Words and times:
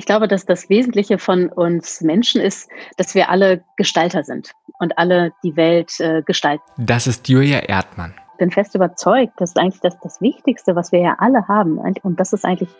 Ich 0.00 0.06
glaube, 0.06 0.28
dass 0.28 0.46
das 0.46 0.70
Wesentliche 0.70 1.18
von 1.18 1.50
uns 1.50 2.00
Menschen 2.00 2.40
ist, 2.40 2.70
dass 2.96 3.14
wir 3.14 3.28
alle 3.28 3.62
Gestalter 3.76 4.24
sind 4.24 4.52
und 4.78 4.96
alle 4.96 5.34
die 5.44 5.56
Welt 5.56 6.00
äh, 6.00 6.22
gestalten. 6.22 6.64
Das 6.78 7.06
ist 7.06 7.28
Julia 7.28 7.58
Erdmann. 7.58 8.14
Ich 8.32 8.38
bin 8.38 8.50
fest 8.50 8.74
überzeugt, 8.74 9.34
dass 9.36 9.54
eigentlich 9.56 9.82
das, 9.82 10.00
das 10.00 10.22
Wichtigste, 10.22 10.74
was 10.74 10.90
wir 10.90 11.00
ja 11.00 11.16
alle 11.18 11.46
haben, 11.48 11.76
und 11.76 12.18
das 12.18 12.32
ist 12.32 12.46
eigentlich 12.46 12.70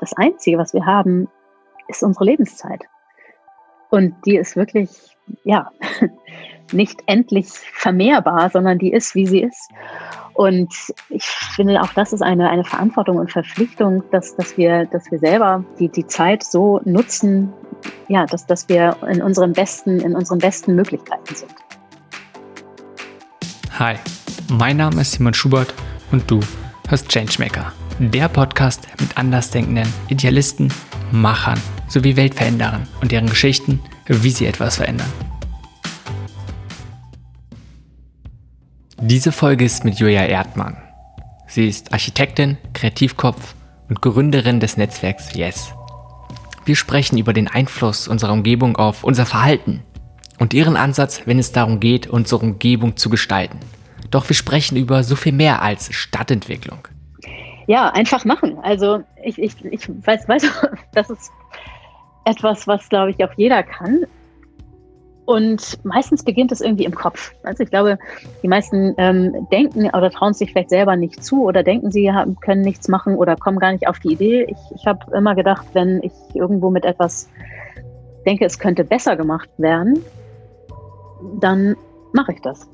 das 0.00 0.14
Einzige, 0.14 0.56
was 0.56 0.72
wir 0.72 0.86
haben, 0.86 1.28
ist 1.88 2.02
unsere 2.02 2.24
Lebenszeit. 2.24 2.80
Und 3.90 4.14
die 4.24 4.36
ist 4.36 4.56
wirklich, 4.56 4.88
ja, 5.44 5.70
nicht 6.72 7.02
endlich 7.04 7.50
vermehrbar, 7.50 8.48
sondern 8.48 8.78
die 8.78 8.94
ist, 8.94 9.14
wie 9.14 9.26
sie 9.26 9.42
ist. 9.42 9.68
Und 10.34 10.72
ich 11.10 11.24
finde, 11.24 11.80
auch 11.82 11.92
das 11.94 12.12
ist 12.12 12.22
eine, 12.22 12.48
eine 12.48 12.64
Verantwortung 12.64 13.18
und 13.18 13.30
Verpflichtung, 13.30 14.02
dass, 14.10 14.34
dass, 14.36 14.56
wir, 14.56 14.86
dass 14.86 15.10
wir 15.10 15.18
selber 15.18 15.64
die, 15.78 15.88
die 15.88 16.06
Zeit 16.06 16.42
so 16.42 16.80
nutzen, 16.84 17.52
ja, 18.08 18.26
dass, 18.26 18.46
dass 18.46 18.68
wir 18.68 18.96
in 19.08 19.22
unseren 19.22 19.52
besten, 19.52 20.00
in 20.00 20.16
unseren 20.16 20.38
besten 20.38 20.74
Möglichkeiten 20.74 21.34
sind. 21.34 21.54
Hi, 23.78 23.96
mein 24.50 24.76
Name 24.76 25.00
ist 25.00 25.12
Simon 25.12 25.34
Schubert 25.34 25.74
und 26.12 26.30
du 26.30 26.40
hörst 26.88 27.08
Changemaker, 27.08 27.72
der 27.98 28.28
Podcast 28.28 28.86
mit 29.00 29.16
andersdenkenden 29.16 29.92
Idealisten, 30.08 30.72
Machern 31.10 31.60
sowie 31.88 32.16
Weltveränderern 32.16 32.86
und 33.00 33.12
deren 33.12 33.28
Geschichten, 33.28 33.82
wie 34.06 34.30
sie 34.30 34.46
etwas 34.46 34.76
verändern. 34.76 35.10
Diese 39.04 39.32
Folge 39.32 39.64
ist 39.64 39.84
mit 39.84 39.98
Julia 39.98 40.22
Erdmann. 40.26 40.76
Sie 41.48 41.66
ist 41.66 41.92
Architektin, 41.92 42.56
Kreativkopf 42.72 43.56
und 43.88 44.00
Gründerin 44.00 44.60
des 44.60 44.76
Netzwerks 44.76 45.34
Yes. 45.34 45.74
Wir 46.64 46.76
sprechen 46.76 47.18
über 47.18 47.32
den 47.32 47.48
Einfluss 47.48 48.06
unserer 48.06 48.32
Umgebung 48.32 48.76
auf 48.76 49.02
unser 49.02 49.26
Verhalten 49.26 49.82
und 50.38 50.54
ihren 50.54 50.76
Ansatz, 50.76 51.22
wenn 51.24 51.40
es 51.40 51.50
darum 51.50 51.80
geht, 51.80 52.06
unsere 52.06 52.42
Umgebung 52.42 52.96
zu 52.96 53.10
gestalten. 53.10 53.58
Doch 54.12 54.28
wir 54.28 54.36
sprechen 54.36 54.76
über 54.76 55.02
so 55.02 55.16
viel 55.16 55.32
mehr 55.32 55.62
als 55.62 55.92
Stadtentwicklung. 55.92 56.86
Ja, 57.66 57.88
einfach 57.90 58.24
machen. 58.24 58.56
Also 58.62 59.02
ich, 59.24 59.36
ich, 59.36 59.64
ich 59.64 59.88
weiß, 59.88 60.28
weiß, 60.28 60.44
das 60.94 61.10
ist 61.10 61.32
etwas, 62.24 62.68
was, 62.68 62.88
glaube 62.88 63.10
ich, 63.10 63.24
auch 63.24 63.32
jeder 63.36 63.64
kann. 63.64 64.06
Und 65.32 65.82
meistens 65.82 66.22
beginnt 66.22 66.52
es 66.52 66.60
irgendwie 66.60 66.84
im 66.84 66.94
Kopf. 66.94 67.32
Also 67.42 67.62
ich 67.62 67.70
glaube, 67.70 67.98
die 68.42 68.48
meisten 68.48 68.92
ähm, 68.98 69.48
denken 69.50 69.86
oder 69.86 70.10
trauen 70.10 70.34
sich 70.34 70.52
vielleicht 70.52 70.68
selber 70.68 70.94
nicht 70.94 71.24
zu 71.24 71.44
oder 71.44 71.62
denken, 71.62 71.90
sie 71.90 72.12
haben, 72.12 72.36
können 72.40 72.60
nichts 72.60 72.86
machen 72.86 73.14
oder 73.14 73.34
kommen 73.36 73.58
gar 73.58 73.72
nicht 73.72 73.88
auf 73.88 73.98
die 73.98 74.12
Idee. 74.12 74.42
Ich, 74.42 74.58
ich 74.76 74.86
habe 74.86 74.98
immer 75.16 75.34
gedacht, 75.34 75.64
wenn 75.72 76.02
ich 76.02 76.12
irgendwo 76.34 76.68
mit 76.68 76.84
etwas 76.84 77.30
denke, 78.26 78.44
es 78.44 78.58
könnte 78.58 78.84
besser 78.84 79.16
gemacht 79.16 79.48
werden, 79.56 80.04
dann 81.40 81.76
mache 82.12 82.32
ich 82.32 82.42
das. 82.42 82.68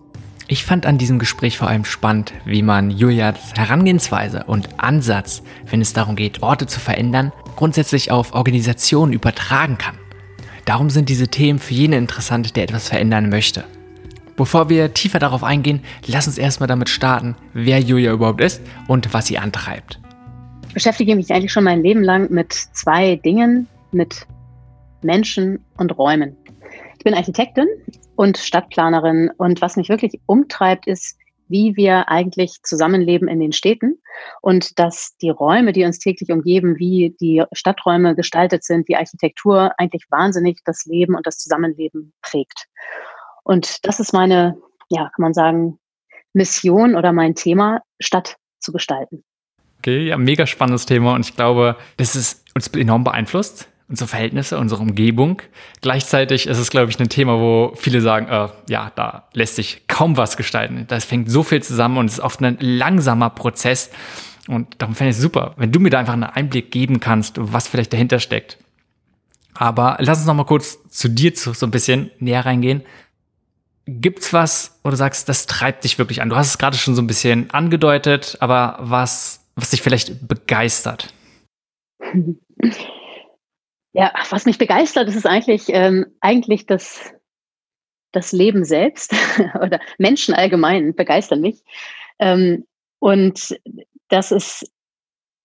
Ich 0.48 0.64
fand 0.64 0.84
an 0.84 0.98
diesem 0.98 1.20
Gespräch 1.20 1.58
vor 1.58 1.68
allem 1.68 1.84
spannend, 1.84 2.32
wie 2.44 2.62
man 2.62 2.90
Julias 2.90 3.52
Herangehensweise 3.54 4.42
und 4.48 4.68
Ansatz, 4.78 5.44
wenn 5.70 5.80
es 5.80 5.92
darum 5.92 6.16
geht, 6.16 6.42
Orte 6.42 6.66
zu 6.66 6.80
verändern, 6.80 7.30
grundsätzlich 7.54 8.10
auf 8.10 8.34
Organisationen 8.34 9.12
übertragen 9.12 9.78
kann. 9.78 9.94
Darum 10.68 10.90
sind 10.90 11.08
diese 11.08 11.28
Themen 11.28 11.58
für 11.58 11.72
jeden 11.72 11.94
interessant, 11.94 12.54
der 12.54 12.64
etwas 12.64 12.90
verändern 12.90 13.30
möchte. 13.30 13.64
Bevor 14.36 14.68
wir 14.68 14.92
tiefer 14.92 15.18
darauf 15.18 15.42
eingehen, 15.42 15.80
lass 16.04 16.26
uns 16.26 16.36
erstmal 16.36 16.66
damit 16.66 16.90
starten, 16.90 17.36
wer 17.54 17.80
Julia 17.80 18.12
überhaupt 18.12 18.42
ist 18.42 18.60
und 18.86 19.14
was 19.14 19.28
sie 19.28 19.38
antreibt. 19.38 19.98
Ich 20.68 20.74
beschäftige 20.74 21.16
mich 21.16 21.32
eigentlich 21.32 21.52
schon 21.52 21.64
mein 21.64 21.82
Leben 21.82 22.02
lang 22.02 22.30
mit 22.30 22.52
zwei 22.52 23.16
Dingen, 23.16 23.66
mit 23.92 24.26
Menschen 25.00 25.64
und 25.78 25.96
Räumen. 25.96 26.36
Ich 26.98 27.02
bin 27.02 27.14
Architektin 27.14 27.66
und 28.16 28.36
Stadtplanerin 28.36 29.30
und 29.38 29.62
was 29.62 29.76
mich 29.76 29.88
wirklich 29.88 30.20
umtreibt, 30.26 30.86
ist, 30.86 31.16
wie 31.48 31.76
wir 31.76 32.08
eigentlich 32.08 32.62
zusammenleben 32.62 33.28
in 33.28 33.40
den 33.40 33.52
Städten 33.52 34.00
und 34.40 34.78
dass 34.78 35.16
die 35.20 35.30
Räume, 35.30 35.72
die 35.72 35.84
uns 35.84 35.98
täglich 35.98 36.30
umgeben, 36.30 36.78
wie 36.78 37.16
die 37.20 37.44
Stadträume 37.52 38.14
gestaltet 38.14 38.64
sind, 38.64 38.88
die 38.88 38.96
Architektur 38.96 39.72
eigentlich 39.78 40.04
wahnsinnig 40.10 40.60
das 40.64 40.84
Leben 40.86 41.14
und 41.14 41.26
das 41.26 41.38
Zusammenleben 41.38 42.12
prägt. 42.22 42.66
Und 43.44 43.86
das 43.86 44.00
ist 44.00 44.12
meine, 44.12 44.58
ja, 44.90 45.10
kann 45.14 45.22
man 45.22 45.34
sagen, 45.34 45.78
Mission 46.32 46.94
oder 46.94 47.12
mein 47.12 47.34
Thema, 47.34 47.82
Stadt 48.00 48.36
zu 48.58 48.72
gestalten. 48.72 49.24
Okay, 49.78 50.08
ja, 50.08 50.18
mega 50.18 50.46
spannendes 50.46 50.86
Thema 50.86 51.14
und 51.14 51.24
ich 51.24 51.36
glaube, 51.36 51.76
das 51.96 52.16
ist 52.16 52.44
uns 52.54 52.68
enorm 52.68 53.04
beeinflusst 53.04 53.68
unsere 53.88 54.08
Verhältnisse, 54.08 54.58
unsere 54.58 54.82
Umgebung. 54.82 55.40
Gleichzeitig 55.80 56.46
ist 56.46 56.58
es, 56.58 56.70
glaube 56.70 56.90
ich, 56.90 57.00
ein 57.00 57.08
Thema, 57.08 57.38
wo 57.38 57.72
viele 57.74 58.00
sagen, 58.00 58.28
äh, 58.28 58.48
ja, 58.68 58.92
da 58.94 59.28
lässt 59.32 59.56
sich 59.56 59.82
kaum 59.88 60.16
was 60.16 60.36
gestalten. 60.36 60.84
Das 60.88 61.04
fängt 61.04 61.30
so 61.30 61.42
viel 61.42 61.62
zusammen 61.62 61.96
und 61.96 62.06
es 62.06 62.14
ist 62.14 62.20
oft 62.20 62.42
ein 62.42 62.58
langsamer 62.60 63.30
Prozess. 63.30 63.90
Und 64.46 64.74
darum 64.78 64.94
fände 64.94 65.10
ich 65.10 65.16
es 65.16 65.22
super, 65.22 65.54
wenn 65.56 65.72
du 65.72 65.80
mir 65.80 65.90
da 65.90 65.98
einfach 65.98 66.12
einen 66.12 66.24
Einblick 66.24 66.70
geben 66.70 67.00
kannst, 67.00 67.36
was 67.38 67.68
vielleicht 67.68 67.92
dahinter 67.92 68.18
steckt. 68.18 68.58
Aber 69.54 69.96
lass 70.00 70.18
uns 70.18 70.26
noch 70.26 70.34
mal 70.34 70.44
kurz 70.44 70.78
zu 70.88 71.08
dir 71.08 71.34
zu, 71.34 71.52
so 71.52 71.66
ein 71.66 71.70
bisschen 71.70 72.10
näher 72.18 72.46
reingehen. 72.46 72.82
Gibt's 73.86 74.32
was, 74.34 74.78
wo 74.84 74.90
du 74.90 74.96
sagst, 74.96 75.28
das 75.28 75.46
treibt 75.46 75.84
dich 75.84 75.98
wirklich 75.98 76.20
an? 76.20 76.28
Du 76.28 76.36
hast 76.36 76.48
es 76.48 76.58
gerade 76.58 76.76
schon 76.76 76.94
so 76.94 77.00
ein 77.00 77.06
bisschen 77.06 77.50
angedeutet, 77.50 78.36
aber 78.40 78.76
was, 78.80 79.46
was 79.56 79.70
dich 79.70 79.80
vielleicht 79.80 80.28
begeistert? 80.28 81.12
Ja, 83.98 84.12
was 84.30 84.46
mich 84.46 84.58
begeistert, 84.58 85.08
ist 85.08 85.16
es 85.16 85.26
eigentlich, 85.26 85.70
ähm, 85.70 86.06
eigentlich 86.20 86.66
das, 86.66 87.12
das 88.12 88.30
Leben 88.30 88.64
selbst 88.64 89.12
oder 89.60 89.80
Menschen 89.98 90.34
allgemein 90.34 90.94
begeistern 90.94 91.40
mich. 91.40 91.64
Ähm, 92.20 92.64
und 93.00 93.58
das 94.06 94.30
ist, 94.30 94.70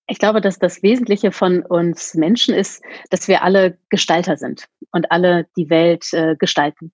ich 0.06 0.20
glaube, 0.20 0.40
dass 0.40 0.60
das 0.60 0.84
Wesentliche 0.84 1.32
von 1.32 1.66
uns 1.66 2.14
Menschen 2.14 2.54
ist, 2.54 2.84
dass 3.10 3.28
wir 3.28 3.42
alle 3.42 3.80
Gestalter 3.90 4.38
sind 4.38 4.68
und 4.92 5.12
alle 5.12 5.48
die 5.58 5.72
Welt 5.72 6.14
äh, 6.14 6.36
gestalten. 6.36 6.94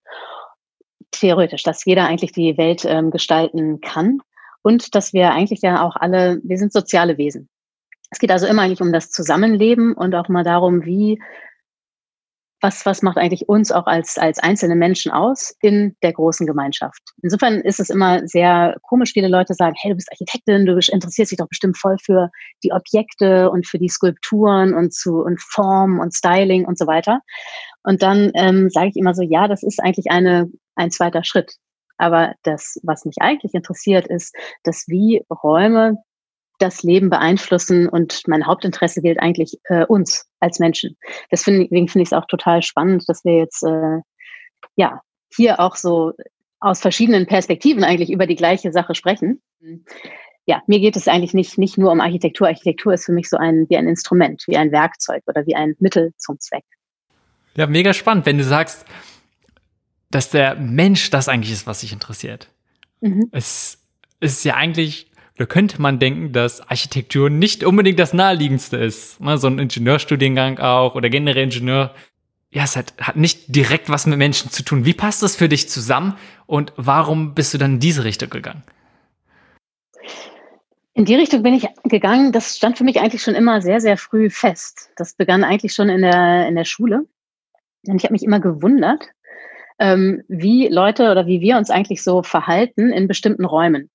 Theoretisch, 1.11 1.63
dass 1.63 1.83
jeder 1.83 2.05
eigentlich 2.05 2.31
die 2.31 2.57
Welt 2.57 2.85
ähm, 2.85 3.11
gestalten 3.11 3.81
kann 3.81 4.21
und 4.61 4.95
dass 4.95 5.11
wir 5.11 5.33
eigentlich 5.33 5.61
ja 5.61 5.85
auch 5.85 5.97
alle, 5.97 6.39
wir 6.41 6.57
sind 6.57 6.71
soziale 6.71 7.17
Wesen. 7.17 7.49
Es 8.11 8.19
geht 8.19 8.31
also 8.31 8.47
immer 8.47 8.61
eigentlich 8.61 8.81
um 8.81 8.93
das 8.93 9.11
Zusammenleben 9.11 9.93
und 9.93 10.15
auch 10.15 10.29
mal 10.29 10.45
darum, 10.45 10.85
wie 10.85 11.21
was, 12.61 12.85
was 12.85 13.01
macht 13.01 13.17
eigentlich 13.17 13.47
uns 13.47 13.71
auch 13.71 13.85
als, 13.85 14.17
als 14.17 14.39
einzelne 14.39 14.75
Menschen 14.75 15.11
aus 15.11 15.55
in 15.61 15.95
der 16.03 16.13
großen 16.13 16.45
Gemeinschaft. 16.45 17.01
Insofern 17.21 17.61
ist 17.61 17.79
es 17.79 17.89
immer 17.89 18.27
sehr 18.27 18.75
komisch, 18.83 19.13
viele 19.13 19.27
Leute 19.27 19.53
sagen, 19.53 19.75
hey, 19.79 19.91
du 19.91 19.95
bist 19.95 20.11
Architektin, 20.11 20.65
du 20.65 20.73
interessierst 20.73 21.31
dich 21.31 21.37
doch 21.37 21.47
bestimmt 21.47 21.77
voll 21.77 21.97
für 22.03 22.29
die 22.63 22.71
Objekte 22.71 23.49
und 23.49 23.67
für 23.67 23.79
die 23.79 23.89
Skulpturen 23.89 24.73
und 24.73 24.93
zu 24.93 25.21
und 25.21 25.41
Form 25.41 25.99
und 25.99 26.13
Styling 26.13 26.65
und 26.65 26.77
so 26.77 26.87
weiter. 26.87 27.21
Und 27.83 28.01
dann 28.01 28.31
ähm, 28.35 28.69
sage 28.69 28.89
ich 28.89 28.95
immer 28.95 29.13
so, 29.13 29.21
ja, 29.21 29.47
das 29.47 29.63
ist 29.63 29.81
eigentlich 29.81 30.11
eine, 30.11 30.49
ein 30.75 30.91
zweiter 30.91 31.23
Schritt. 31.23 31.55
Aber 31.97 32.33
das, 32.43 32.79
was 32.83 33.05
mich 33.05 33.17
eigentlich 33.19 33.53
interessiert, 33.53 34.07
ist, 34.07 34.33
dass 34.63 34.85
wie 34.87 35.23
Räume 35.43 35.97
das 36.59 36.83
Leben 36.83 37.09
beeinflussen 37.09 37.89
und 37.89 38.21
mein 38.27 38.45
Hauptinteresse 38.45 39.01
gilt 39.01 39.19
eigentlich 39.19 39.57
äh, 39.65 39.85
uns 39.85 40.27
als 40.39 40.59
Menschen. 40.59 40.97
Deswegen 41.31 41.87
finde 41.87 42.01
ich 42.01 42.09
es 42.09 42.13
auch 42.13 42.25
total 42.27 42.61
spannend, 42.61 43.05
dass 43.07 43.23
wir 43.25 43.37
jetzt 43.37 43.63
äh, 43.63 43.99
ja 44.75 45.01
hier 45.33 45.59
auch 45.59 45.75
so 45.75 46.13
aus 46.59 46.81
verschiedenen 46.81 47.25
Perspektiven 47.25 47.83
eigentlich 47.83 48.11
über 48.11 48.27
die 48.27 48.35
gleiche 48.35 48.71
Sache 48.71 48.95
sprechen. 48.95 49.41
Ja, 50.45 50.61
mir 50.67 50.79
geht 50.79 50.95
es 50.95 51.07
eigentlich 51.07 51.33
nicht, 51.33 51.57
nicht 51.57 51.77
nur 51.77 51.91
um 51.91 52.01
Architektur. 52.01 52.47
Architektur 52.47 52.93
ist 52.93 53.05
für 53.05 53.11
mich 53.13 53.29
so 53.29 53.37
ein, 53.37 53.65
wie 53.69 53.77
ein 53.77 53.87
Instrument, 53.87 54.43
wie 54.47 54.57
ein 54.57 54.71
Werkzeug 54.71 55.23
oder 55.27 55.45
wie 55.45 55.55
ein 55.55 55.75
Mittel 55.79 56.11
zum 56.17 56.39
Zweck. 56.39 56.65
Ja, 57.55 57.67
mega 57.67 57.93
spannend, 57.93 58.25
wenn 58.25 58.37
du 58.37 58.43
sagst, 58.43 58.85
dass 60.11 60.29
der 60.29 60.55
Mensch 60.55 61.09
das 61.11 61.29
eigentlich 61.29 61.51
ist, 61.51 61.67
was 61.67 61.81
sich 61.81 61.93
interessiert. 61.93 62.49
Mhm. 63.01 63.29
Es 63.31 63.77
ist 64.19 64.43
ja 64.43 64.55
eigentlich 64.55 65.08
da 65.39 65.45
könnte 65.45 65.81
man 65.81 65.99
denken, 65.99 66.33
dass 66.33 66.59
Architektur 66.69 67.29
nicht 67.29 67.63
unbedingt 67.63 67.97
das 67.97 68.13
naheliegendste 68.13 68.75
ist. 68.75 69.21
Ne, 69.21 69.37
so 69.37 69.47
ein 69.47 69.57
Ingenieurstudiengang 69.57 70.59
auch 70.59 70.95
oder 70.95 71.09
generell 71.09 71.45
Ingenieur. 71.45 71.95
Ja, 72.51 72.65
es 72.65 72.75
hat, 72.75 72.93
hat 72.99 73.15
nicht 73.15 73.55
direkt 73.55 73.89
was 73.89 74.05
mit 74.05 74.17
Menschen 74.17 74.51
zu 74.51 74.63
tun. 74.63 74.83
Wie 74.83 74.93
passt 74.93 75.23
das 75.23 75.37
für 75.37 75.47
dich 75.47 75.69
zusammen 75.69 76.17
und 76.45 76.73
warum 76.75 77.35
bist 77.35 77.53
du 77.53 77.57
dann 77.57 77.75
in 77.75 77.79
diese 77.79 78.03
Richtung 78.03 78.29
gegangen? 78.29 78.63
In 80.93 81.05
die 81.05 81.15
Richtung 81.15 81.41
bin 81.41 81.53
ich 81.53 81.65
gegangen. 81.85 82.33
Das 82.33 82.57
stand 82.57 82.77
für 82.77 82.83
mich 82.83 82.99
eigentlich 82.99 83.23
schon 83.23 83.35
immer 83.35 83.61
sehr, 83.61 83.79
sehr 83.79 83.95
früh 83.95 84.29
fest. 84.29 84.91
Das 84.97 85.13
begann 85.13 85.45
eigentlich 85.45 85.73
schon 85.73 85.87
in 85.87 86.01
der, 86.01 86.49
in 86.49 86.55
der 86.55 86.65
Schule. 86.65 87.05
Und 87.87 87.95
ich 87.95 88.03
habe 88.03 88.11
mich 88.11 88.23
immer 88.23 88.41
gewundert, 88.41 89.05
ähm, 89.79 90.21
wie 90.27 90.67
Leute 90.67 91.11
oder 91.11 91.27
wie 91.27 91.39
wir 91.39 91.55
uns 91.55 91.69
eigentlich 91.69 92.03
so 92.03 92.23
verhalten 92.23 92.91
in 92.91 93.07
bestimmten 93.07 93.45
Räumen 93.45 93.89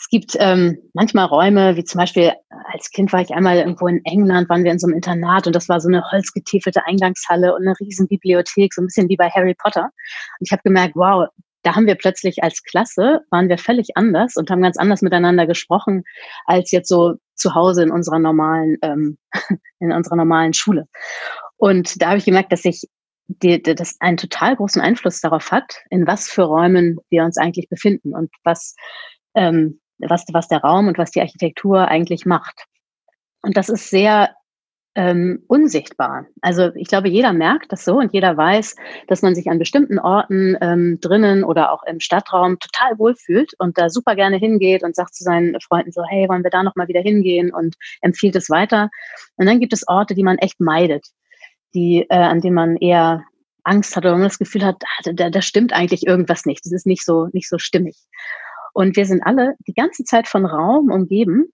Es 0.00 0.08
gibt 0.08 0.34
ähm, 0.38 0.78
manchmal 0.94 1.26
Räume, 1.26 1.76
wie 1.76 1.84
zum 1.84 1.98
Beispiel 1.98 2.32
als 2.72 2.90
Kind 2.90 3.12
war 3.12 3.20
ich 3.20 3.34
einmal 3.34 3.58
irgendwo 3.58 3.86
in 3.86 4.00
England, 4.04 4.48
waren 4.48 4.64
wir 4.64 4.72
in 4.72 4.78
so 4.78 4.86
einem 4.86 4.96
Internat 4.96 5.46
und 5.46 5.54
das 5.54 5.68
war 5.68 5.78
so 5.78 5.88
eine 5.88 6.02
holzgetiefelte 6.10 6.86
Eingangshalle 6.86 7.54
und 7.54 7.66
eine 7.66 7.78
riesen 7.78 8.08
Bibliothek, 8.08 8.72
so 8.72 8.80
ein 8.80 8.86
bisschen 8.86 9.10
wie 9.10 9.18
bei 9.18 9.28
Harry 9.28 9.54
Potter. 9.54 9.82
Und 9.82 10.46
ich 10.46 10.52
habe 10.52 10.62
gemerkt, 10.64 10.96
wow, 10.96 11.28
da 11.62 11.76
haben 11.76 11.86
wir 11.86 11.96
plötzlich 11.96 12.42
als 12.42 12.62
Klasse, 12.62 13.20
waren 13.30 13.50
wir 13.50 13.58
völlig 13.58 13.88
anders 13.94 14.36
und 14.36 14.50
haben 14.50 14.62
ganz 14.62 14.78
anders 14.78 15.02
miteinander 15.02 15.46
gesprochen, 15.46 16.04
als 16.46 16.70
jetzt 16.70 16.88
so 16.88 17.16
zu 17.34 17.54
Hause 17.54 17.82
in 17.82 17.90
unserer 17.90 18.18
normalen, 18.18 18.78
ähm, 18.80 19.18
in 19.80 19.92
unserer 19.92 20.16
normalen 20.16 20.54
Schule. 20.54 20.86
Und 21.58 22.00
da 22.00 22.08
habe 22.08 22.18
ich 22.18 22.24
gemerkt, 22.24 22.52
dass 22.52 22.64
ich 22.64 22.84
die, 23.26 23.62
die, 23.62 23.74
das 23.74 23.96
einen 24.00 24.16
total 24.16 24.56
großen 24.56 24.80
Einfluss 24.80 25.20
darauf 25.20 25.52
hat, 25.52 25.82
in 25.90 26.06
was 26.06 26.30
für 26.30 26.44
Räumen 26.44 26.96
wir 27.10 27.22
uns 27.22 27.36
eigentlich 27.36 27.68
befinden 27.68 28.14
und 28.14 28.30
was, 28.44 28.74
ähm, 29.34 29.78
was, 30.08 30.24
was 30.32 30.48
der 30.48 30.60
Raum 30.60 30.88
und 30.88 30.98
was 30.98 31.10
die 31.10 31.20
Architektur 31.20 31.88
eigentlich 31.88 32.26
macht. 32.26 32.64
Und 33.42 33.56
das 33.56 33.68
ist 33.68 33.90
sehr 33.90 34.34
ähm, 34.96 35.44
unsichtbar. 35.46 36.26
Also 36.40 36.74
ich 36.74 36.88
glaube, 36.88 37.08
jeder 37.08 37.32
merkt 37.32 37.70
das 37.72 37.84
so 37.84 37.98
und 37.98 38.12
jeder 38.12 38.36
weiß, 38.36 38.74
dass 39.06 39.22
man 39.22 39.34
sich 39.34 39.48
an 39.48 39.58
bestimmten 39.58 39.98
Orten 39.98 40.56
ähm, 40.60 40.98
drinnen 41.00 41.44
oder 41.44 41.72
auch 41.72 41.84
im 41.84 42.00
Stadtraum 42.00 42.58
total 42.58 42.98
wohlfühlt 42.98 43.52
und 43.58 43.78
da 43.78 43.88
super 43.88 44.16
gerne 44.16 44.36
hingeht 44.36 44.82
und 44.82 44.96
sagt 44.96 45.14
zu 45.14 45.22
seinen 45.22 45.56
Freunden 45.60 45.92
so, 45.92 46.02
hey, 46.08 46.28
wollen 46.28 46.42
wir 46.42 46.50
da 46.50 46.62
nochmal 46.62 46.88
wieder 46.88 47.00
hingehen 47.00 47.52
und 47.54 47.76
empfiehlt 48.00 48.34
es 48.34 48.50
weiter. 48.50 48.90
Und 49.36 49.46
dann 49.46 49.60
gibt 49.60 49.72
es 49.72 49.86
Orte, 49.86 50.14
die 50.14 50.24
man 50.24 50.38
echt 50.38 50.60
meidet, 50.60 51.06
die, 51.72 52.06
äh, 52.10 52.16
an 52.16 52.40
denen 52.40 52.54
man 52.54 52.76
eher 52.76 53.24
Angst 53.62 53.94
hat 53.94 54.04
oder 54.04 54.14
man 54.14 54.22
das 54.22 54.38
Gefühl 54.38 54.64
hat, 54.64 54.82
ah, 54.82 55.12
da, 55.12 55.30
da 55.30 55.42
stimmt 55.42 55.72
eigentlich 55.72 56.06
irgendwas 56.06 56.46
nicht. 56.46 56.64
Das 56.64 56.72
ist 56.72 56.86
nicht 56.86 57.04
so, 57.04 57.28
nicht 57.32 57.48
so 57.48 57.58
stimmig. 57.58 57.96
Und 58.72 58.96
wir 58.96 59.06
sind 59.06 59.22
alle 59.22 59.54
die 59.66 59.74
ganze 59.74 60.04
Zeit 60.04 60.28
von 60.28 60.46
Raum 60.46 60.90
umgeben. 60.90 61.52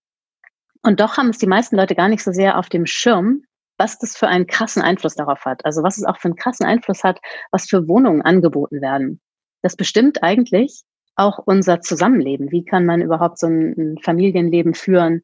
Und 0.83 1.01
doch 1.01 1.17
haben 1.17 1.31
es 1.31 1.39
die 1.39 1.47
meisten 1.47 1.77
Leute 1.77 1.95
gar 1.95 2.09
nicht 2.09 2.23
so 2.23 2.33
sehr 2.33 2.59
auf 2.59 2.69
dem 2.69 2.87
Schirm, 2.87 3.43
was 3.79 3.99
das 3.99 4.17
für 4.17 4.29
einen 4.29 4.47
krassen 4.47 4.83
Einfluss 4.83 5.15
darauf 5.15 5.45
hat. 5.45 5.65
Also 5.65 5.83
was 5.83 5.99
es 5.99 6.05
auch 6.05 6.19
für 6.19 6.29
einen 6.29 6.37
krassen 6.37 6.67
Einfluss 6.67 7.03
hat, 7.05 7.21
was 7.51 7.69
für 7.69 7.89
Wohnungen 7.89 8.23
angeboten 8.23 8.81
werden. 8.81 9.21
Das 9.63 9.77
bestimmt 9.77 10.23
eigentlich 10.23 10.83
auch 11.17 11.39
unser 11.45 11.81
Zusammenleben. 11.81 12.53
Wie 12.53 12.65
kann 12.65 12.87
man 12.87 13.03
überhaupt 13.03 13.39
so 13.39 13.47
ein 13.47 13.99
Familienleben 14.03 14.75
führen? 14.75 15.23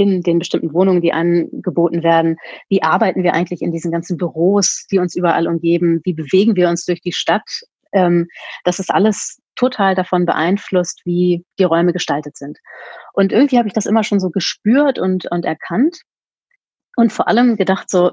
in 0.00 0.22
den 0.22 0.38
bestimmten 0.38 0.72
Wohnungen, 0.72 1.02
die 1.02 1.12
angeboten 1.12 2.02
werden. 2.02 2.36
Wie 2.68 2.82
arbeiten 2.82 3.22
wir 3.22 3.34
eigentlich 3.34 3.60
in 3.60 3.70
diesen 3.70 3.90
ganzen 3.90 4.16
Büros, 4.16 4.86
die 4.90 4.98
uns 4.98 5.14
überall 5.14 5.46
umgeben? 5.46 6.00
Wie 6.04 6.14
bewegen 6.14 6.56
wir 6.56 6.70
uns 6.70 6.86
durch 6.86 7.02
die 7.02 7.12
Stadt? 7.12 7.48
Ähm, 7.92 8.28
das 8.64 8.78
ist 8.78 8.90
alles 8.90 9.40
total 9.60 9.94
davon 9.94 10.24
beeinflusst, 10.24 11.02
wie 11.04 11.44
die 11.58 11.64
Räume 11.64 11.92
gestaltet 11.92 12.36
sind. 12.36 12.58
Und 13.12 13.30
irgendwie 13.30 13.58
habe 13.58 13.68
ich 13.68 13.74
das 13.74 13.86
immer 13.86 14.04
schon 14.04 14.20
so 14.20 14.30
gespürt 14.30 14.98
und, 14.98 15.30
und 15.30 15.44
erkannt 15.44 16.00
und 16.96 17.12
vor 17.12 17.28
allem 17.28 17.56
gedacht 17.56 17.90
so, 17.90 18.12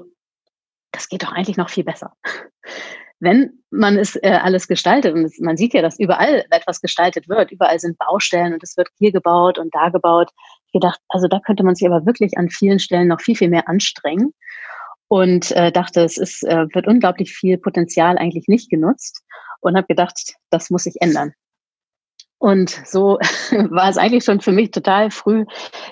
das 0.92 1.08
geht 1.08 1.22
doch 1.22 1.32
eigentlich 1.32 1.56
noch 1.56 1.70
viel 1.70 1.84
besser 1.84 2.12
wenn 3.20 3.64
man 3.70 3.98
es 3.98 4.16
äh, 4.16 4.38
alles 4.42 4.68
gestaltet, 4.68 5.12
und 5.14 5.32
man 5.40 5.56
sieht 5.56 5.74
ja, 5.74 5.82
dass 5.82 5.98
überall 5.98 6.44
etwas 6.50 6.80
gestaltet 6.80 7.28
wird, 7.28 7.50
überall 7.50 7.78
sind 7.80 7.98
Baustellen 7.98 8.52
und 8.52 8.62
es 8.62 8.76
wird 8.76 8.88
hier 8.98 9.12
gebaut 9.12 9.58
und 9.58 9.74
da 9.74 9.88
gebaut. 9.88 10.30
Gedacht, 10.72 11.00
also 11.08 11.26
da 11.26 11.40
könnte 11.40 11.64
man 11.64 11.74
sich 11.74 11.88
aber 11.88 12.06
wirklich 12.06 12.38
an 12.38 12.48
vielen 12.48 12.78
Stellen 12.78 13.08
noch 13.08 13.20
viel, 13.20 13.34
viel 13.34 13.48
mehr 13.48 13.68
anstrengen 13.68 14.34
und 15.08 15.50
äh, 15.52 15.72
dachte, 15.72 16.02
es 16.02 16.16
ist, 16.16 16.44
äh, 16.44 16.66
wird 16.72 16.86
unglaublich 16.86 17.32
viel 17.32 17.58
Potenzial 17.58 18.18
eigentlich 18.18 18.46
nicht 18.46 18.70
genutzt 18.70 19.24
und 19.60 19.76
habe 19.76 19.86
gedacht, 19.86 20.34
das 20.50 20.70
muss 20.70 20.84
sich 20.84 20.96
ändern. 21.00 21.32
Und 22.38 22.70
so 22.86 23.18
war 23.70 23.88
es 23.88 23.98
eigentlich 23.98 24.24
schon 24.24 24.40
für 24.40 24.52
mich 24.52 24.70
total 24.70 25.10
früh 25.10 25.44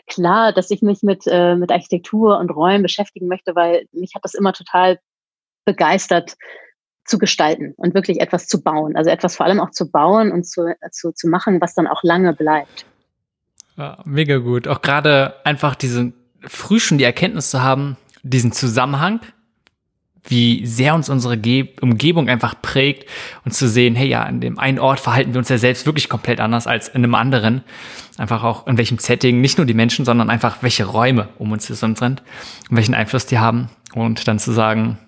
klar, 0.07 0.53
dass 0.53 0.71
ich 0.71 0.83
mich 0.83 1.03
mit, 1.03 1.25
äh, 1.27 1.57
mit 1.57 1.73
Architektur 1.73 2.39
und 2.39 2.51
Räumen 2.51 2.83
beschäftigen 2.83 3.27
möchte, 3.27 3.55
weil 3.55 3.87
mich 3.93 4.13
hat 4.15 4.25
das 4.25 4.35
immer 4.35 4.53
total 4.53 4.99
begeistert, 5.65 6.37
zu 7.05 7.19
gestalten 7.19 7.73
und 7.77 7.95
wirklich 7.95 8.21
etwas 8.21 8.47
zu 8.49 8.63
bauen. 8.63 8.97
Also 8.97 9.11
etwas 9.11 9.37
vor 9.37 9.47
allem 9.47 9.61
auch 9.61 9.71
zu 9.71 9.91
bauen 9.91 10.33
und 10.33 10.45
zu, 10.45 10.75
zu, 10.91 11.13
zu 11.13 11.29
machen, 11.29 11.61
was 11.61 11.75
dann 11.75 11.87
auch 11.87 12.03
lange 12.03 12.33
bleibt. 12.35 12.85
Ja, 13.77 13.99
mega 14.05 14.39
gut. 14.39 14.67
Auch 14.69 14.83
gerade 14.83 15.35
einfach 15.45 15.75
diese 15.75 16.13
früh 16.41 16.81
schon 16.81 16.99
die 16.99 17.05
Erkenntnis 17.05 17.51
zu 17.51 17.63
haben, 17.63 17.97
diesen 18.23 18.53
Zusammenhang, 18.53 19.21
wie 20.29 20.67
sehr 20.67 20.95
uns 20.95 21.09
unsere 21.09 21.37
Ge 21.37 21.69
Umgebung 21.81 22.29
einfach 22.29 22.61
prägt 22.61 23.09
und 23.45 23.53
zu 23.53 23.69
sehen, 23.69 23.95
hey 23.95 24.09
ja, 24.09 24.23
an 24.23 24.41
dem 24.41 24.59
einen 24.59 24.79
Ort 24.79 25.01
verhalten 25.01 25.35
wir 25.35 25.39
uns 25.39 25.49
ja 25.49 25.59
selbst 25.59 25.87
wirklich 25.87 26.09
komplett 26.09 26.41
anders 26.41 26.67
als 26.67 26.89
in 26.89 27.05
einem 27.05 27.15
anderen. 27.15 27.63
Einfach 28.19 28.43
auch 28.45 28.67
in 28.67 28.79
welchem 28.79 28.99
Setting, 28.99 29.41
nicht 29.41 29.59
nur 29.59 29.67
die 29.67 29.75
Menschen, 29.75 30.05
sondern 30.05 30.31
einfach 30.31 30.63
welche 30.63 30.85
Räume 30.85 31.29
um 31.39 31.53
uns 31.53 31.67
sind 31.67 32.03
und 32.03 32.23
welchen 32.71 32.95
Einfluss 32.95 33.27
die 33.27 33.39
haben. 33.39 33.69
Und 33.95 34.27
dann 34.29 34.39
zu 34.39 34.53
sagen, 34.53 34.99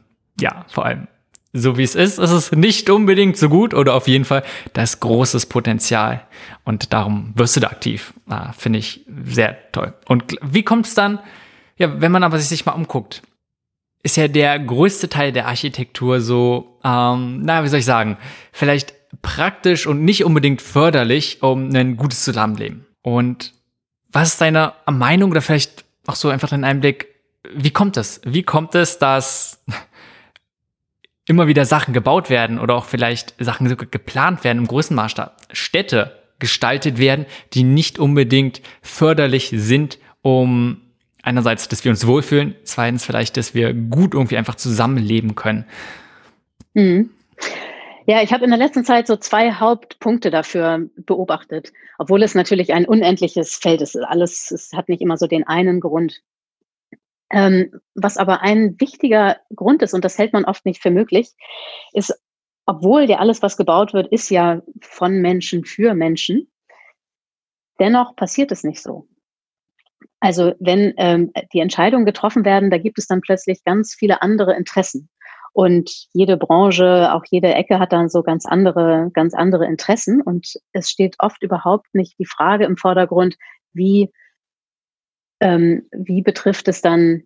ja, 0.41 0.65
vor 0.69 0.87
allem 0.87 1.09
so 1.53 1.79
wie 1.79 1.82
es 1.82 1.94
ist, 1.94 2.19
ist 2.19 2.31
es 2.31 2.53
nicht 2.53 2.91
unbedingt 2.91 3.37
so 3.37 3.49
gut 3.49 3.75
oder 3.75 3.94
auf 3.94 4.06
jeden 4.06 4.25
Fall 4.25 4.43
das 4.75 5.00
großes 5.00 5.47
Potenzial. 5.47 6.23
Und 6.65 6.93
darum 6.93 7.32
wirst 7.35 7.56
du 7.56 7.61
da 7.61 7.69
aktiv. 7.69 8.12
Ah, 8.29 8.53
Finde 8.53 8.79
ich 8.79 9.05
sehr 9.25 9.56
toll. 9.73 9.94
Und 10.06 10.37
wie 10.43 10.62
kommt 10.62 10.87
es 10.87 10.94
dann, 10.94 11.20
ja, 11.76 12.00
wenn 12.00 12.12
man 12.12 12.23
aber 12.23 12.38
sich 12.38 12.67
mal 12.67 12.73
umguckt, 12.73 13.23
ist 14.02 14.16
ja 14.16 14.28
der 14.28 14.58
größte 14.58 15.08
Teil 15.08 15.32
der 15.32 15.46
Architektur 15.46 16.20
so, 16.20 16.78
ähm, 16.84 17.40
na, 17.42 17.64
wie 17.64 17.68
soll 17.68 17.80
ich 17.80 17.84
sagen, 17.84 18.16
vielleicht 18.52 18.94
praktisch 19.22 19.86
und 19.86 20.04
nicht 20.04 20.24
unbedingt 20.24 20.62
förderlich, 20.62 21.42
um 21.42 21.74
ein 21.74 21.96
gutes 21.96 22.24
Zusammenleben. 22.24 22.86
Und 23.02 23.54
was 24.10 24.28
ist 24.28 24.40
deine 24.40 24.74
Meinung 24.86 25.30
oder 25.30 25.42
vielleicht 25.42 25.84
auch 26.06 26.16
so 26.16 26.28
einfach 26.28 26.48
dein 26.48 26.64
Einblick, 26.64 27.08
wie 27.54 27.70
kommt 27.70 27.96
es? 27.96 28.20
Wie 28.24 28.42
kommt 28.42 28.74
es, 28.74 28.98
dass 28.98 29.62
immer 31.26 31.46
wieder 31.46 31.64
Sachen 31.64 31.92
gebaut 31.92 32.30
werden 32.30 32.58
oder 32.58 32.74
auch 32.74 32.86
vielleicht 32.86 33.34
Sachen 33.38 33.68
geplant 33.90 34.44
werden 34.44 34.58
im 34.58 34.66
großen 34.66 34.96
Maßstab, 34.96 35.36
Städte 35.52 36.18
gestaltet 36.38 36.98
werden, 36.98 37.26
die 37.52 37.64
nicht 37.64 37.98
unbedingt 37.98 38.62
förderlich 38.80 39.52
sind, 39.54 39.98
um 40.22 40.80
einerseits, 41.23 41.69
dass 41.69 41.85
wir 41.85 41.91
uns 41.91 42.06
wohlfühlen, 42.06 42.55
zweitens 42.65 43.05
vielleicht, 43.05 43.37
dass 43.37 43.55
wir 43.55 43.75
gut 43.75 44.15
irgendwie 44.15 44.37
einfach 44.37 44.55
zusammenleben 44.55 45.35
können. 45.35 45.65
Mhm. 46.75 47.11
Ja, 48.06 48.23
ich 48.23 48.32
habe 48.32 48.44
in 48.44 48.50
der 48.50 48.59
letzten 48.59 48.85
Zeit 48.85 49.06
so 49.06 49.17
zwei 49.17 49.53
Hauptpunkte 49.53 50.31
dafür 50.31 50.88
beobachtet, 50.97 51.73
obwohl 51.99 52.23
es 52.23 52.35
natürlich 52.35 52.73
ein 52.73 52.87
unendliches 52.87 53.56
Feld 53.56 53.82
ist. 53.82 53.97
Alles, 53.97 54.50
es 54.50 54.73
hat 54.73 54.88
nicht 54.88 55.03
immer 55.03 55.19
so 55.19 55.26
den 55.26 55.47
einen 55.47 55.79
Grund. 55.81 56.23
Ähm, 57.31 57.79
was 57.94 58.17
aber 58.17 58.41
ein 58.41 58.81
wichtiger 58.81 59.37
Grund 59.55 59.82
ist, 59.82 59.93
und 59.93 60.06
das 60.06 60.17
hält 60.17 60.32
man 60.32 60.47
oft 60.47 60.65
nicht 60.65 60.81
für 60.81 60.91
möglich, 60.91 61.34
ist, 61.93 62.19
obwohl 62.65 63.03
ja 63.10 63.19
alles, 63.19 63.43
was 63.43 63.58
gebaut 63.58 63.93
wird, 63.93 64.10
ist 64.10 64.31
ja 64.31 64.63
von 64.81 65.20
Menschen 65.20 65.67
für 65.67 65.93
Menschen, 65.93 66.51
dennoch 67.79 68.17
passiert 68.17 68.53
es 68.53 68.65
nicht 68.65 68.82
so. 68.82 69.06
Also 70.20 70.53
wenn 70.58 70.94
ähm, 70.96 71.32
die 71.53 71.60
Entscheidungen 71.60 72.05
getroffen 72.05 72.44
werden, 72.44 72.70
da 72.70 72.79
gibt 72.79 72.98
es 72.98 73.06
dann 73.06 73.20
plötzlich 73.20 73.63
ganz 73.65 73.94
viele 73.94 74.22
andere 74.22 74.56
Interessen. 74.56 75.08
Und 75.53 75.91
jede 76.13 76.37
Branche, 76.37 77.13
auch 77.13 77.25
jede 77.31 77.55
Ecke 77.55 77.79
hat 77.79 77.93
dann 77.93 78.08
so 78.08 78.22
ganz 78.22 78.46
andere, 78.46 79.10
ganz 79.13 79.34
andere 79.34 79.67
Interessen. 79.67 80.20
Und 80.20 80.55
es 80.72 80.91
steht 80.91 81.17
oft 81.19 81.43
überhaupt 81.43 81.87
nicht 81.94 82.19
die 82.19 82.27
Frage 82.27 82.65
im 82.65 82.77
Vordergrund, 82.77 83.37
wie 83.72 84.10
ähm, 85.41 85.87
wie 85.93 86.22
betrifft 86.22 86.69
es 86.69 86.81
dann 86.81 87.22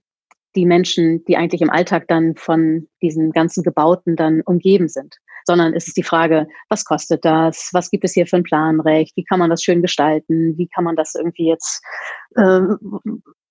die 0.54 0.66
Menschen, 0.66 1.24
die 1.24 1.36
eigentlich 1.36 1.62
im 1.62 1.70
Alltag 1.70 2.08
dann 2.08 2.36
von 2.36 2.88
diesen 3.00 3.32
ganzen 3.32 3.62
Gebauten 3.62 4.16
dann 4.16 4.42
umgeben 4.42 4.88
sind? 4.88 5.16
Sondern 5.44 5.74
ist 5.74 5.88
es 5.88 5.94
die 5.94 6.02
Frage, 6.02 6.46
was 6.68 6.84
kostet 6.84 7.24
das? 7.24 7.70
Was 7.72 7.90
gibt 7.90 8.04
es 8.04 8.14
hier 8.14 8.26
für 8.26 8.36
ein 8.36 8.42
Planrecht? 8.42 9.16
Wie 9.16 9.24
kann 9.24 9.38
man 9.38 9.50
das 9.50 9.62
schön 9.62 9.82
gestalten? 9.82 10.56
Wie 10.56 10.68
kann 10.68 10.84
man 10.84 10.96
das 10.96 11.14
irgendwie 11.14 11.48
jetzt, 11.48 11.82
äh, 12.36 12.60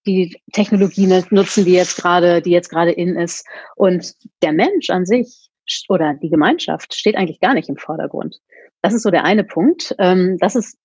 die 0.05 0.35
Technologie 0.53 1.07
nutzen, 1.29 1.65
die 1.65 1.73
jetzt 1.73 1.97
gerade, 1.97 2.41
die 2.41 2.51
jetzt 2.51 2.69
gerade 2.69 2.91
in 2.91 3.15
ist? 3.15 3.45
Und 3.75 4.13
der 4.41 4.53
Mensch 4.53 4.89
an 4.89 5.05
sich 5.05 5.49
oder 5.89 6.15
die 6.15 6.29
Gemeinschaft 6.29 6.93
steht 6.93 7.15
eigentlich 7.15 7.39
gar 7.39 7.53
nicht 7.53 7.69
im 7.69 7.77
Vordergrund. 7.77 8.37
Das 8.81 8.93
ist 8.93 9.03
so 9.03 9.11
der 9.11 9.23
eine 9.23 9.43
Punkt. 9.43 9.95
Ähm, 9.99 10.37
das 10.39 10.55
ist 10.55 10.77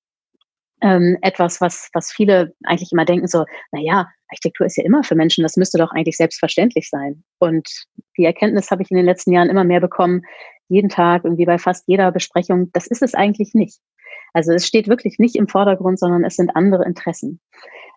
ähm, 0.83 1.17
etwas, 1.23 1.61
was, 1.61 1.89
was 1.95 2.13
viele 2.13 2.55
eigentlich 2.65 2.93
immer 2.93 3.05
denken, 3.05 3.27
so, 3.27 3.45
na 3.73 3.81
ja, 3.81 4.09
Architektur 4.29 4.67
ist 4.67 4.77
ja 4.77 4.85
immer 4.85 5.03
für 5.03 5.15
Menschen, 5.15 5.43
das 5.43 5.57
müsste 5.57 5.79
doch 5.79 5.93
eigentlich 5.93 6.17
selbstverständlich 6.17 6.91
sein. 6.91 7.25
Und 7.39 7.69
die 8.19 8.25
Erkenntnis 8.25 8.71
habe 8.71 8.83
ich 8.83 8.91
in 8.91 8.97
den 8.97 9.07
letzten 9.07 9.33
Jahren 9.33 9.49
immer 9.49 9.65
mehr 9.65 9.81
bekommen, 9.81 10.23
jeden 10.69 10.89
Tag, 10.89 11.25
irgendwie 11.25 11.47
bei 11.47 11.59
fast 11.59 11.85
jeder 11.87 12.11
Besprechung, 12.13 12.71
das 12.73 12.87
ist 12.87 13.03
es 13.03 13.15
eigentlich 13.15 13.55
nicht. 13.55 13.81
Also 14.33 14.53
es 14.53 14.67
steht 14.67 14.89
wirklich 14.89 15.19
nicht 15.19 15.37
im 15.37 15.49
Vordergrund, 15.49 15.99
sondern 15.99 16.25
es 16.25 16.37
sind 16.37 16.55
andere 16.55 16.85
Interessen. 16.85 17.41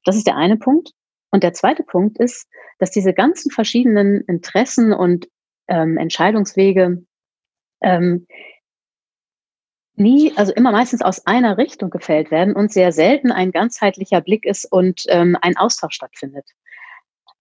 Das 0.05 0.15
ist 0.15 0.27
der 0.27 0.37
eine 0.37 0.57
Punkt. 0.57 0.91
Und 1.31 1.43
der 1.43 1.53
zweite 1.53 1.83
Punkt 1.83 2.17
ist, 2.17 2.47
dass 2.79 2.91
diese 2.91 3.13
ganzen 3.13 3.51
verschiedenen 3.51 4.21
Interessen 4.21 4.93
und 4.93 5.27
ähm, 5.67 5.97
Entscheidungswege 5.97 7.03
ähm, 7.81 8.25
nie, 9.95 10.33
also 10.37 10.53
immer 10.53 10.71
meistens 10.71 11.01
aus 11.01 11.25
einer 11.27 11.57
Richtung 11.57 11.89
gefällt 11.89 12.31
werden 12.31 12.55
und 12.55 12.71
sehr 12.71 12.91
selten 12.91 13.31
ein 13.31 13.51
ganzheitlicher 13.51 14.21
Blick 14.21 14.45
ist 14.45 14.65
und 14.71 15.03
ähm, 15.09 15.37
ein 15.41 15.57
Austausch 15.57 15.95
stattfindet. 15.95 16.49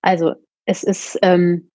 Also 0.03 0.35
es 0.67 0.83
ist 0.83 1.19
ähm, 1.23 1.71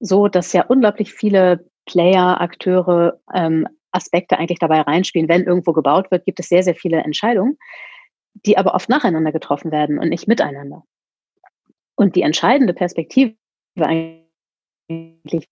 so, 0.00 0.28
dass 0.28 0.52
ja 0.52 0.64
unglaublich 0.66 1.12
viele 1.12 1.68
Player, 1.86 2.40
Akteure, 2.40 3.20
ähm, 3.34 3.66
Aspekte 3.92 4.38
eigentlich 4.38 4.58
dabei 4.58 4.80
reinspielen. 4.80 5.28
Wenn 5.28 5.44
irgendwo 5.44 5.72
gebaut 5.72 6.10
wird, 6.10 6.24
gibt 6.24 6.40
es 6.40 6.48
sehr, 6.48 6.62
sehr 6.62 6.74
viele 6.74 6.98
Entscheidungen, 6.98 7.58
die 8.34 8.58
aber 8.58 8.74
oft 8.74 8.88
nacheinander 8.88 9.32
getroffen 9.32 9.70
werden 9.70 9.98
und 9.98 10.08
nicht 10.08 10.26
miteinander. 10.26 10.82
Und 11.94 12.16
die 12.16 12.22
entscheidende 12.22 12.74
Perspektive 12.74 13.36
eigentlich 13.78 15.48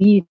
die 0.00 0.26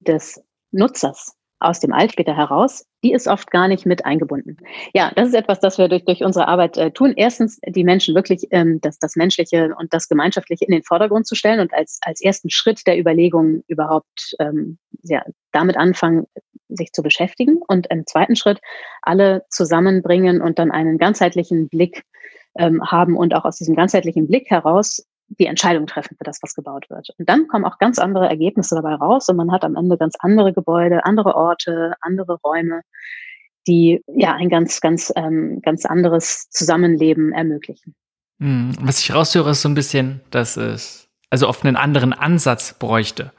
des 0.00 0.42
Nutzers 0.72 1.36
aus 1.58 1.80
dem 1.80 1.92
Alt 1.92 2.12
später 2.12 2.36
heraus, 2.36 2.86
die 3.02 3.12
ist 3.12 3.28
oft 3.28 3.50
gar 3.50 3.68
nicht 3.68 3.86
mit 3.86 4.04
eingebunden. 4.04 4.58
Ja, 4.94 5.10
das 5.14 5.28
ist 5.28 5.34
etwas, 5.34 5.60
das 5.60 5.78
wir 5.78 5.88
durch, 5.88 6.04
durch 6.04 6.22
unsere 6.22 6.48
Arbeit 6.48 6.76
äh, 6.76 6.90
tun. 6.90 7.14
Erstens, 7.16 7.58
die 7.66 7.84
Menschen 7.84 8.14
wirklich 8.14 8.46
ähm, 8.50 8.80
das, 8.82 8.98
das 8.98 9.16
Menschliche 9.16 9.74
und 9.78 9.92
das 9.92 10.08
Gemeinschaftliche 10.08 10.64
in 10.64 10.72
den 10.72 10.82
Vordergrund 10.82 11.26
zu 11.26 11.34
stellen 11.34 11.60
und 11.60 11.72
als, 11.72 11.98
als 12.02 12.20
ersten 12.20 12.50
Schritt 12.50 12.86
der 12.86 12.98
Überlegung 12.98 13.62
überhaupt 13.68 14.34
ähm, 14.38 14.78
ja, 15.02 15.22
damit 15.52 15.76
anfangen, 15.76 16.26
sich 16.68 16.92
zu 16.92 17.02
beschäftigen. 17.02 17.58
Und 17.66 17.86
im 17.90 18.06
zweiten 18.06 18.36
Schritt 18.36 18.60
alle 19.02 19.44
zusammenbringen 19.48 20.42
und 20.42 20.58
dann 20.58 20.70
einen 20.70 20.98
ganzheitlichen 20.98 21.68
Blick 21.68 22.02
ähm, 22.58 22.82
haben 22.84 23.16
und 23.16 23.34
auch 23.34 23.44
aus 23.44 23.56
diesem 23.56 23.76
ganzheitlichen 23.76 24.26
Blick 24.26 24.50
heraus 24.50 25.06
die 25.28 25.46
Entscheidung 25.46 25.86
treffen 25.86 26.16
für 26.16 26.24
das, 26.24 26.38
was 26.42 26.54
gebaut 26.54 26.88
wird. 26.88 27.08
Und 27.18 27.28
dann 27.28 27.48
kommen 27.48 27.64
auch 27.64 27.78
ganz 27.78 27.98
andere 27.98 28.28
Ergebnisse 28.28 28.76
dabei 28.76 28.94
raus 28.94 29.28
und 29.28 29.36
man 29.36 29.52
hat 29.52 29.64
am 29.64 29.76
Ende 29.76 29.96
ganz 29.96 30.14
andere 30.18 30.52
Gebäude, 30.52 31.04
andere 31.04 31.34
Orte, 31.34 31.94
andere 32.00 32.38
Räume, 32.44 32.82
die 33.66 34.02
ja 34.06 34.34
ein 34.34 34.48
ganz, 34.48 34.80
ganz, 34.80 35.12
ähm, 35.16 35.60
ganz 35.62 35.84
anderes 35.84 36.48
Zusammenleben 36.50 37.32
ermöglichen. 37.32 37.94
Hm, 38.40 38.72
was 38.80 39.00
ich 39.00 39.12
raushöre, 39.12 39.50
ist 39.50 39.62
so 39.62 39.68
ein 39.68 39.74
bisschen, 39.74 40.20
dass 40.30 40.56
es 40.56 41.08
also 41.30 41.48
oft 41.48 41.64
einen 41.64 41.76
anderen 41.76 42.12
Ansatz 42.12 42.74
bräuchte. 42.74 43.32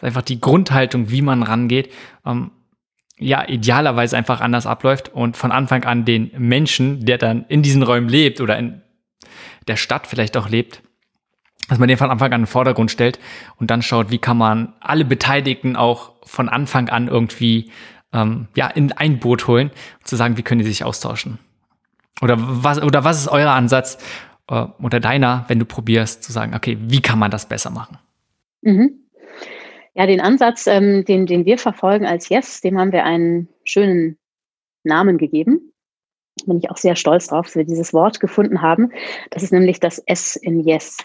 Einfach 0.00 0.22
die 0.22 0.40
Grundhaltung, 0.40 1.10
wie 1.10 1.22
man 1.22 1.42
rangeht, 1.42 1.90
ähm, 2.26 2.50
ja, 3.16 3.48
idealerweise 3.48 4.16
einfach 4.16 4.40
anders 4.40 4.66
abläuft 4.66 5.14
und 5.14 5.36
von 5.36 5.52
Anfang 5.52 5.84
an 5.84 6.04
den 6.04 6.30
Menschen, 6.36 7.06
der 7.06 7.16
dann 7.16 7.46
in 7.48 7.62
diesen 7.62 7.82
Räumen 7.82 8.08
lebt 8.08 8.40
oder 8.40 8.58
in 8.58 8.82
der 9.68 9.76
Stadt 9.76 10.06
vielleicht 10.06 10.36
auch 10.36 10.48
lebt, 10.48 10.82
dass 11.68 11.78
man 11.78 11.88
den 11.88 11.98
von 11.98 12.10
Anfang 12.10 12.32
an 12.32 12.40
in 12.40 12.42
den 12.42 12.46
Vordergrund 12.46 12.90
stellt 12.90 13.18
und 13.56 13.70
dann 13.70 13.82
schaut, 13.82 14.10
wie 14.10 14.18
kann 14.18 14.36
man 14.36 14.72
alle 14.80 15.04
Beteiligten 15.04 15.76
auch 15.76 16.12
von 16.24 16.48
Anfang 16.48 16.88
an 16.88 17.08
irgendwie 17.08 17.70
ähm, 18.12 18.48
ja, 18.54 18.68
in 18.68 18.92
ein 18.92 19.18
Boot 19.18 19.46
holen, 19.46 19.70
und 19.98 20.06
zu 20.06 20.16
sagen, 20.16 20.36
wie 20.36 20.42
können 20.42 20.60
die 20.60 20.66
sich 20.66 20.84
austauschen. 20.84 21.38
Oder 22.22 22.36
was, 22.38 22.80
oder 22.82 23.04
was 23.04 23.20
ist 23.20 23.28
euer 23.28 23.50
Ansatz 23.50 23.98
äh, 24.48 24.66
oder 24.80 25.00
deiner, 25.00 25.44
wenn 25.48 25.58
du 25.58 25.64
probierst 25.64 26.22
zu 26.22 26.32
sagen, 26.32 26.54
okay, 26.54 26.78
wie 26.80 27.02
kann 27.02 27.18
man 27.18 27.30
das 27.30 27.48
besser 27.48 27.70
machen? 27.70 27.98
Mhm. 28.62 29.00
Ja, 29.94 30.06
den 30.06 30.20
Ansatz, 30.20 30.66
ähm, 30.66 31.04
den, 31.04 31.26
den 31.26 31.44
wir 31.44 31.58
verfolgen 31.58 32.06
als 32.06 32.28
Yes, 32.28 32.60
dem 32.60 32.78
haben 32.78 32.92
wir 32.92 33.04
einen 33.04 33.48
schönen 33.64 34.18
Namen 34.82 35.18
gegeben. 35.18 35.72
Bin 36.46 36.58
ich 36.58 36.70
auch 36.70 36.76
sehr 36.76 36.96
stolz 36.96 37.28
drauf, 37.28 37.46
dass 37.46 37.56
wir 37.56 37.64
dieses 37.64 37.92
Wort 37.92 38.18
gefunden 38.18 38.60
haben. 38.60 38.90
Das 39.30 39.42
ist 39.42 39.52
nämlich 39.52 39.78
das 39.78 39.98
S 39.98 40.34
in 40.34 40.60
Yes. 40.60 40.98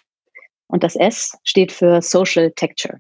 Und 0.70 0.84
das 0.84 0.96
S 0.96 1.38
steht 1.44 1.72
für 1.72 2.02
Social 2.02 2.52
Texture. 2.52 3.00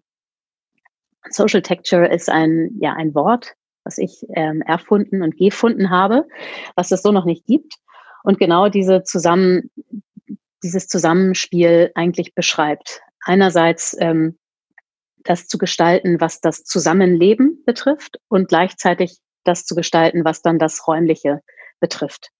Social 1.29 1.61
Texture 1.61 2.07
ist 2.07 2.29
ein, 2.29 2.71
ja, 2.81 2.93
ein 2.93 3.13
Wort, 3.13 3.53
was 3.83 3.97
ich 3.97 4.25
ähm, 4.35 4.61
erfunden 4.63 5.21
und 5.21 5.37
gefunden 5.37 5.89
habe, 5.89 6.27
was 6.75 6.91
es 6.91 7.01
so 7.01 7.11
noch 7.11 7.25
nicht 7.25 7.45
gibt. 7.45 7.75
Und 8.23 8.39
genau 8.39 8.69
diese 8.69 9.03
zusammen, 9.03 9.69
dieses 10.63 10.87
Zusammenspiel 10.87 11.91
eigentlich 11.95 12.33
beschreibt. 12.33 13.01
Einerseits 13.23 13.95
ähm, 13.99 14.37
das 15.23 15.47
zu 15.47 15.57
gestalten, 15.57 16.19
was 16.19 16.41
das 16.41 16.63
Zusammenleben 16.63 17.63
betrifft 17.65 18.19
und 18.29 18.47
gleichzeitig 18.47 19.19
das 19.43 19.65
zu 19.65 19.75
gestalten, 19.75 20.25
was 20.25 20.41
dann 20.41 20.57
das 20.59 20.87
Räumliche 20.87 21.41
betrifft. 21.79 22.31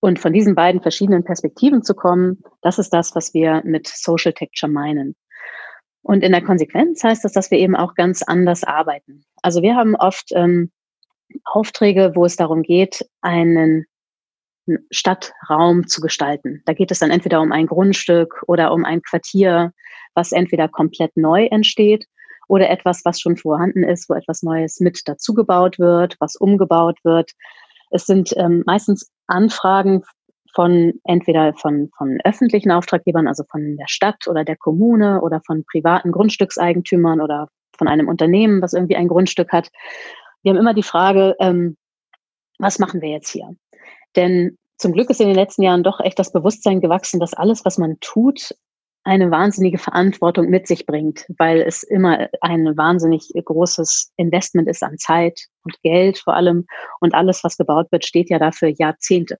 Und 0.00 0.18
von 0.18 0.32
diesen 0.32 0.54
beiden 0.54 0.80
verschiedenen 0.80 1.24
Perspektiven 1.24 1.82
zu 1.82 1.94
kommen, 1.94 2.42
das 2.62 2.78
ist 2.78 2.90
das, 2.90 3.14
was 3.14 3.34
wir 3.34 3.62
mit 3.64 3.88
Social 3.88 4.32
Texture 4.32 4.70
meinen. 4.70 5.16
Und 6.02 6.22
in 6.22 6.32
der 6.32 6.42
Konsequenz 6.42 7.02
heißt 7.02 7.24
das, 7.24 7.32
dass 7.32 7.50
wir 7.50 7.58
eben 7.58 7.76
auch 7.76 7.94
ganz 7.94 8.22
anders 8.22 8.64
arbeiten. 8.64 9.24
Also 9.42 9.62
wir 9.62 9.74
haben 9.74 9.96
oft 9.96 10.30
ähm, 10.32 10.70
Aufträge, 11.44 12.12
wo 12.14 12.24
es 12.24 12.36
darum 12.36 12.62
geht, 12.62 13.04
einen 13.20 13.86
Stadtraum 14.90 15.86
zu 15.86 16.00
gestalten. 16.00 16.62
Da 16.66 16.74
geht 16.74 16.90
es 16.90 16.98
dann 16.98 17.10
entweder 17.10 17.40
um 17.40 17.52
ein 17.52 17.66
Grundstück 17.66 18.42
oder 18.46 18.72
um 18.72 18.84
ein 18.84 19.02
Quartier, 19.02 19.72
was 20.14 20.32
entweder 20.32 20.68
komplett 20.68 21.16
neu 21.16 21.46
entsteht 21.46 22.06
oder 22.48 22.70
etwas, 22.70 23.04
was 23.04 23.20
schon 23.20 23.36
vorhanden 23.36 23.82
ist, 23.82 24.08
wo 24.08 24.14
etwas 24.14 24.42
Neues 24.42 24.80
mit 24.80 25.06
dazugebaut 25.06 25.78
wird, 25.78 26.16
was 26.20 26.36
umgebaut 26.36 26.98
wird. 27.04 27.32
Es 27.90 28.06
sind 28.06 28.34
ähm, 28.36 28.62
meistens 28.66 29.10
Anfragen 29.26 30.02
von 30.54 30.94
entweder 31.04 31.54
von, 31.54 31.90
von 31.96 32.18
öffentlichen 32.24 32.70
Auftraggebern, 32.70 33.28
also 33.28 33.44
von 33.50 33.76
der 33.76 33.88
Stadt 33.88 34.26
oder 34.28 34.44
der 34.44 34.56
Kommune 34.56 35.20
oder 35.20 35.40
von 35.46 35.64
privaten 35.64 36.12
Grundstückseigentümern 36.12 37.20
oder 37.20 37.48
von 37.76 37.88
einem 37.88 38.08
Unternehmen, 38.08 38.60
was 38.60 38.72
irgendwie 38.72 38.96
ein 38.96 39.08
Grundstück 39.08 39.52
hat. 39.52 39.70
Wir 40.42 40.50
haben 40.50 40.58
immer 40.58 40.74
die 40.74 40.82
Frage, 40.82 41.36
ähm, 41.38 41.76
was 42.58 42.78
machen 42.78 43.02
wir 43.02 43.10
jetzt 43.10 43.30
hier? 43.30 43.54
Denn 44.16 44.58
zum 44.76 44.92
Glück 44.92 45.10
ist 45.10 45.20
in 45.20 45.28
den 45.28 45.36
letzten 45.36 45.62
Jahren 45.62 45.82
doch 45.82 46.00
echt 46.00 46.18
das 46.18 46.32
Bewusstsein 46.32 46.80
gewachsen, 46.80 47.20
dass 47.20 47.34
alles, 47.34 47.64
was 47.64 47.78
man 47.78 47.98
tut, 48.00 48.54
eine 49.08 49.30
wahnsinnige 49.30 49.78
Verantwortung 49.78 50.50
mit 50.50 50.66
sich 50.66 50.84
bringt, 50.84 51.24
weil 51.38 51.62
es 51.62 51.82
immer 51.82 52.28
ein 52.42 52.76
wahnsinnig 52.76 53.32
großes 53.42 54.12
Investment 54.16 54.68
ist 54.68 54.82
an 54.82 54.98
Zeit 54.98 55.40
und 55.64 55.80
Geld 55.82 56.18
vor 56.18 56.34
allem. 56.34 56.66
Und 57.00 57.14
alles, 57.14 57.42
was 57.42 57.56
gebaut 57.56 57.90
wird, 57.90 58.04
steht 58.04 58.28
ja 58.28 58.38
dafür 58.38 58.68
Jahrzehnte. 58.68 59.38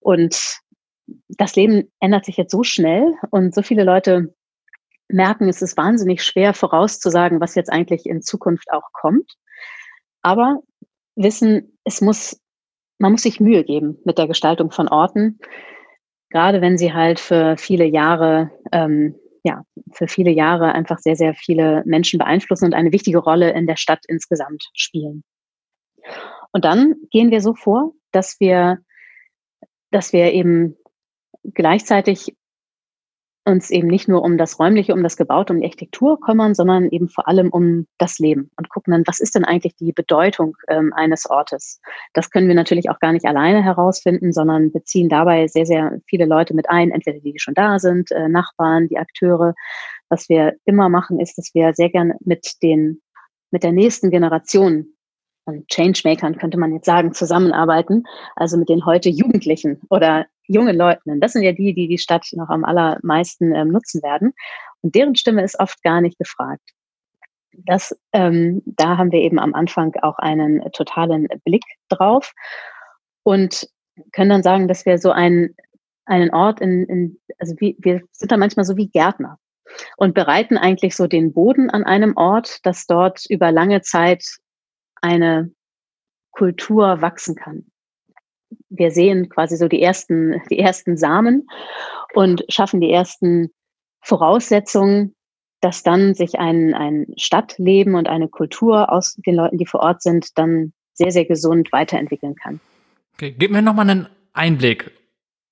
Und 0.00 0.58
das 1.28 1.56
Leben 1.56 1.90
ändert 2.00 2.26
sich 2.26 2.36
jetzt 2.36 2.52
so 2.52 2.64
schnell 2.64 3.14
und 3.30 3.54
so 3.54 3.62
viele 3.62 3.82
Leute 3.82 4.34
merken, 5.08 5.48
es 5.48 5.62
ist 5.62 5.78
wahnsinnig 5.78 6.22
schwer 6.22 6.52
vorauszusagen, 6.52 7.40
was 7.40 7.54
jetzt 7.54 7.72
eigentlich 7.72 8.04
in 8.04 8.20
Zukunft 8.20 8.70
auch 8.72 8.92
kommt. 8.92 9.36
Aber 10.20 10.60
wissen, 11.14 11.78
es 11.84 12.02
muss, 12.02 12.38
man 12.98 13.12
muss 13.12 13.22
sich 13.22 13.40
Mühe 13.40 13.64
geben 13.64 13.98
mit 14.04 14.18
der 14.18 14.26
Gestaltung 14.26 14.70
von 14.70 14.88
Orten 14.88 15.38
gerade 16.36 16.60
wenn 16.60 16.76
sie 16.76 16.92
halt 16.92 17.18
für 17.18 17.56
viele 17.56 17.86
Jahre, 17.86 18.50
ähm, 18.70 19.14
ja, 19.42 19.62
für 19.92 20.06
viele 20.06 20.30
Jahre 20.30 20.74
einfach 20.74 20.98
sehr, 20.98 21.16
sehr 21.16 21.32
viele 21.32 21.82
Menschen 21.86 22.18
beeinflussen 22.18 22.66
und 22.66 22.74
eine 22.74 22.92
wichtige 22.92 23.16
Rolle 23.16 23.52
in 23.52 23.66
der 23.66 23.76
Stadt 23.76 24.00
insgesamt 24.06 24.64
spielen. 24.74 25.24
Und 26.52 26.66
dann 26.66 26.96
gehen 27.10 27.30
wir 27.30 27.40
so 27.40 27.54
vor, 27.54 27.92
dass 28.12 28.38
wir, 28.38 28.80
dass 29.90 30.12
wir 30.12 30.34
eben 30.34 30.76
gleichzeitig 31.54 32.36
uns 33.46 33.70
eben 33.70 33.86
nicht 33.86 34.08
nur 34.08 34.22
um 34.22 34.36
das 34.36 34.58
Räumliche, 34.58 34.92
um 34.92 35.02
das 35.02 35.16
Gebaute, 35.16 35.52
um 35.52 35.60
die 35.60 35.66
Architektur 35.66 36.20
kümmern, 36.20 36.54
sondern 36.54 36.88
eben 36.90 37.08
vor 37.08 37.28
allem 37.28 37.50
um 37.50 37.86
das 37.98 38.18
Leben 38.18 38.50
und 38.56 38.68
gucken 38.68 38.92
dann, 38.92 39.04
was 39.06 39.20
ist 39.20 39.36
denn 39.36 39.44
eigentlich 39.44 39.76
die 39.76 39.92
Bedeutung 39.92 40.56
ähm, 40.68 40.92
eines 40.92 41.30
Ortes? 41.30 41.80
Das 42.12 42.30
können 42.30 42.48
wir 42.48 42.56
natürlich 42.56 42.90
auch 42.90 42.98
gar 42.98 43.12
nicht 43.12 43.24
alleine 43.24 43.62
herausfinden, 43.62 44.32
sondern 44.32 44.72
beziehen 44.72 45.08
dabei 45.08 45.46
sehr, 45.46 45.64
sehr 45.64 46.00
viele 46.06 46.26
Leute 46.26 46.54
mit 46.54 46.68
ein, 46.68 46.90
entweder 46.90 47.20
die, 47.20 47.32
die 47.32 47.38
schon 47.38 47.54
da 47.54 47.78
sind, 47.78 48.10
äh, 48.10 48.28
Nachbarn, 48.28 48.88
die 48.88 48.98
Akteure. 48.98 49.54
Was 50.08 50.28
wir 50.28 50.54
immer 50.64 50.88
machen, 50.88 51.20
ist, 51.20 51.38
dass 51.38 51.54
wir 51.54 51.72
sehr 51.72 51.90
gerne 51.90 52.16
mit 52.24 52.62
den, 52.62 53.00
mit 53.50 53.62
der 53.62 53.72
nächsten 53.72 54.10
Generation 54.10 54.95
und 55.46 55.68
Changemakern 55.68 56.36
könnte 56.36 56.58
man 56.58 56.74
jetzt 56.74 56.86
sagen, 56.86 57.14
zusammenarbeiten, 57.14 58.04
also 58.34 58.56
mit 58.56 58.68
den 58.68 58.84
heute 58.84 59.08
Jugendlichen 59.08 59.80
oder 59.90 60.26
jungen 60.48 60.76
Leuten. 60.76 61.20
das 61.20 61.32
sind 61.32 61.42
ja 61.42 61.52
die, 61.52 61.72
die 61.72 61.88
die 61.88 61.98
Stadt 61.98 62.26
noch 62.32 62.48
am 62.48 62.64
allermeisten 62.64 63.54
ähm, 63.54 63.68
nutzen 63.68 64.02
werden. 64.02 64.32
Und 64.82 64.94
deren 64.94 65.14
Stimme 65.14 65.42
ist 65.42 65.58
oft 65.58 65.82
gar 65.82 66.00
nicht 66.00 66.18
gefragt. 66.18 66.62
Das, 67.52 67.96
ähm, 68.12 68.62
da 68.66 68.98
haben 68.98 69.12
wir 69.12 69.20
eben 69.20 69.38
am 69.38 69.54
Anfang 69.54 69.94
auch 70.02 70.18
einen 70.18 70.60
totalen 70.72 71.26
Blick 71.44 71.64
drauf 71.88 72.32
und 73.22 73.68
können 74.12 74.30
dann 74.30 74.42
sagen, 74.42 74.68
dass 74.68 74.84
wir 74.84 74.98
so 74.98 75.10
einen, 75.10 75.56
einen 76.04 76.30
Ort 76.30 76.60
in, 76.60 76.84
in, 76.84 77.18
also 77.38 77.54
wie, 77.58 77.76
wir 77.78 78.02
sind 78.12 78.30
da 78.30 78.36
manchmal 78.36 78.64
so 78.64 78.76
wie 78.76 78.88
Gärtner 78.88 79.38
und 79.96 80.14
bereiten 80.14 80.58
eigentlich 80.58 80.94
so 80.94 81.06
den 81.06 81.32
Boden 81.32 81.70
an 81.70 81.84
einem 81.84 82.16
Ort, 82.16 82.64
dass 82.64 82.86
dort 82.86 83.24
über 83.28 83.52
lange 83.52 83.80
Zeit 83.80 84.24
eine 85.00 85.52
Kultur 86.32 87.00
wachsen 87.00 87.34
kann 87.34 87.66
wir 88.68 88.90
sehen 88.90 89.28
quasi 89.28 89.56
so 89.56 89.68
die 89.68 89.82
ersten, 89.82 90.40
die 90.50 90.58
ersten 90.58 90.96
Samen 90.96 91.48
und 92.14 92.44
schaffen 92.48 92.80
die 92.80 92.90
ersten 92.90 93.50
Voraussetzungen, 94.02 95.14
dass 95.60 95.82
dann 95.82 96.14
sich 96.14 96.38
ein, 96.38 96.74
ein 96.74 97.06
Stadtleben 97.16 97.94
und 97.94 98.08
eine 98.08 98.28
Kultur 98.28 98.92
aus 98.92 99.14
den 99.26 99.34
Leuten, 99.34 99.58
die 99.58 99.66
vor 99.66 99.80
Ort 99.80 100.02
sind, 100.02 100.36
dann 100.38 100.72
sehr, 100.92 101.10
sehr 101.10 101.24
gesund 101.24 101.72
weiterentwickeln 101.72 102.34
kann. 102.36 102.60
Okay, 103.14 103.34
gib 103.36 103.50
mir 103.50 103.62
nochmal 103.62 103.88
einen 103.88 104.08
Einblick. 104.32 104.92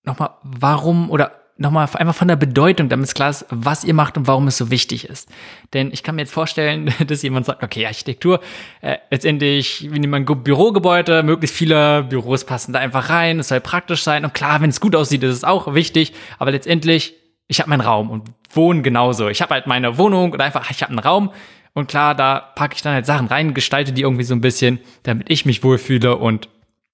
Nochmal, 0.02 0.36
warum 0.42 1.10
oder 1.10 1.43
nochmal 1.56 1.88
einfach 1.94 2.14
von 2.14 2.28
der 2.28 2.36
Bedeutung, 2.36 2.88
damit 2.88 3.06
es 3.06 3.14
klar 3.14 3.30
ist, 3.30 3.46
was 3.48 3.84
ihr 3.84 3.94
macht 3.94 4.16
und 4.16 4.26
warum 4.26 4.48
es 4.48 4.56
so 4.56 4.70
wichtig 4.70 5.08
ist. 5.08 5.28
Denn 5.72 5.92
ich 5.92 6.02
kann 6.02 6.16
mir 6.16 6.22
jetzt 6.22 6.32
vorstellen, 6.32 6.92
dass 7.06 7.22
jemand 7.22 7.46
sagt, 7.46 7.62
okay, 7.62 7.86
Architektur, 7.86 8.40
äh, 8.80 8.96
letztendlich, 9.10 9.88
wir 9.90 10.00
nehmen 10.00 10.14
ein 10.14 10.42
Bürogebäude, 10.42 11.22
möglichst 11.22 11.56
viele 11.56 12.02
Büros 12.04 12.44
passen 12.44 12.72
da 12.72 12.80
einfach 12.80 13.08
rein, 13.08 13.38
es 13.38 13.48
soll 13.48 13.60
praktisch 13.60 14.02
sein 14.02 14.24
und 14.24 14.34
klar, 14.34 14.60
wenn 14.60 14.70
es 14.70 14.80
gut 14.80 14.96
aussieht, 14.96 15.22
ist 15.22 15.36
es 15.36 15.44
auch 15.44 15.74
wichtig, 15.74 16.12
aber 16.38 16.50
letztendlich, 16.50 17.14
ich 17.46 17.60
habe 17.60 17.70
meinen 17.70 17.82
Raum 17.82 18.10
und 18.10 18.30
wohne 18.50 18.82
genauso. 18.82 19.28
Ich 19.28 19.42
habe 19.42 19.54
halt 19.54 19.66
meine 19.66 19.98
Wohnung 19.98 20.32
oder 20.32 20.44
einfach, 20.44 20.68
ich 20.70 20.82
habe 20.82 20.90
einen 20.90 20.98
Raum 20.98 21.30
und 21.72 21.88
klar, 21.88 22.14
da 22.14 22.40
packe 22.40 22.74
ich 22.74 22.82
dann 22.82 22.94
halt 22.94 23.06
Sachen 23.06 23.28
rein, 23.28 23.54
gestalte 23.54 23.92
die 23.92 24.02
irgendwie 24.02 24.24
so 24.24 24.34
ein 24.34 24.40
bisschen, 24.40 24.80
damit 25.04 25.30
ich 25.30 25.44
mich 25.44 25.62
wohlfühle 25.62 26.16
und 26.16 26.48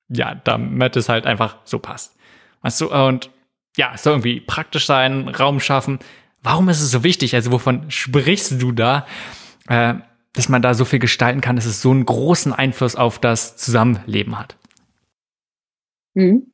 ja, 0.08 0.34
damit 0.34 0.96
es 0.96 1.08
halt 1.08 1.24
einfach 1.26 1.56
so 1.64 1.78
passt. 1.78 2.16
Weißt 2.62 2.80
du, 2.80 2.92
und 2.92 3.30
ja, 3.76 3.92
es 3.94 4.02
soll 4.02 4.14
irgendwie 4.14 4.40
praktisch 4.40 4.86
sein, 4.86 5.28
Raum 5.28 5.60
schaffen. 5.60 5.98
Warum 6.42 6.68
ist 6.68 6.80
es 6.80 6.90
so 6.90 7.04
wichtig? 7.04 7.34
Also 7.34 7.52
wovon 7.52 7.90
sprichst 7.90 8.60
du 8.60 8.72
da, 8.72 9.06
äh, 9.68 9.94
dass 10.32 10.48
man 10.48 10.62
da 10.62 10.74
so 10.74 10.84
viel 10.84 10.98
gestalten 10.98 11.40
kann, 11.40 11.56
dass 11.56 11.66
es 11.66 11.82
so 11.82 11.90
einen 11.90 12.06
großen 12.06 12.52
Einfluss 12.52 12.96
auf 12.96 13.18
das 13.18 13.56
Zusammenleben 13.56 14.38
hat? 14.38 14.56
Mhm. 16.14 16.52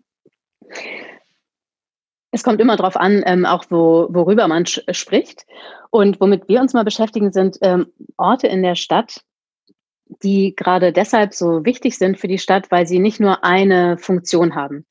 Es 2.33 2.43
kommt 2.43 2.61
immer 2.61 2.77
darauf 2.77 2.97
an, 2.97 3.23
ähm, 3.25 3.47
auch 3.47 3.65
wo, 3.71 4.09
worüber 4.11 4.47
man 4.49 4.67
spricht. 4.67 5.47
Und 5.91 6.21
womit 6.21 6.49
wir 6.49 6.61
uns 6.61 6.75
mal 6.75 6.85
beschäftigen, 6.85 7.33
sind 7.33 7.57
ähm, 7.63 7.87
Orte 8.19 8.49
in 8.49 8.63
der 8.63 8.75
Stadt, 8.75 9.23
die 10.23 10.55
gerade 10.55 10.93
deshalb 10.93 11.33
so 11.33 11.65
wichtig 11.65 11.97
sind 11.97 12.19
für 12.19 12.29
die 12.29 12.39
Stadt, 12.39 12.71
weil 12.71 12.87
sie 12.87 12.99
nicht 12.99 13.21
nur 13.21 13.45
eine 13.45 13.97
Funktion 13.97 14.55
haben. 14.55 14.85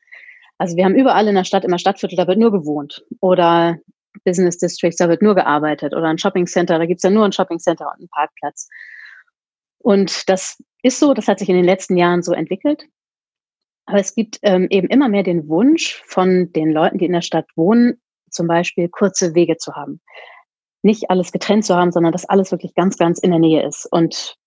Also 0.57 0.77
wir 0.77 0.85
haben 0.85 0.95
überall 0.95 1.27
in 1.27 1.35
der 1.35 1.43
Stadt 1.43 1.65
immer 1.65 1.79
Stadtviertel, 1.79 2.15
da 2.15 2.27
wird 2.27 2.39
nur 2.39 2.51
gewohnt. 2.51 3.03
Oder 3.19 3.77
Business 4.23 4.57
Districts, 4.57 4.97
da 4.97 5.09
wird 5.09 5.21
nur 5.21 5.35
gearbeitet. 5.35 5.93
Oder 5.93 6.07
ein 6.07 6.17
Shopping 6.17 6.47
Center, 6.47 6.77
da 6.77 6.85
gibt's 6.85 7.03
ja 7.03 7.09
nur 7.09 7.25
ein 7.25 7.33
Shopping 7.33 7.59
Center 7.59 7.87
und 7.87 7.99
einen 7.99 8.09
Parkplatz. 8.09 8.69
Und 9.79 10.29
das 10.29 10.61
ist 10.81 10.99
so, 10.99 11.13
das 11.13 11.27
hat 11.27 11.39
sich 11.39 11.49
in 11.49 11.55
den 11.55 11.65
letzten 11.65 11.97
Jahren 11.97 12.23
so 12.23 12.33
entwickelt. 12.33 12.87
Aber 13.85 13.99
es 13.99 14.15
gibt 14.15 14.39
ähm, 14.41 14.67
eben 14.69 14.87
immer 14.87 15.09
mehr 15.09 15.23
den 15.23 15.47
Wunsch 15.47 16.01
von 16.07 16.51
den 16.53 16.71
Leuten, 16.71 16.97
die 16.97 17.05
in 17.05 17.13
der 17.13 17.21
Stadt 17.21 17.45
wohnen, 17.55 18.01
zum 18.31 18.47
Beispiel 18.47 18.89
kurze 18.89 19.35
Wege 19.35 19.57
zu 19.57 19.73
haben. 19.73 20.01
Nicht 20.81 21.09
alles 21.09 21.31
getrennt 21.31 21.65
zu 21.65 21.75
haben, 21.75 21.91
sondern 21.91 22.11
dass 22.11 22.25
alles 22.25 22.51
wirklich 22.51 22.73
ganz, 22.73 22.97
ganz 22.97 23.19
in 23.19 23.31
der 23.31 23.39
Nähe 23.39 23.65
ist. 23.65 23.87
Und 23.91 24.37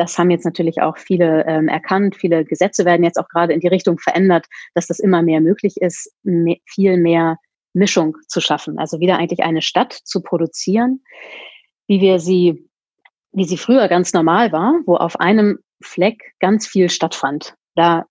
das 0.00 0.16
haben 0.18 0.30
jetzt 0.30 0.46
natürlich 0.46 0.80
auch 0.80 0.96
viele 0.96 1.44
ähm, 1.46 1.68
erkannt. 1.68 2.16
Viele 2.16 2.46
Gesetze 2.46 2.86
werden 2.86 3.04
jetzt 3.04 3.18
auch 3.18 3.28
gerade 3.28 3.52
in 3.52 3.60
die 3.60 3.68
Richtung 3.68 3.98
verändert, 3.98 4.46
dass 4.74 4.86
das 4.86 4.98
immer 4.98 5.20
mehr 5.20 5.42
möglich 5.42 5.76
ist, 5.76 6.10
mehr, 6.22 6.56
viel 6.64 6.96
mehr 6.96 7.36
Mischung 7.74 8.16
zu 8.26 8.40
schaffen. 8.40 8.78
Also 8.78 8.98
wieder 8.98 9.18
eigentlich 9.18 9.42
eine 9.42 9.60
Stadt 9.60 9.92
zu 9.92 10.22
produzieren, 10.22 11.02
wie 11.86 12.00
wir 12.00 12.18
sie, 12.18 12.66
wie 13.32 13.44
sie 13.44 13.58
früher 13.58 13.88
ganz 13.88 14.14
normal 14.14 14.52
war, 14.52 14.80
wo 14.86 14.96
auf 14.96 15.20
einem 15.20 15.58
Fleck 15.82 16.32
ganz 16.40 16.66
viel 16.66 16.88
stattfand. 16.88 17.54
Da 17.74 18.06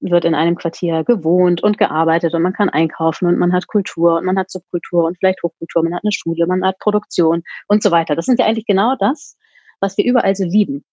wird 0.00 0.24
in 0.24 0.34
einem 0.34 0.56
Quartier 0.56 1.04
gewohnt 1.04 1.62
und 1.62 1.78
gearbeitet 1.78 2.34
und 2.34 2.42
man 2.42 2.52
kann 2.52 2.68
einkaufen 2.68 3.28
und 3.28 3.38
man 3.38 3.52
hat 3.52 3.68
Kultur 3.68 4.16
und 4.16 4.24
man 4.24 4.36
hat 4.36 4.50
Subkultur 4.50 5.04
und 5.04 5.16
vielleicht 5.18 5.42
Hochkultur, 5.44 5.84
man 5.84 5.94
hat 5.94 6.02
eine 6.02 6.12
Schule, 6.12 6.48
man 6.48 6.64
hat 6.64 6.80
Produktion 6.80 7.44
und 7.68 7.80
so 7.80 7.92
weiter. 7.92 8.16
Das 8.16 8.26
sind 8.26 8.40
ja 8.40 8.46
eigentlich 8.46 8.66
genau 8.66 8.96
das, 8.98 9.36
was 9.80 9.96
wir 9.96 10.04
überall 10.04 10.34
so 10.34 10.44
lieben. 10.44 10.84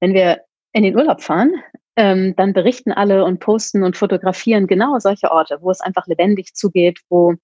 Wenn 0.00 0.14
wir 0.14 0.40
in 0.72 0.82
den 0.82 0.96
Urlaub 0.96 1.22
fahren, 1.22 1.52
ähm, 1.96 2.34
dann 2.36 2.52
berichten 2.52 2.92
alle 2.92 3.24
und 3.24 3.40
posten 3.40 3.82
und 3.82 3.96
fotografieren 3.96 4.66
genau 4.66 4.98
solche 4.98 5.30
Orte, 5.30 5.58
wo 5.60 5.70
es 5.70 5.80
einfach 5.80 6.06
lebendig 6.06 6.54
zugeht, 6.54 7.00
wo 7.08 7.34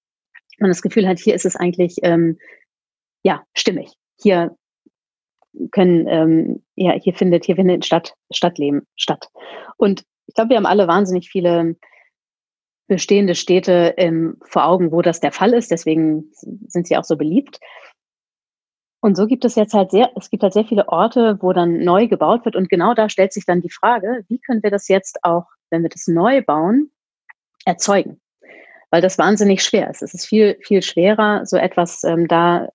man 0.59 0.69
das 0.69 0.81
Gefühl 0.81 1.07
hat, 1.07 1.19
hier 1.19 1.35
ist 1.35 1.45
es 1.45 1.55
eigentlich 1.55 1.97
ähm, 2.03 2.37
ja 3.23 3.43
stimmig. 3.53 3.93
Hier 4.17 4.55
können 5.71 6.07
ähm, 6.07 6.63
ja 6.75 6.93
hier 6.93 7.13
findet 7.13 7.45
hier 7.45 7.55
findet 7.55 7.85
Stadt 7.85 8.13
Stadtleben 8.31 8.87
statt. 8.95 9.29
Und 9.77 10.03
ich 10.27 10.35
glaube, 10.35 10.51
wir 10.51 10.57
haben 10.57 10.65
alle 10.65 10.87
wahnsinnig 10.87 11.29
viele 11.29 11.75
bestehende 12.87 13.35
Städte 13.35 13.93
ähm, 13.97 14.37
vor 14.45 14.65
Augen, 14.67 14.91
wo 14.91 15.01
das 15.01 15.19
der 15.19 15.31
Fall 15.31 15.53
ist. 15.53 15.71
Deswegen 15.71 16.31
sind 16.67 16.87
sie 16.87 16.97
auch 16.97 17.03
so 17.03 17.17
beliebt. 17.17 17.59
Und 19.05 19.15
so 19.15 19.27
gibt 19.27 19.45
es 19.45 19.53
jetzt 19.53 19.75
halt 19.75 19.91
sehr, 19.91 20.09
es 20.15 20.31
gibt 20.31 20.41
halt 20.41 20.53
sehr 20.53 20.65
viele 20.65 20.87
Orte, 20.87 21.37
wo 21.39 21.53
dann 21.53 21.77
neu 21.77 22.07
gebaut 22.07 22.43
wird. 22.43 22.55
Und 22.55 22.69
genau 22.69 22.95
da 22.95 23.07
stellt 23.07 23.33
sich 23.33 23.45
dann 23.45 23.61
die 23.61 23.69
Frage, 23.69 24.25
wie 24.29 24.39
können 24.39 24.63
wir 24.63 24.71
das 24.71 24.87
jetzt 24.87 25.19
auch, 25.23 25.45
wenn 25.69 25.83
wir 25.83 25.91
das 25.91 26.07
neu 26.07 26.41
bauen, 26.41 26.89
erzeugen? 27.65 28.19
Weil 28.89 29.03
das 29.03 29.19
wahnsinnig 29.19 29.61
schwer 29.61 29.91
ist. 29.91 30.01
Es 30.01 30.15
ist 30.15 30.25
viel, 30.25 30.57
viel 30.63 30.81
schwerer, 30.81 31.45
so 31.45 31.55
etwas 31.55 32.03
ähm, 32.03 32.27
da 32.27 32.69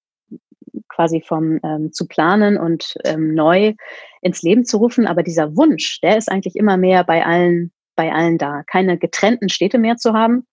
quasi 0.88 1.20
vom 1.20 1.58
ähm, 1.64 1.92
zu 1.92 2.06
planen 2.06 2.58
und 2.58 2.94
ähm, 3.02 3.34
neu 3.34 3.74
ins 4.22 4.42
Leben 4.42 4.64
zu 4.64 4.76
rufen. 4.76 5.08
Aber 5.08 5.24
dieser 5.24 5.56
Wunsch, 5.56 6.00
der 6.00 6.16
ist 6.16 6.30
eigentlich 6.30 6.54
immer 6.54 6.76
mehr 6.76 7.02
bei 7.02 7.26
allen, 7.26 7.72
bei 7.96 8.12
allen 8.12 8.38
da. 8.38 8.62
Keine 8.68 8.98
getrennten 8.98 9.48
Städte 9.48 9.78
mehr 9.78 9.96
zu 9.96 10.12
haben, 10.12 10.46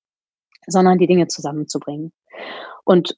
sondern 0.66 0.98
die 0.98 1.06
Dinge 1.06 1.28
zusammenzubringen. 1.28 2.14
Und 2.84 3.16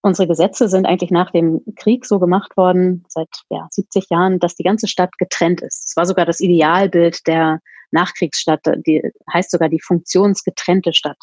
Unsere 0.00 0.28
Gesetze 0.28 0.68
sind 0.68 0.86
eigentlich 0.86 1.10
nach 1.10 1.32
dem 1.32 1.60
Krieg 1.76 2.06
so 2.06 2.18
gemacht 2.20 2.56
worden, 2.56 3.04
seit 3.08 3.28
ja, 3.50 3.66
70 3.70 4.08
Jahren, 4.10 4.38
dass 4.38 4.54
die 4.54 4.62
ganze 4.62 4.86
Stadt 4.86 5.16
getrennt 5.18 5.60
ist. 5.60 5.88
Es 5.88 5.96
war 5.96 6.06
sogar 6.06 6.24
das 6.24 6.40
Idealbild 6.40 7.26
der 7.26 7.60
Nachkriegsstadt, 7.90 8.60
die 8.86 9.02
heißt 9.32 9.50
sogar 9.50 9.68
die 9.68 9.80
funktionsgetrennte 9.80 10.92
Stadt. 10.92 11.18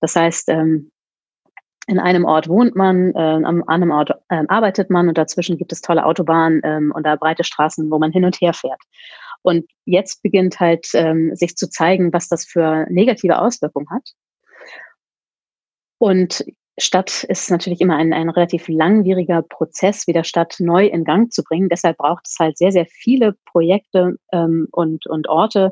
Das 0.00 0.16
heißt, 0.16 0.48
ähm, 0.50 0.90
in 1.86 1.98
einem 1.98 2.24
Ort 2.24 2.48
wohnt 2.48 2.76
man, 2.76 3.14
äh, 3.14 3.18
an 3.18 3.62
einem 3.68 3.90
Ort 3.90 4.10
äh, 4.28 4.42
arbeitet 4.48 4.90
man 4.90 5.08
und 5.08 5.18
dazwischen 5.18 5.58
gibt 5.58 5.72
es 5.72 5.82
tolle 5.82 6.04
Autobahnen 6.04 6.60
ähm, 6.64 6.92
und 6.94 7.04
da 7.04 7.16
breite 7.16 7.44
Straßen, 7.44 7.90
wo 7.90 7.98
man 7.98 8.12
hin 8.12 8.24
und 8.24 8.40
her 8.40 8.54
fährt. 8.54 8.80
Und 9.42 9.66
jetzt 9.84 10.22
beginnt 10.22 10.58
halt 10.60 10.88
ähm, 10.94 11.34
sich 11.34 11.56
zu 11.56 11.68
zeigen, 11.68 12.12
was 12.12 12.28
das 12.28 12.46
für 12.46 12.86
negative 12.88 13.38
Auswirkungen 13.38 13.88
hat. 13.90 14.10
Und 15.98 16.44
Stadt 16.76 17.24
ist 17.24 17.50
natürlich 17.50 17.80
immer 17.80 17.96
ein, 17.96 18.12
ein 18.12 18.28
relativ 18.28 18.66
langwieriger 18.68 19.42
Prozess, 19.42 20.08
wieder 20.08 20.24
Stadt 20.24 20.56
neu 20.58 20.86
in 20.86 21.04
Gang 21.04 21.32
zu 21.32 21.44
bringen. 21.44 21.68
Deshalb 21.68 21.98
braucht 21.98 22.26
es 22.26 22.36
halt 22.38 22.58
sehr, 22.58 22.72
sehr 22.72 22.86
viele 22.86 23.36
Projekte 23.44 24.16
ähm, 24.32 24.66
und, 24.72 25.06
und 25.06 25.28
Orte, 25.28 25.70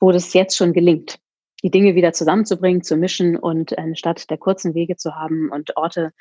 wo 0.00 0.12
das 0.12 0.32
jetzt 0.32 0.56
schon 0.56 0.72
gelingt, 0.72 1.18
die 1.62 1.70
Dinge 1.70 1.94
wieder 1.94 2.12
zusammenzubringen, 2.12 2.82
zu 2.82 2.96
mischen 2.96 3.36
und 3.36 3.76
eine 3.76 3.96
Stadt 3.96 4.30
der 4.30 4.38
kurzen 4.38 4.74
Wege 4.74 4.96
zu 4.96 5.14
haben 5.14 5.50
und 5.50 5.76
Orte, 5.76 6.12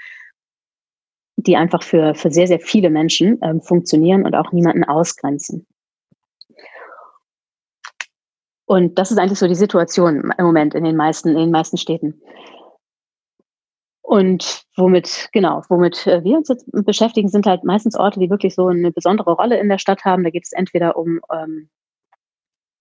die 1.37 1.55
einfach 1.55 1.83
für, 1.83 2.13
für 2.13 2.29
sehr, 2.29 2.47
sehr 2.47 2.59
viele 2.59 2.89
Menschen 2.89 3.39
ähm, 3.41 3.61
funktionieren 3.61 4.25
und 4.25 4.35
auch 4.35 4.51
niemanden 4.51 4.83
ausgrenzen. 4.83 5.65
Und 8.65 8.97
das 8.97 9.11
ist 9.11 9.17
eigentlich 9.17 9.39
so 9.39 9.47
die 9.47 9.55
Situation 9.55 10.33
im 10.37 10.45
Moment 10.45 10.73
in 10.73 10.83
den 10.83 10.95
meisten, 10.95 11.29
in 11.29 11.37
den 11.37 11.51
meisten 11.51 11.77
Städten. 11.77 12.21
Und 14.03 14.65
womit, 14.75 15.29
genau, 15.31 15.63
womit 15.69 16.05
äh, 16.07 16.23
wir 16.23 16.37
uns 16.37 16.49
jetzt 16.49 16.65
beschäftigen, 16.71 17.29
sind 17.29 17.45
halt 17.45 17.63
meistens 17.63 17.95
Orte, 17.95 18.19
die 18.19 18.29
wirklich 18.29 18.53
so 18.53 18.67
eine 18.67 18.91
besondere 18.91 19.31
Rolle 19.31 19.57
in 19.57 19.69
der 19.69 19.77
Stadt 19.77 20.03
haben. 20.03 20.23
Da 20.23 20.29
geht 20.29 20.43
es 20.43 20.51
entweder 20.51 20.97
um 20.97 21.21
ähm, 21.33 21.69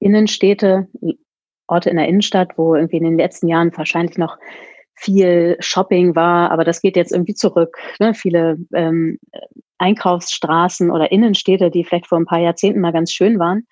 Innenstädte, 0.00 0.88
Orte 1.68 1.90
in 1.90 1.96
der 1.96 2.08
Innenstadt, 2.08 2.58
wo 2.58 2.74
irgendwie 2.74 2.96
in 2.96 3.04
den 3.04 3.16
letzten 3.16 3.46
Jahren 3.46 3.74
wahrscheinlich 3.76 4.18
noch 4.18 4.36
viel 4.96 5.56
Shopping 5.60 6.14
war, 6.16 6.50
aber 6.50 6.64
das 6.64 6.80
geht 6.80 6.96
jetzt 6.96 7.12
irgendwie 7.12 7.34
zurück. 7.34 7.76
Ne? 7.98 8.14
Viele 8.14 8.58
ähm, 8.74 9.18
Einkaufsstraßen 9.78 10.90
oder 10.90 11.12
Innenstädte, 11.12 11.70
die 11.70 11.84
vielleicht 11.84 12.08
vor 12.08 12.18
ein 12.18 12.26
paar 12.26 12.40
Jahrzehnten 12.40 12.80
mal 12.80 12.92
ganz 12.92 13.12
schön 13.12 13.38
waren, 13.38 13.66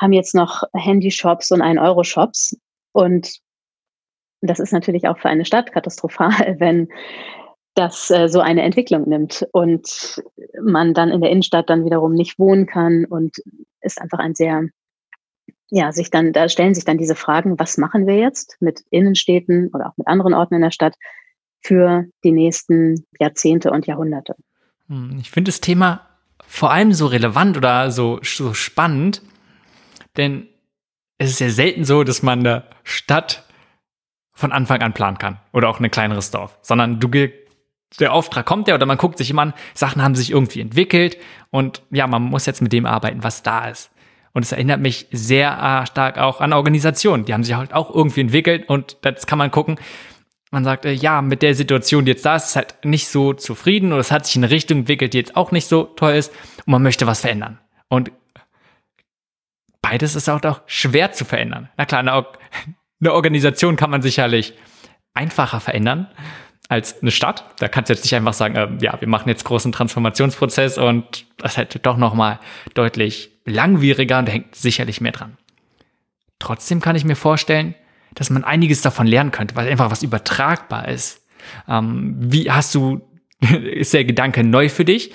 haben 0.00 0.12
jetzt 0.12 0.34
noch 0.34 0.62
Handyshops 0.74 1.50
und 1.50 1.62
ein 1.62 1.78
Euro-Shops. 1.78 2.56
Das 4.46 4.60
ist 4.60 4.72
natürlich 4.72 5.08
auch 5.08 5.18
für 5.18 5.28
eine 5.28 5.44
Stadt 5.44 5.72
katastrophal, 5.72 6.56
wenn 6.58 6.88
das 7.74 8.10
äh, 8.10 8.28
so 8.28 8.40
eine 8.40 8.62
Entwicklung 8.62 9.08
nimmt 9.08 9.46
und 9.52 10.22
man 10.60 10.94
dann 10.94 11.10
in 11.10 11.20
der 11.20 11.30
Innenstadt 11.30 11.68
dann 11.68 11.84
wiederum 11.84 12.14
nicht 12.14 12.38
wohnen 12.38 12.66
kann 12.66 13.04
und 13.04 13.36
ist 13.82 14.00
einfach 14.00 14.18
ein 14.18 14.34
sehr, 14.34 14.64
ja, 15.70 15.92
sich 15.92 16.10
dann, 16.10 16.32
da 16.32 16.48
stellen 16.48 16.74
sich 16.74 16.84
dann 16.84 16.98
diese 16.98 17.14
Fragen, 17.14 17.58
was 17.58 17.76
machen 17.76 18.06
wir 18.06 18.16
jetzt 18.16 18.56
mit 18.60 18.80
Innenstädten 18.90 19.70
oder 19.74 19.88
auch 19.88 19.96
mit 19.96 20.06
anderen 20.06 20.32
Orten 20.32 20.54
in 20.54 20.62
der 20.62 20.70
Stadt 20.70 20.94
für 21.60 22.06
die 22.24 22.32
nächsten 22.32 23.04
Jahrzehnte 23.20 23.70
und 23.70 23.86
Jahrhunderte. 23.86 24.36
Hm, 24.88 25.18
ich 25.20 25.30
finde 25.30 25.50
das 25.50 25.60
Thema 25.60 26.00
vor 26.46 26.70
allem 26.70 26.92
so 26.92 27.06
relevant 27.06 27.56
oder 27.56 27.90
so, 27.90 28.20
so 28.22 28.54
spannend, 28.54 29.20
denn 30.16 30.48
es 31.18 31.30
ist 31.30 31.40
ja 31.40 31.50
selten 31.50 31.84
so, 31.84 32.04
dass 32.04 32.22
man 32.22 32.40
eine 32.40 32.64
Stadt 32.84 33.45
von 34.36 34.52
Anfang 34.52 34.82
an 34.82 34.92
planen 34.92 35.18
kann. 35.18 35.38
Oder 35.52 35.68
auch 35.68 35.80
ein 35.80 35.90
kleineres 35.90 36.30
Dorf. 36.30 36.56
Sondern 36.62 37.00
du 37.00 37.08
der 37.98 38.12
Auftrag 38.12 38.44
kommt 38.44 38.68
ja 38.68 38.74
oder 38.74 38.84
man 38.84 38.98
guckt 38.98 39.16
sich 39.16 39.30
immer 39.30 39.42
an, 39.42 39.54
Sachen 39.72 40.02
haben 40.02 40.14
sich 40.14 40.30
irgendwie 40.30 40.60
entwickelt 40.60 41.16
und 41.50 41.82
ja, 41.90 42.06
man 42.06 42.22
muss 42.22 42.44
jetzt 42.44 42.60
mit 42.60 42.72
dem 42.72 42.84
arbeiten, 42.84 43.24
was 43.24 43.42
da 43.42 43.68
ist. 43.68 43.90
Und 44.32 44.42
es 44.42 44.52
erinnert 44.52 44.80
mich 44.80 45.06
sehr 45.10 45.50
äh, 45.50 45.86
stark 45.86 46.18
auch 46.18 46.42
an 46.42 46.52
Organisationen. 46.52 47.24
Die 47.24 47.32
haben 47.32 47.44
sich 47.44 47.54
halt 47.54 47.72
auch 47.72 47.94
irgendwie 47.94 48.20
entwickelt 48.20 48.68
und 48.68 48.98
das 49.00 49.26
kann 49.26 49.38
man 49.38 49.50
gucken. 49.50 49.78
Man 50.50 50.64
sagt, 50.64 50.84
äh, 50.84 50.92
ja, 50.92 51.22
mit 51.22 51.40
der 51.40 51.54
Situation, 51.54 52.04
die 52.04 52.12
jetzt 52.12 52.26
da 52.26 52.36
ist, 52.36 52.48
ist 52.48 52.56
halt 52.56 52.84
nicht 52.84 53.08
so 53.08 53.32
zufrieden 53.32 53.92
oder 53.92 54.00
es 54.00 54.10
hat 54.10 54.26
sich 54.26 54.36
in 54.36 54.44
eine 54.44 54.50
Richtung 54.50 54.80
entwickelt, 54.80 55.14
die 55.14 55.18
jetzt 55.18 55.36
auch 55.36 55.52
nicht 55.52 55.66
so 55.66 55.84
toll 55.84 56.12
ist 56.12 56.32
und 56.58 56.72
man 56.72 56.82
möchte 56.82 57.06
was 57.06 57.20
verändern. 57.22 57.58
Und 57.88 58.10
beides 59.80 60.16
ist 60.16 60.28
auch, 60.28 60.42
auch 60.42 60.60
schwer 60.66 61.12
zu 61.12 61.24
verändern. 61.24 61.70
Na 61.78 61.86
klar, 61.86 62.02
eine, 63.00 63.12
Organisation 63.12 63.76
kann 63.76 63.90
man 63.90 64.02
sicherlich 64.02 64.54
einfacher 65.14 65.60
verändern 65.60 66.08
als 66.68 67.00
eine 67.00 67.10
Stadt. 67.10 67.44
Da 67.58 67.68
kannst 67.68 67.88
du 67.88 67.94
jetzt 67.94 68.04
nicht 68.04 68.14
einfach 68.14 68.32
sagen, 68.32 68.56
äh, 68.56 68.68
ja, 68.80 69.00
wir 69.00 69.08
machen 69.08 69.28
jetzt 69.28 69.44
großen 69.44 69.72
Transformationsprozess 69.72 70.78
und 70.78 71.26
das 71.38 71.52
ist 71.52 71.58
halt 71.58 71.86
doch 71.86 71.96
nochmal 71.96 72.40
deutlich 72.74 73.30
langwieriger 73.44 74.18
und 74.18 74.26
hängt 74.26 74.54
sicherlich 74.54 75.00
mehr 75.00 75.12
dran. 75.12 75.36
Trotzdem 76.38 76.80
kann 76.80 76.96
ich 76.96 77.04
mir 77.04 77.16
vorstellen, 77.16 77.74
dass 78.14 78.30
man 78.30 78.44
einiges 78.44 78.82
davon 78.82 79.06
lernen 79.06 79.30
könnte, 79.30 79.56
weil 79.56 79.68
einfach 79.68 79.90
was 79.90 80.02
übertragbar 80.02 80.88
ist. 80.88 81.24
Ähm, 81.68 82.16
wie 82.18 82.50
hast 82.50 82.74
du, 82.74 83.02
ist 83.40 83.94
der 83.94 84.04
Gedanke 84.04 84.42
neu 84.42 84.68
für 84.68 84.84
dich? 84.84 85.12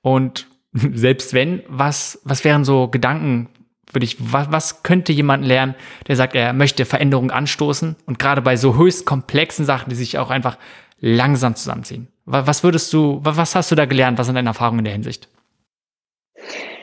Und 0.00 0.46
selbst 0.72 1.34
wenn, 1.34 1.62
was, 1.68 2.20
was 2.24 2.44
wären 2.44 2.64
so 2.64 2.88
Gedanken 2.88 3.48
für 3.90 4.00
dich? 4.00 4.16
Was, 4.18 4.50
was 4.50 4.82
könnte 4.82 5.12
jemand 5.12 5.44
lernen, 5.44 5.74
der 6.08 6.16
sagt, 6.16 6.34
er 6.34 6.52
möchte 6.52 6.84
Veränderungen 6.84 7.30
anstoßen 7.30 7.96
und 8.06 8.18
gerade 8.18 8.42
bei 8.42 8.56
so 8.56 8.76
höchst 8.76 9.06
komplexen 9.06 9.64
Sachen, 9.64 9.90
die 9.90 9.96
sich 9.96 10.18
auch 10.18 10.30
einfach 10.30 10.58
langsam 11.00 11.54
zusammenziehen. 11.54 12.08
Was 12.24 12.64
würdest 12.64 12.92
du, 12.92 13.20
was 13.22 13.54
hast 13.54 13.70
du 13.70 13.74
da 13.74 13.84
gelernt? 13.84 14.18
Was 14.18 14.26
sind 14.26 14.36
deine 14.36 14.48
Erfahrungen 14.48 14.78
in 14.78 14.84
der 14.86 14.94
Hinsicht? 14.94 15.28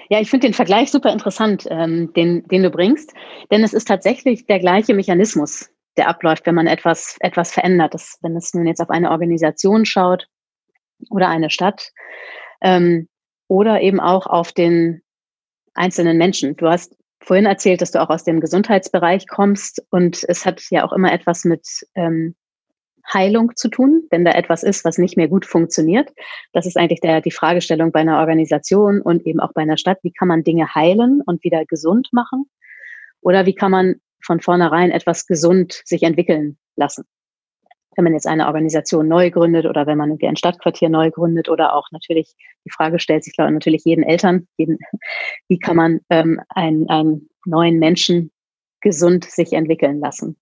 Ja, 0.09 0.19
ich 0.19 0.29
finde 0.29 0.47
den 0.47 0.53
Vergleich 0.53 0.91
super 0.91 1.11
interessant, 1.11 1.65
ähm, 1.69 2.11
den, 2.13 2.45
den 2.47 2.63
du 2.63 2.69
bringst, 2.69 3.13
denn 3.49 3.63
es 3.63 3.73
ist 3.73 3.87
tatsächlich 3.87 4.45
der 4.45 4.59
gleiche 4.59 4.93
Mechanismus, 4.93 5.71
der 5.97 6.09
abläuft, 6.09 6.45
wenn 6.45 6.55
man 6.55 6.67
etwas, 6.67 7.15
etwas 7.21 7.53
verändert. 7.53 7.93
Das, 7.93 8.19
wenn 8.21 8.35
es 8.35 8.53
nun 8.53 8.67
jetzt 8.67 8.81
auf 8.81 8.89
eine 8.89 9.09
Organisation 9.09 9.85
schaut 9.85 10.27
oder 11.09 11.29
eine 11.29 11.49
Stadt 11.49 11.91
ähm, 12.61 13.07
oder 13.47 13.81
eben 13.81 13.99
auch 13.99 14.27
auf 14.27 14.51
den 14.51 15.01
einzelnen 15.73 16.17
Menschen. 16.17 16.55
Du 16.55 16.67
hast 16.67 16.95
vorhin 17.19 17.45
erzählt, 17.45 17.81
dass 17.81 17.91
du 17.91 18.01
auch 18.01 18.09
aus 18.09 18.23
dem 18.23 18.39
Gesundheitsbereich 18.39 19.27
kommst 19.27 19.83
und 19.91 20.23
es 20.27 20.45
hat 20.45 20.61
ja 20.69 20.85
auch 20.85 20.93
immer 20.93 21.13
etwas 21.13 21.45
mit 21.45 21.67
ähm, 21.95 22.35
Heilung 23.13 23.55
zu 23.55 23.69
tun, 23.69 24.03
wenn 24.09 24.25
da 24.25 24.31
etwas 24.31 24.63
ist, 24.63 24.85
was 24.85 24.97
nicht 24.97 25.17
mehr 25.17 25.27
gut 25.27 25.45
funktioniert. 25.45 26.11
Das 26.53 26.65
ist 26.65 26.77
eigentlich 26.77 27.01
der, 27.01 27.21
die 27.21 27.31
Fragestellung 27.31 27.91
bei 27.91 27.99
einer 27.99 28.19
Organisation 28.19 29.01
und 29.01 29.25
eben 29.25 29.39
auch 29.39 29.53
bei 29.53 29.61
einer 29.61 29.77
Stadt. 29.77 29.99
Wie 30.03 30.11
kann 30.11 30.27
man 30.27 30.43
Dinge 30.43 30.73
heilen 30.73 31.21
und 31.25 31.43
wieder 31.43 31.65
gesund 31.65 32.09
machen? 32.11 32.45
Oder 33.21 33.45
wie 33.45 33.55
kann 33.55 33.71
man 33.71 33.95
von 34.23 34.39
vornherein 34.39 34.91
etwas 34.91 35.25
gesund 35.25 35.81
sich 35.85 36.03
entwickeln 36.03 36.57
lassen? 36.75 37.05
Wenn 37.95 38.05
man 38.05 38.13
jetzt 38.13 38.27
eine 38.27 38.47
Organisation 38.47 39.07
neu 39.07 39.31
gründet 39.31 39.65
oder 39.65 39.85
wenn 39.85 39.97
man 39.97 40.09
irgendwie 40.09 40.27
ein 40.27 40.37
Stadtquartier 40.37 40.89
neu 40.89 41.11
gründet 41.11 41.49
oder 41.49 41.75
auch 41.75 41.87
natürlich 41.91 42.33
die 42.65 42.71
Frage 42.71 42.99
stellt 42.99 43.23
sich, 43.23 43.33
glaube 43.33 43.51
natürlich 43.51 43.83
jeden 43.85 44.03
Eltern, 44.03 44.47
jeden, 44.57 44.79
wie 45.47 45.59
kann 45.59 45.75
man 45.75 45.99
ähm, 46.09 46.41
einen, 46.49 46.89
einen 46.89 47.29
neuen 47.45 47.79
Menschen 47.79 48.31
gesund 48.81 49.25
sich 49.25 49.53
entwickeln 49.53 49.99
lassen. 49.99 50.37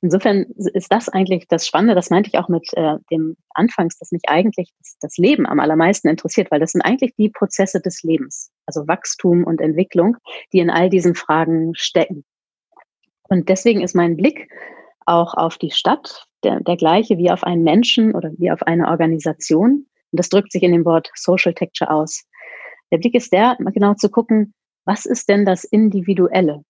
Insofern 0.00 0.46
ist 0.56 0.90
das 0.90 1.08
eigentlich 1.08 1.46
das 1.48 1.66
Spannende, 1.66 1.94
das 1.94 2.10
meinte 2.10 2.30
ich 2.32 2.38
auch 2.38 2.48
mit 2.48 2.68
äh, 2.74 2.96
dem 3.10 3.36
Anfangs, 3.50 3.98
dass 3.98 4.12
mich 4.12 4.22
eigentlich 4.28 4.72
das, 4.78 4.96
das 5.00 5.16
Leben 5.16 5.46
am 5.46 5.60
allermeisten 5.60 6.08
interessiert, 6.08 6.50
weil 6.50 6.60
das 6.60 6.72
sind 6.72 6.82
eigentlich 6.82 7.14
die 7.16 7.28
Prozesse 7.28 7.80
des 7.80 8.02
Lebens, 8.02 8.50
also 8.66 8.86
Wachstum 8.88 9.44
und 9.44 9.60
Entwicklung, 9.60 10.16
die 10.52 10.60
in 10.60 10.70
all 10.70 10.88
diesen 10.88 11.14
Fragen 11.14 11.74
stecken. 11.74 12.24
Und 13.28 13.48
deswegen 13.48 13.80
ist 13.80 13.94
mein 13.94 14.16
Blick 14.16 14.48
auch 15.06 15.34
auf 15.34 15.58
die 15.58 15.70
Stadt 15.70 16.26
der, 16.44 16.60
der 16.60 16.76
gleiche 16.76 17.18
wie 17.18 17.30
auf 17.30 17.44
einen 17.44 17.62
Menschen 17.62 18.14
oder 18.14 18.30
wie 18.38 18.50
auf 18.50 18.62
eine 18.62 18.88
Organisation. 18.88 19.86
Und 20.12 20.18
das 20.18 20.28
drückt 20.28 20.52
sich 20.52 20.62
in 20.62 20.72
dem 20.72 20.84
Wort 20.84 21.10
Social 21.14 21.54
Texture 21.54 21.90
aus. 21.90 22.24
Der 22.92 22.98
Blick 22.98 23.14
ist 23.14 23.32
der, 23.32 23.56
genau 23.72 23.94
zu 23.94 24.10
gucken, 24.10 24.54
was 24.84 25.06
ist 25.06 25.28
denn 25.28 25.44
das 25.44 25.64
Individuelle? 25.64 26.64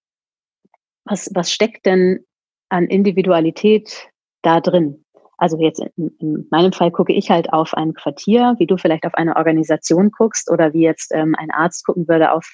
was, 1.05 1.31
was 1.35 1.53
steckt 1.53 1.87
denn 1.87 2.25
an 2.69 2.87
Individualität 2.87 4.09
da 4.43 4.61
drin? 4.61 5.05
Also 5.37 5.59
jetzt 5.59 5.81
in, 5.97 6.11
in, 6.19 6.47
meinem 6.51 6.73
Fall 6.73 6.91
gucke 6.91 7.13
ich 7.13 7.31
halt 7.31 7.53
auf 7.53 7.75
ein 7.75 7.95
Quartier, 7.95 8.55
wie 8.59 8.67
du 8.67 8.77
vielleicht 8.77 9.07
auf 9.07 9.15
eine 9.15 9.37
Organisation 9.37 10.11
guckst 10.11 10.51
oder 10.51 10.73
wie 10.73 10.83
jetzt 10.83 11.13
ähm, 11.15 11.35
ein 11.37 11.51
Arzt 11.51 11.85
gucken 11.85 12.07
würde 12.09 12.33
auf 12.33 12.47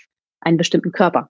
einen 0.46 0.56
bestimmten 0.56 0.92
Körper 0.92 1.28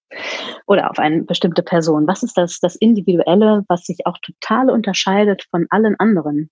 oder 0.66 0.90
auf 0.90 0.98
eine 0.98 1.22
bestimmte 1.22 1.62
Person. 1.62 2.06
Was 2.06 2.22
ist 2.22 2.36
das, 2.36 2.60
das 2.60 2.76
Individuelle, 2.76 3.64
was 3.68 3.84
sich 3.84 4.06
auch 4.06 4.18
total 4.18 4.70
unterscheidet 4.70 5.44
von 5.50 5.66
allen 5.70 5.96
anderen 5.98 6.50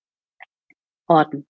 Orten? 1.07 1.45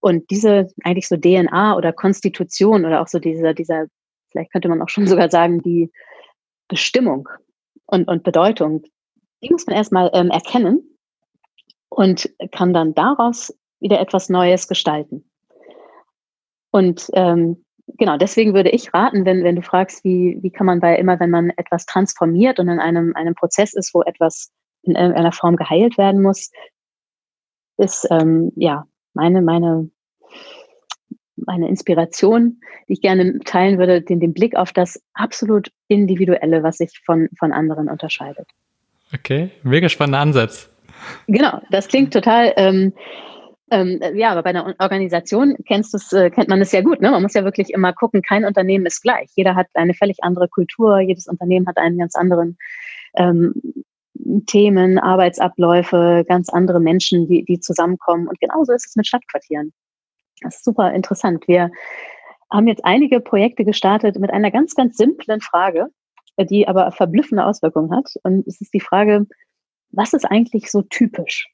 Und 0.00 0.30
diese 0.30 0.68
eigentlich 0.82 1.06
so 1.06 1.16
DNA 1.16 1.76
oder 1.76 1.92
Konstitution 1.92 2.84
oder 2.84 3.02
auch 3.02 3.08
so 3.08 3.18
dieser, 3.18 3.54
dieser, 3.54 3.86
vielleicht 4.30 4.50
könnte 4.50 4.68
man 4.68 4.82
auch 4.82 4.88
schon 4.88 5.06
sogar 5.12 5.30
sagen, 5.30 5.62
die 5.62 5.92
Bestimmung 6.66 7.28
und, 7.86 8.08
und 8.08 8.24
Bedeutung, 8.24 8.82
die 9.42 9.50
muss 9.50 9.66
man 9.66 9.76
erstmal 9.76 10.10
ähm, 10.14 10.30
erkennen 10.30 10.98
und 11.90 12.30
kann 12.52 12.72
dann 12.72 12.94
daraus 12.94 13.54
wieder 13.80 14.00
etwas 14.00 14.28
Neues 14.28 14.66
gestalten. 14.66 15.28
Und 16.70 17.10
ähm, 17.12 17.64
genau, 17.86 18.16
deswegen 18.16 18.54
würde 18.54 18.70
ich 18.70 18.92
raten, 18.92 19.24
wenn, 19.24 19.44
wenn 19.44 19.56
du 19.56 19.62
fragst, 19.62 20.04
wie, 20.04 20.38
wie 20.40 20.50
kann 20.50 20.66
man 20.66 20.80
bei 20.80 20.96
immer, 20.96 21.20
wenn 21.20 21.30
man 21.30 21.50
etwas 21.50 21.86
transformiert 21.86 22.58
und 22.58 22.68
in 22.68 22.80
einem, 22.80 23.14
einem 23.14 23.34
Prozess 23.34 23.74
ist, 23.74 23.94
wo 23.94 24.02
etwas 24.02 24.50
in 24.82 24.94
irgendeiner 24.94 25.32
Form 25.32 25.56
geheilt 25.56 25.98
werden 25.98 26.22
muss, 26.22 26.50
ist 27.78 28.06
ähm, 28.10 28.52
ja 28.56 28.84
meine, 29.14 29.42
meine 29.42 29.90
eine 31.46 31.68
Inspiration, 31.68 32.60
die 32.88 32.94
ich 32.94 33.00
gerne 33.00 33.38
teilen 33.40 33.78
würde, 33.78 34.02
den, 34.02 34.20
den 34.20 34.32
Blick 34.32 34.56
auf 34.56 34.72
das 34.72 35.02
absolut 35.14 35.70
Individuelle, 35.88 36.62
was 36.62 36.78
sich 36.78 37.00
von, 37.04 37.28
von 37.38 37.52
anderen 37.52 37.88
unterscheidet. 37.88 38.48
Okay, 39.14 39.50
mega 39.62 39.88
spannender 39.88 40.20
Ansatz. 40.20 40.70
Genau, 41.26 41.60
das 41.70 41.88
klingt 41.88 42.12
total, 42.12 42.52
ähm, 42.56 42.92
ähm, 43.72 44.00
ja, 44.14 44.32
aber 44.32 44.42
bei 44.42 44.50
einer 44.50 44.74
Organisation 44.78 45.56
kennst 45.66 45.94
du's, 45.94 46.12
äh, 46.12 46.28
kennt 46.28 46.48
man 46.48 46.60
es 46.60 46.72
ja 46.72 46.82
gut. 46.82 47.00
Ne? 47.00 47.10
Man 47.10 47.22
muss 47.22 47.32
ja 47.32 47.42
wirklich 47.42 47.70
immer 47.70 47.94
gucken, 47.94 48.20
kein 48.20 48.44
Unternehmen 48.44 48.84
ist 48.84 49.00
gleich. 49.00 49.30
Jeder 49.34 49.54
hat 49.54 49.68
eine 49.72 49.94
völlig 49.94 50.22
andere 50.22 50.46
Kultur, 50.46 51.00
jedes 51.00 51.26
Unternehmen 51.26 51.66
hat 51.66 51.78
einen 51.78 51.96
ganz 51.96 52.14
anderen 52.14 52.58
ähm, 53.16 53.54
Themen, 54.46 54.98
Arbeitsabläufe, 54.98 56.24
ganz 56.28 56.50
andere 56.50 56.80
Menschen, 56.80 57.26
die, 57.26 57.46
die 57.46 57.60
zusammenkommen. 57.60 58.28
Und 58.28 58.38
genauso 58.40 58.72
ist 58.72 58.86
es 58.86 58.96
mit 58.96 59.06
Stadtquartieren. 59.06 59.72
Das 60.42 60.56
ist 60.56 60.64
super 60.64 60.92
interessant. 60.92 61.48
Wir 61.48 61.70
haben 62.50 62.68
jetzt 62.68 62.84
einige 62.84 63.20
Projekte 63.20 63.64
gestartet 63.64 64.18
mit 64.18 64.30
einer 64.30 64.50
ganz, 64.50 64.74
ganz 64.74 64.98
simplen 64.98 65.40
Frage, 65.40 65.86
die 66.38 66.68
aber 66.68 66.92
verblüffende 66.92 67.46
Auswirkungen 67.46 67.96
hat. 67.96 68.12
Und 68.22 68.46
es 68.46 68.60
ist 68.60 68.74
die 68.74 68.80
Frage, 68.80 69.26
was 69.90 70.12
ist 70.12 70.26
eigentlich 70.26 70.70
so 70.70 70.82
typisch? 70.82 71.51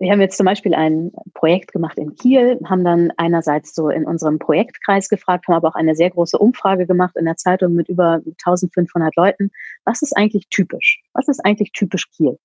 Wir 0.00 0.10
haben 0.12 0.20
jetzt 0.22 0.38
zum 0.38 0.46
Beispiel 0.46 0.74
ein 0.74 1.12
Projekt 1.34 1.72
gemacht 1.72 1.98
in 1.98 2.14
Kiel, 2.16 2.58
haben 2.64 2.84
dann 2.84 3.12
einerseits 3.18 3.74
so 3.74 3.90
in 3.90 4.06
unserem 4.06 4.38
Projektkreis 4.38 5.10
gefragt, 5.10 5.46
haben 5.46 5.54
aber 5.54 5.68
auch 5.68 5.74
eine 5.74 5.94
sehr 5.94 6.08
große 6.08 6.38
Umfrage 6.38 6.86
gemacht 6.86 7.16
in 7.16 7.26
der 7.26 7.36
Zeitung 7.36 7.74
mit 7.74 7.90
über 7.90 8.22
1500 8.44 9.14
Leuten. 9.14 9.50
Was 9.84 10.00
ist 10.00 10.16
eigentlich 10.16 10.48
typisch? 10.48 11.02
Was 11.12 11.28
ist 11.28 11.44
eigentlich 11.44 11.72
typisch 11.72 12.10
Kiel? 12.10 12.38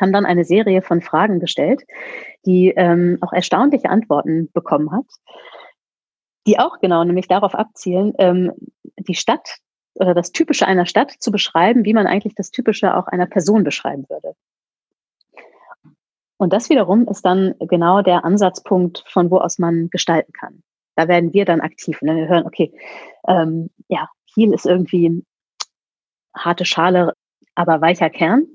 haben 0.00 0.12
dann 0.12 0.26
eine 0.26 0.44
Serie 0.44 0.82
von 0.82 1.00
Fragen 1.00 1.40
gestellt, 1.40 1.82
die 2.46 2.72
ähm, 2.76 3.18
auch 3.20 3.32
erstaunliche 3.32 3.90
Antworten 3.90 4.48
bekommen 4.52 4.92
hat, 4.92 5.06
die 6.46 6.58
auch 6.58 6.78
genau 6.80 7.02
nämlich 7.04 7.28
darauf 7.28 7.54
abzielen, 7.54 8.12
ähm, 8.18 8.52
die 8.98 9.14
Stadt 9.14 9.58
oder 9.94 10.14
das 10.14 10.30
Typische 10.32 10.66
einer 10.66 10.86
Stadt 10.86 11.10
zu 11.18 11.32
beschreiben, 11.32 11.84
wie 11.84 11.92
man 11.92 12.06
eigentlich 12.06 12.34
das 12.34 12.50
Typische 12.50 12.96
auch 12.96 13.08
einer 13.08 13.26
Person 13.26 13.64
beschreiben 13.64 14.04
würde. 14.08 14.34
Und 16.40 16.54
das 16.54 16.70
wiederum 16.70 17.06
ist 17.06 17.26
dann 17.26 17.54
genau 17.58 18.00
der 18.00 18.24
Ansatzpunkt, 18.24 19.04
von 19.06 19.30
wo 19.30 19.36
aus 19.36 19.58
man 19.58 19.90
gestalten 19.90 20.32
kann. 20.32 20.62
Da 20.96 21.06
werden 21.06 21.34
wir 21.34 21.44
dann 21.44 21.60
aktiv. 21.60 22.00
Und 22.00 22.16
wir 22.16 22.28
hören, 22.28 22.46
okay, 22.46 22.72
ähm, 23.28 23.68
ja, 23.88 24.08
Kiel 24.32 24.54
ist 24.54 24.64
irgendwie 24.64 25.22
harte 26.34 26.64
Schale, 26.64 27.12
aber 27.54 27.82
weicher 27.82 28.08
Kern 28.08 28.46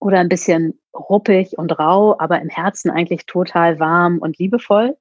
oder 0.00 0.18
ein 0.18 0.28
bisschen 0.28 0.78
ruppig 0.94 1.56
und 1.56 1.78
rau, 1.78 2.14
aber 2.18 2.42
im 2.42 2.50
Herzen 2.50 2.90
eigentlich 2.90 3.24
total 3.24 3.80
warm 3.80 4.18
und 4.18 4.38
liebevoll, 4.38 4.94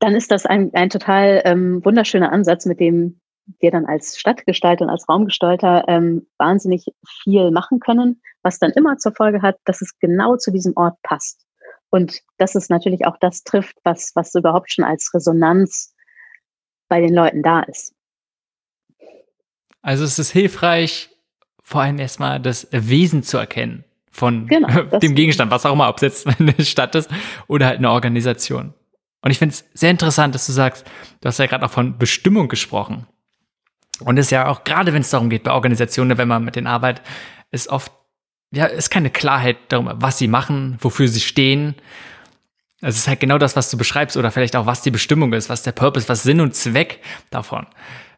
dann 0.00 0.16
ist 0.16 0.32
das 0.32 0.46
ein, 0.46 0.74
ein 0.74 0.90
total 0.90 1.42
ähm, 1.44 1.84
wunderschöner 1.84 2.32
Ansatz, 2.32 2.66
mit 2.66 2.80
dem 2.80 3.20
wir 3.60 3.70
dann 3.70 3.86
als 3.86 4.18
Stadtgestalter 4.18 4.84
und 4.84 4.90
als 4.90 5.08
Raumgestalter 5.08 5.84
ähm, 5.88 6.26
wahnsinnig 6.38 6.86
viel 7.22 7.50
machen 7.50 7.80
können, 7.80 8.20
was 8.42 8.58
dann 8.58 8.70
immer 8.72 8.96
zur 8.98 9.14
Folge 9.14 9.42
hat, 9.42 9.56
dass 9.64 9.82
es 9.82 9.98
genau 9.98 10.36
zu 10.36 10.50
diesem 10.50 10.72
Ort 10.76 11.00
passt. 11.02 11.44
Und 11.90 12.20
dass 12.38 12.54
es 12.54 12.70
natürlich 12.70 13.04
auch 13.06 13.18
das 13.20 13.44
trifft, 13.44 13.76
was, 13.84 14.12
was 14.14 14.34
überhaupt 14.34 14.72
schon 14.72 14.84
als 14.84 15.12
Resonanz 15.12 15.94
bei 16.88 17.00
den 17.00 17.14
Leuten 17.14 17.42
da 17.42 17.60
ist. 17.60 17.94
Also 19.82 20.04
es 20.04 20.18
ist 20.18 20.30
hilfreich, 20.30 21.10
vor 21.60 21.82
allem 21.82 21.98
erstmal 21.98 22.40
das 22.40 22.68
Wesen 22.70 23.22
zu 23.22 23.36
erkennen 23.36 23.84
von 24.10 24.46
genau, 24.46 24.68
dem 24.98 25.14
Gegenstand, 25.14 25.50
was 25.50 25.66
auch 25.66 25.72
immer, 25.72 25.88
ob 25.88 25.96
es 25.96 26.02
jetzt 26.02 26.26
eine 26.40 26.54
Stadt 26.64 26.94
ist 26.94 27.10
oder 27.48 27.66
halt 27.66 27.78
eine 27.78 27.90
Organisation. 27.90 28.74
Und 29.22 29.30
ich 29.30 29.38
finde 29.38 29.54
es 29.54 29.64
sehr 29.72 29.90
interessant, 29.90 30.34
dass 30.34 30.46
du 30.46 30.52
sagst, 30.52 30.86
du 31.20 31.28
hast 31.28 31.38
ja 31.38 31.46
gerade 31.46 31.64
auch 31.64 31.70
von 31.70 31.98
Bestimmung 31.98 32.48
gesprochen. 32.48 33.06
Und 34.04 34.18
es 34.18 34.26
ist 34.26 34.30
ja 34.30 34.48
auch 34.48 34.64
gerade, 34.64 34.92
wenn 34.92 35.02
es 35.02 35.10
darum 35.10 35.30
geht, 35.30 35.44
bei 35.44 35.52
Organisationen, 35.52 36.18
wenn 36.18 36.28
man 36.28 36.44
mit 36.44 36.56
denen 36.56 36.66
arbeitet, 36.66 37.04
ist 37.50 37.68
oft, 37.68 37.92
ja, 38.52 38.66
ist 38.66 38.90
keine 38.90 39.10
Klarheit 39.10 39.56
darum, 39.68 39.90
was 39.94 40.18
sie 40.18 40.28
machen, 40.28 40.78
wofür 40.80 41.08
sie 41.08 41.20
stehen. 41.20 41.74
Es 42.80 42.96
ist 42.96 43.08
halt 43.08 43.20
genau 43.20 43.38
das, 43.38 43.54
was 43.54 43.70
du 43.70 43.78
beschreibst 43.78 44.16
oder 44.16 44.30
vielleicht 44.30 44.56
auch, 44.56 44.66
was 44.66 44.82
die 44.82 44.90
Bestimmung 44.90 45.32
ist, 45.32 45.48
was 45.48 45.62
der 45.62 45.72
Purpose, 45.72 46.08
was 46.08 46.24
Sinn 46.24 46.40
und 46.40 46.54
Zweck 46.54 47.00
davon. 47.30 47.66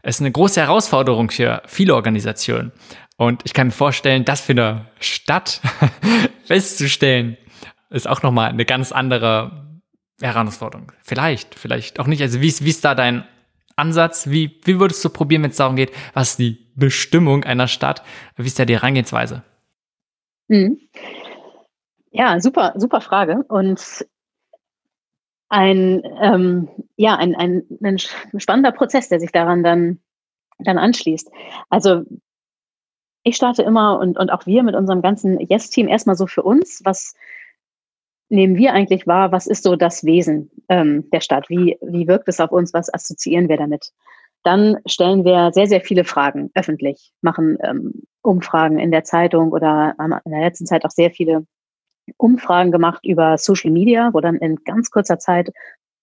Es 0.02 0.16
ist 0.16 0.20
eine 0.20 0.32
große 0.32 0.60
Herausforderung 0.60 1.30
für 1.30 1.62
viele 1.66 1.94
Organisationen. 1.94 2.72
Und 3.16 3.42
ich 3.44 3.52
kann 3.52 3.68
mir 3.68 3.72
vorstellen, 3.72 4.24
das 4.24 4.40
für 4.40 4.52
eine 4.52 4.86
Stadt 5.00 5.60
festzustellen, 6.44 7.36
ist 7.90 8.08
auch 8.08 8.22
nochmal 8.22 8.50
eine 8.50 8.64
ganz 8.64 8.90
andere 8.90 9.80
Herausforderung. 10.20 10.92
Vielleicht, 11.02 11.54
vielleicht 11.54 12.00
auch 12.00 12.06
nicht. 12.06 12.22
Also 12.22 12.40
wie 12.40 12.48
ist, 12.48 12.64
wie 12.64 12.70
ist 12.70 12.84
da 12.84 12.94
dein 12.94 13.24
Ansatz? 13.76 14.28
Wie, 14.28 14.60
wie 14.64 14.78
würdest 14.78 15.04
du 15.04 15.08
probieren, 15.10 15.42
wenn 15.42 15.50
es 15.50 15.56
darum 15.56 15.76
geht, 15.76 15.92
was 16.12 16.36
die 16.36 16.66
Bestimmung 16.74 17.44
einer 17.44 17.68
Stadt? 17.68 18.02
Wie 18.36 18.46
ist 18.46 18.58
da 18.58 18.64
die 18.64 18.74
Herangehensweise? 18.74 19.42
Mhm. 20.48 20.78
Ja, 22.10 22.40
super, 22.40 22.74
super 22.76 23.00
Frage. 23.00 23.44
Und 23.48 24.06
ein, 25.48 26.02
ähm, 26.20 26.68
ja, 26.96 27.16
ein, 27.16 27.34
ein, 27.34 27.64
ein 27.82 27.98
spannender 28.40 28.72
Prozess, 28.72 29.08
der 29.08 29.20
sich 29.20 29.32
daran 29.32 29.62
dann, 29.62 30.00
dann 30.58 30.78
anschließt. 30.78 31.30
Also 31.70 32.02
ich 33.24 33.36
starte 33.36 33.62
immer 33.62 33.98
und, 33.98 34.18
und 34.18 34.30
auch 34.30 34.46
wir 34.46 34.62
mit 34.62 34.74
unserem 34.74 35.02
ganzen 35.02 35.40
Yes-Team 35.40 35.88
erstmal 35.88 36.16
so 36.16 36.26
für 36.26 36.42
uns, 36.42 36.82
was 36.84 37.14
nehmen 38.28 38.56
wir 38.56 38.72
eigentlich 38.72 39.06
wahr, 39.06 39.32
was 39.32 39.46
ist 39.46 39.64
so 39.64 39.76
das 39.76 40.04
Wesen 40.04 40.50
ähm, 40.68 41.08
der 41.10 41.20
Stadt? 41.20 41.48
Wie, 41.48 41.78
wie 41.82 42.08
wirkt 42.08 42.28
es 42.28 42.40
auf 42.40 42.52
uns? 42.52 42.72
Was 42.74 42.92
assoziieren 42.92 43.48
wir 43.48 43.56
damit? 43.56 43.92
Dann 44.42 44.76
stellen 44.86 45.24
wir 45.24 45.52
sehr, 45.52 45.66
sehr 45.66 45.80
viele 45.80 46.04
Fragen 46.04 46.50
öffentlich, 46.54 47.12
machen 47.22 47.56
ähm, 47.62 48.02
Umfragen 48.22 48.78
in 48.78 48.90
der 48.90 49.04
Zeitung 49.04 49.52
oder 49.52 49.94
haben 49.98 50.14
in 50.24 50.32
der 50.32 50.40
letzten 50.40 50.66
Zeit 50.66 50.84
auch 50.84 50.90
sehr 50.90 51.10
viele 51.10 51.46
Umfragen 52.18 52.70
gemacht 52.70 53.04
über 53.04 53.38
Social 53.38 53.70
Media, 53.70 54.10
wo 54.12 54.20
dann 54.20 54.36
in 54.36 54.56
ganz 54.64 54.90
kurzer 54.90 55.18
Zeit 55.18 55.50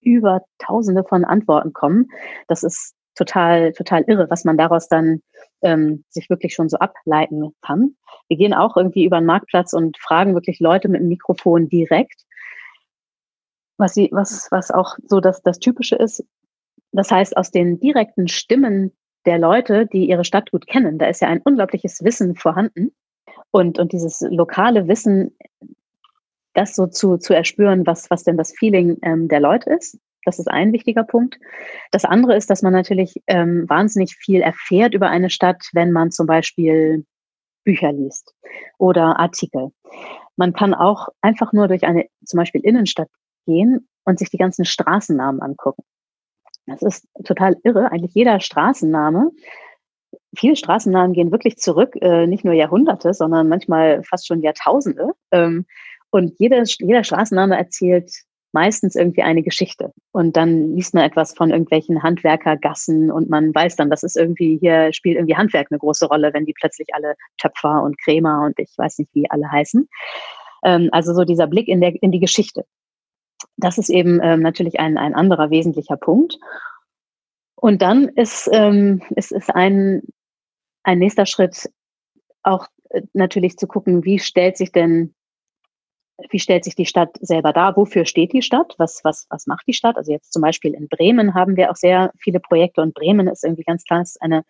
über 0.02 0.42
Tausende 0.58 1.04
von 1.04 1.24
Antworten 1.24 1.74
kommen. 1.74 2.10
Das 2.48 2.64
ist 2.64 2.96
total, 3.16 3.74
total 3.74 4.04
irre, 4.08 4.30
was 4.30 4.46
man 4.46 4.58
daraus 4.58 4.88
dann 4.88 5.22
ähm, 5.62 6.04
sich 6.10 6.30
wirklich 6.30 6.54
schon 6.54 6.70
so 6.70 6.78
ableiten 6.78 7.54
kann. 7.62 7.96
Wir 8.28 8.38
gehen 8.38 8.54
auch 8.54 8.78
irgendwie 8.78 9.06
über 9.06 9.20
den 9.20 9.26
Marktplatz 9.26 9.74
und 9.74 9.98
fragen 9.98 10.34
wirklich 10.34 10.60
Leute 10.60 10.88
mit 10.90 11.02
dem 11.02 11.10
Mikrofon 11.10 11.70
direkt, 11.70 12.24
was 13.78 13.94
sie, 13.94 14.10
was, 14.12 14.48
was 14.52 14.72
auch 14.72 14.96
so 15.06 15.20
das, 15.20 15.42
das 15.42 15.60
Typische 15.60 15.96
ist. 15.96 16.24
Das 16.92 17.12
heißt, 17.12 17.38
aus 17.38 17.52
den 17.52 17.80
direkten 17.80 18.28
Stimmen 18.28 18.92
der 19.26 19.40
Leute, 19.40 19.86
die 19.86 20.10
ihre 20.10 20.26
Stadt 20.26 20.52
gut 20.52 20.68
kennen, 20.68 20.98
da 20.98 21.08
ist 21.08 21.22
ja 21.22 21.28
ein 21.28 21.42
unglaubliches 21.42 22.04
Wissen 22.04 22.36
vorhanden. 22.36 22.92
Und, 23.52 23.80
und 23.80 23.92
dieses 23.92 24.22
lokale 24.22 24.88
Wissen, 24.88 25.36
das 26.54 26.76
so 26.76 26.88
zu, 26.88 27.18
zu 27.18 27.34
erspüren, 27.34 27.86
was, 27.86 28.10
was 28.10 28.24
denn 28.24 28.38
das 28.38 28.54
Feeling 28.58 28.98
ähm, 29.04 29.28
der 29.28 29.40
Leute 29.40 29.70
ist, 29.72 30.00
das 30.26 30.40
ist 30.40 30.50
ein 30.50 30.74
wichtiger 30.74 31.04
Punkt. 31.04 31.40
Das 31.92 32.06
andere 32.06 32.36
ist, 32.36 32.50
dass 32.50 32.62
man 32.62 32.74
natürlich 32.74 33.22
ähm, 33.28 33.66
wahnsinnig 33.68 34.16
viel 34.16 34.42
erfährt 34.42 34.94
über 34.94 35.10
eine 35.10 35.30
Stadt, 35.30 35.70
wenn 35.74 35.92
man 35.92 36.12
zum 36.12 36.28
Beispiel 36.28 37.06
Bücher 37.64 37.92
liest 37.92 38.34
oder 38.78 39.20
Artikel. 39.20 39.72
Man 40.36 40.54
kann 40.54 40.74
auch 40.74 41.10
einfach 41.22 41.54
nur 41.54 41.68
durch 41.68 41.84
eine 41.84 42.08
zum 42.26 42.38
Beispiel 42.38 42.62
Innenstadt 42.62 43.10
gehen 43.46 43.88
und 44.06 44.20
sich 44.20 44.30
die 44.30 44.38
ganzen 44.38 44.66
Straßennamen 44.66 45.42
angucken. 45.42 45.84
Das 46.66 46.82
ist 46.82 47.08
total 47.24 47.58
irre. 47.64 47.92
Eigentlich 47.92 48.14
jeder 48.14 48.40
Straßenname, 48.40 49.32
viele 50.36 50.56
Straßennamen 50.56 51.14
gehen 51.14 51.32
wirklich 51.32 51.58
zurück, 51.58 51.96
äh, 52.02 52.28
nicht 52.28 52.46
nur 52.46 52.54
Jahrhunderte, 52.54 53.14
sondern 53.14 53.50
manchmal 53.50 54.04
fast 54.04 54.28
schon 54.28 54.42
Jahrtausende. 54.42 55.12
Ähm, 55.32 55.66
und 56.10 56.34
jeder, 56.40 56.64
jeder 56.64 57.04
Straßenname 57.04 57.58
erzählt 57.58 58.12
meistens 58.54 58.96
irgendwie 58.96 59.22
eine 59.22 59.44
Geschichte. 59.44 59.92
Und 60.12 60.36
dann 60.38 60.76
liest 60.76 60.94
man 60.94 61.04
etwas 61.04 61.34
von 61.34 61.52
irgendwelchen 61.52 62.04
Handwerkergassen 62.04 63.12
und 63.12 63.30
man 63.30 63.54
weiß 63.54 63.76
dann, 63.76 63.90
das 63.90 64.04
ist 64.04 64.18
irgendwie, 64.18 64.58
hier 64.60 64.92
spielt 64.94 65.18
irgendwie 65.18 65.36
Handwerk 65.36 65.68
eine 65.72 65.80
große 65.80 66.08
Rolle, 66.08 66.34
wenn 66.34 66.46
die 66.46 66.54
plötzlich 66.54 66.88
alle 66.94 67.16
Töpfer 67.38 67.84
und 67.84 67.98
Krämer 68.00 68.44
und 68.46 68.60
ich 68.60 68.74
weiß 68.78 69.00
nicht, 69.00 69.10
wie 69.14 69.30
alle 69.30 69.50
heißen. 69.50 69.88
Ähm, 70.64 70.90
also 70.92 71.14
so 71.14 71.24
dieser 71.24 71.48
Blick 71.48 71.68
in, 71.68 71.82
der, 71.82 71.94
in 72.02 72.12
die 72.12 72.20
Geschichte. 72.20 72.66
Das 73.58 73.78
ist 73.78 73.90
eben 73.90 74.20
ähm, 74.22 74.42
natürlich 74.42 74.80
ein, 74.80 74.98
ein 74.98 75.16
anderer 75.16 75.50
wesentlicher 75.50 75.98
Punkt. 75.98 76.38
Und 77.56 77.82
dann 77.82 78.10
ist, 78.10 78.50
ähm, 78.52 79.02
ist, 79.16 79.32
ist 79.32 79.54
ein, 79.54 80.02
ein 80.84 81.00
nächster 81.00 81.26
Schritt 81.26 81.70
auch 82.44 82.68
äh, 82.90 83.02
natürlich 83.14 83.58
zu 83.58 83.68
gucken, 83.68 84.04
wie 84.04 84.20
stellt 84.20 84.58
sich 84.58 84.72
denn 84.72 85.14
wie 86.30 86.40
stellt 86.40 86.64
sich 86.64 86.76
die 86.76 86.86
Stadt 86.86 87.18
selber 87.22 87.54
dar? 87.54 87.76
Wofür 87.76 88.06
steht 88.06 88.34
die 88.34 88.42
Stadt? 88.42 88.76
Was, 88.78 89.02
was, 89.04 89.28
was 89.30 89.48
macht 89.48 89.68
die 89.68 89.74
Stadt? 89.74 89.98
Also 89.98 90.12
jetzt 90.12 90.34
zum 90.34 90.42
Beispiel 90.42 90.74
in 90.74 90.88
Bremen 90.88 91.34
haben 91.34 91.56
wir 91.56 91.72
auch 91.72 91.76
sehr 91.76 92.12
viele 92.20 92.40
Projekte 92.40 92.82
und 92.82 92.94
Bremen 92.94 93.28
ist 93.28 93.44
irgendwie 93.44 93.64
ganz 93.64 93.84
klar 93.84 94.02
ist 94.02 94.22
eine, 94.22 94.44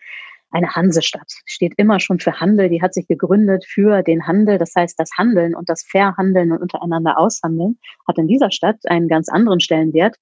eine 0.52 0.76
Hansestadt. 0.76 1.32
Steht 1.46 1.74
immer 1.78 2.00
schon 2.00 2.20
für 2.20 2.40
Handel. 2.40 2.70
Die 2.70 2.82
hat 2.82 2.94
sich 2.94 3.08
gegründet 3.08 3.66
für 3.66 4.04
den 4.04 4.28
Handel. 4.28 4.58
Das 4.58 4.74
heißt, 4.76 5.00
das 5.00 5.10
Handeln 5.18 5.56
und 5.56 5.70
das 5.70 5.84
Verhandeln 5.84 6.52
und 6.52 6.62
untereinander 6.62 7.18
aushandeln 7.18 7.80
hat 8.08 8.18
in 8.18 8.28
dieser 8.28 8.52
Stadt 8.52 8.78
einen 8.86 9.08
ganz 9.08 9.30
anderen 9.30 9.60
Stellenwert 9.60 10.18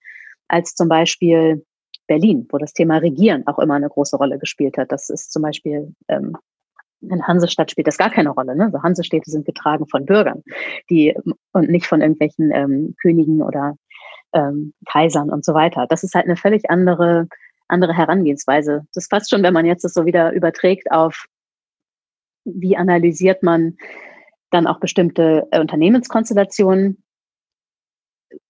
als 0.48 0.76
zum 0.76 0.90
Beispiel 0.90 1.66
Berlin, 2.08 2.48
wo 2.50 2.58
das 2.58 2.74
Thema 2.74 2.98
Regieren 2.98 3.46
auch 3.48 3.60
immer 3.60 3.76
eine 3.76 3.90
große 3.90 4.18
Rolle 4.18 4.40
gespielt 4.40 4.78
hat. 4.78 4.92
Das 4.92 5.10
ist 5.10 5.32
zum 5.32 5.44
Beispiel 5.44 5.94
ähm, 6.08 6.36
in 7.02 7.26
Hansestadt 7.26 7.72
spielt 7.72 7.88
das 7.88 7.98
gar 7.98 8.10
keine 8.10 8.30
Rolle. 8.30 8.56
Ne? 8.56 8.66
Also 8.66 8.84
Hansestädte 8.84 9.30
sind 9.32 9.46
getragen 9.46 9.88
von 9.88 10.06
Bürgern, 10.06 10.44
die 10.90 11.16
und 11.54 11.70
nicht 11.70 11.88
von 11.88 12.02
irgendwelchen 12.02 12.52
ähm, 12.52 12.96
Königen 13.02 13.42
oder 13.42 13.76
ähm, 14.34 14.74
Kaisern 14.86 15.30
und 15.30 15.46
so 15.46 15.54
weiter. 15.54 15.88
Das 15.88 16.04
ist 16.04 16.14
halt 16.14 16.26
eine 16.26 16.36
völlig 16.36 16.70
andere 16.70 17.28
andere 17.70 17.96
Herangehensweise. 17.96 18.86
Das 18.94 19.08
fast 19.08 19.30
schon, 19.30 19.44
wenn 19.44 19.54
man 19.54 19.66
jetzt 19.66 19.84
das 19.84 19.94
so 19.94 20.06
wieder 20.06 20.34
überträgt 20.34 20.92
auf, 20.92 21.26
wie 22.44 22.76
analysiert 22.76 23.44
man 23.44 23.78
dann 24.50 24.68
auch 24.68 24.80
bestimmte 24.80 25.48
äh, 25.52 25.60
Unternehmenskonstellationen 25.60 27.04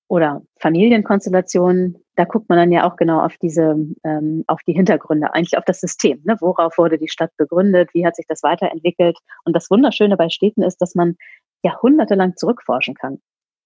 oder 0.08 0.42
Familienkonstellationen, 0.60 1.98
da 2.20 2.26
guckt 2.26 2.50
man 2.50 2.58
dann 2.58 2.74
ja 2.74 2.86
auch 2.86 2.98
genau 2.98 3.22
auf 3.22 3.38
diese, 3.38 3.78
ähm, 4.04 4.44
auf 4.48 4.62
die 4.68 4.74
Hintergründe, 4.74 5.34
eigentlich 5.34 5.58
auf 5.58 5.64
das 5.64 5.80
System. 5.80 6.22
Ne? 6.26 6.36
Worauf 6.42 6.78
wurde 6.78 6.98
die 6.98 7.08
Stadt 7.08 7.32
begründet? 7.38 7.94
Wie 7.94 8.06
hat 8.06 8.18
sich 8.18 8.26
das 8.28 8.44
weiterentwickelt? 8.44 9.18
Und 9.46 9.56
das 9.56 9.72
Wunderschöne 9.72 10.18
bei 10.18 10.28
Städten 10.28 10.62
ist, 10.62 10.82
dass 10.82 10.96
man 10.96 11.16
jahrhundertelang 11.64 12.36
zurückforschen 12.36 12.94
kann. 12.94 13.22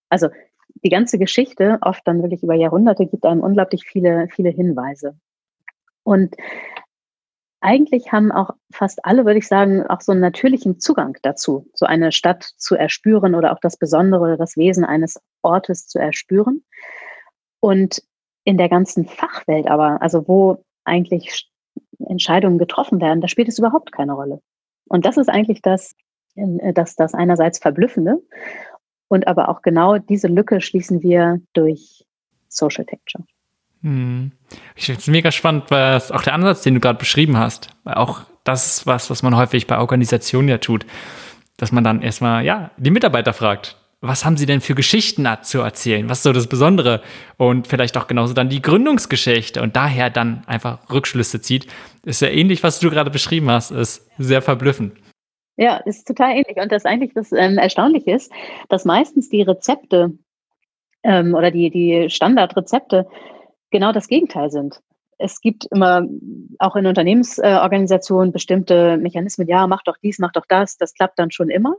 Also 0.10 0.30
die 0.84 0.90
ganze 0.90 1.18
Geschichte, 1.18 1.80
oft 1.82 2.02
dann 2.06 2.22
wirklich 2.22 2.44
über 2.44 2.54
Jahrhunderte, 2.54 3.08
gibt 3.08 3.26
einem 3.26 3.42
unglaublich 3.42 3.86
viele, 3.86 4.28
viele 4.30 4.52
Hinweise. 4.52 5.18
Und 6.04 6.36
eigentlich 7.60 8.12
haben 8.12 8.32
auch 8.32 8.52
fast 8.72 9.04
alle, 9.04 9.26
würde 9.26 9.40
ich 9.40 9.48
sagen, 9.48 9.88
auch 9.88 10.02
so 10.02 10.12
einen 10.12 10.22
natürlichen 10.22 10.80
Zugang 10.80 11.18
dazu, 11.24 11.68
so 11.74 11.88
eine 11.88 12.12
Stadt 12.12 12.44
zu 12.58 12.76
erspüren 12.76 13.34
oder 13.34 13.52
auch 13.52 13.60
das 13.60 13.78
Besondere 13.78 14.22
oder 14.22 14.38
das 14.38 14.58
Wesen 14.58 14.86
eines 14.86 15.20
Ortes 15.42 15.88
zu 15.88 15.98
erspüren. 15.98 16.64
Und 17.60 18.04
in 18.44 18.58
der 18.58 18.70
ganzen 18.70 19.06
Fachwelt 19.06 19.68
aber, 19.68 20.02
also 20.02 20.28
wo 20.28 20.64
eigentlich 20.84 21.50
Entscheidungen 22.08 22.58
getroffen 22.58 23.00
werden, 23.00 23.22
da 23.22 23.28
spielt 23.28 23.48
es 23.48 23.60
überhaupt 23.60 23.92
keine 23.92 24.14
Rolle. 24.14 24.42
Und 24.88 25.06
das 25.06 25.18
ist 25.18 25.30
eigentlich 25.30 25.62
das, 25.62 25.96
äh, 26.36 26.74
das, 26.74 26.96
das 26.96 27.14
einerseits 27.14 27.60
Verblüffende 27.60 28.22
und 29.08 29.28
aber 29.28 29.50
auch 29.50 29.62
genau 29.62 29.98
diese 29.98 30.28
Lücke 30.28 30.62
schließen 30.62 31.02
wir 31.02 31.42
durch 31.54 32.06
Social 32.50 32.86
Texture. 32.86 33.24
Hm. 33.82 34.32
Ich 34.76 34.86
finde 34.86 35.00
es 35.00 35.08
mega 35.08 35.32
spannend, 35.32 35.70
weil 35.70 35.98
auch 35.98 36.24
der 36.24 36.34
Ansatz, 36.34 36.62
den 36.62 36.74
du 36.74 36.80
gerade 36.80 37.00
beschrieben 37.00 37.38
hast, 37.38 37.70
weil 37.84 37.96
auch 37.96 38.22
das 38.44 38.66
ist 38.66 38.88
was, 38.88 39.10
was 39.10 39.24
man 39.24 39.36
häufig 39.36 39.68
bei 39.68 39.78
Organisationen 39.78 40.50
ja 40.50 40.58
tut, 40.58 40.86
dass 41.58 41.72
man 41.72 41.84
dann 41.84 42.02
erstmal, 42.02 42.44
ja, 42.44 42.72
die 42.78 42.92
Mitarbeiter 42.92 43.34
fragt 43.34 43.78
was 44.04 44.26
haben 44.26 44.36
sie 44.36 44.46
denn 44.46 44.60
für 44.60 44.76
Geschichten 44.76 45.26
zu 45.44 45.62
erzählen? 45.62 46.10
Was 46.10 46.20
ist 46.20 46.24
so 46.24 46.34
das 46.34 46.48
Besondere? 46.48 47.02
Und 47.38 47.68
vielleicht 47.68 47.98
auch 47.98 48.08
genauso 48.08 48.34
dann 48.34 48.50
die 48.50 48.62
Gründungsgeschichte 48.62 49.62
und 49.62 49.78
daher 49.78 50.10
dann 50.10 50.44
einfach 50.46 50.90
Rückschlüsse 50.92 51.40
zieht. 51.40 51.68
Ist 52.04 52.22
ja 52.22 52.28
ähnlich, 52.28 52.64
was 52.64 52.82
du 52.82 52.90
gerade 52.90 53.10
beschrieben 53.10 53.50
hast, 53.50 53.72
ist 53.72 54.10
sehr 54.18 54.42
verblüffend. 54.42 54.94
Ja, 55.56 55.78
ist 55.78 56.06
total 56.06 56.32
ähnlich. 56.32 56.58
Und 56.58 56.72
das 56.72 56.84
eigentlich 56.84 57.14
das 57.14 57.32
ähm, 57.32 57.58
Erstaunliche 57.58 58.12
ist, 58.12 58.32
dass 58.68 58.84
meistens 58.84 59.30
die 59.30 59.42
Rezepte 59.42 60.12
ähm, 61.04 61.34
oder 61.34 61.50
die, 61.50 61.70
die 61.70 62.10
Standardrezepte 62.10 63.08
genau 63.72 63.94
das 63.94 64.08
Gegenteil 64.08 64.52
sind. 64.52 64.82
es 65.18 65.40
gibt 65.40 65.66
immer 65.72 66.06
auch 66.60 66.76
in 66.76 66.86
Unternehmensorganisationen 66.86 68.34
bestimmte 68.34 68.98
Mechanismen, 68.98 69.48
ja, 69.48 69.66
mach 69.68 69.84
doch 69.84 69.96
dies, 70.04 70.20
mach 70.20 70.34
doch 70.34 70.46
das, 70.48 70.78
das 70.78 70.94
klappt 70.94 71.18
dann 71.18 71.32
schon 71.32 71.50
immer. 71.50 71.76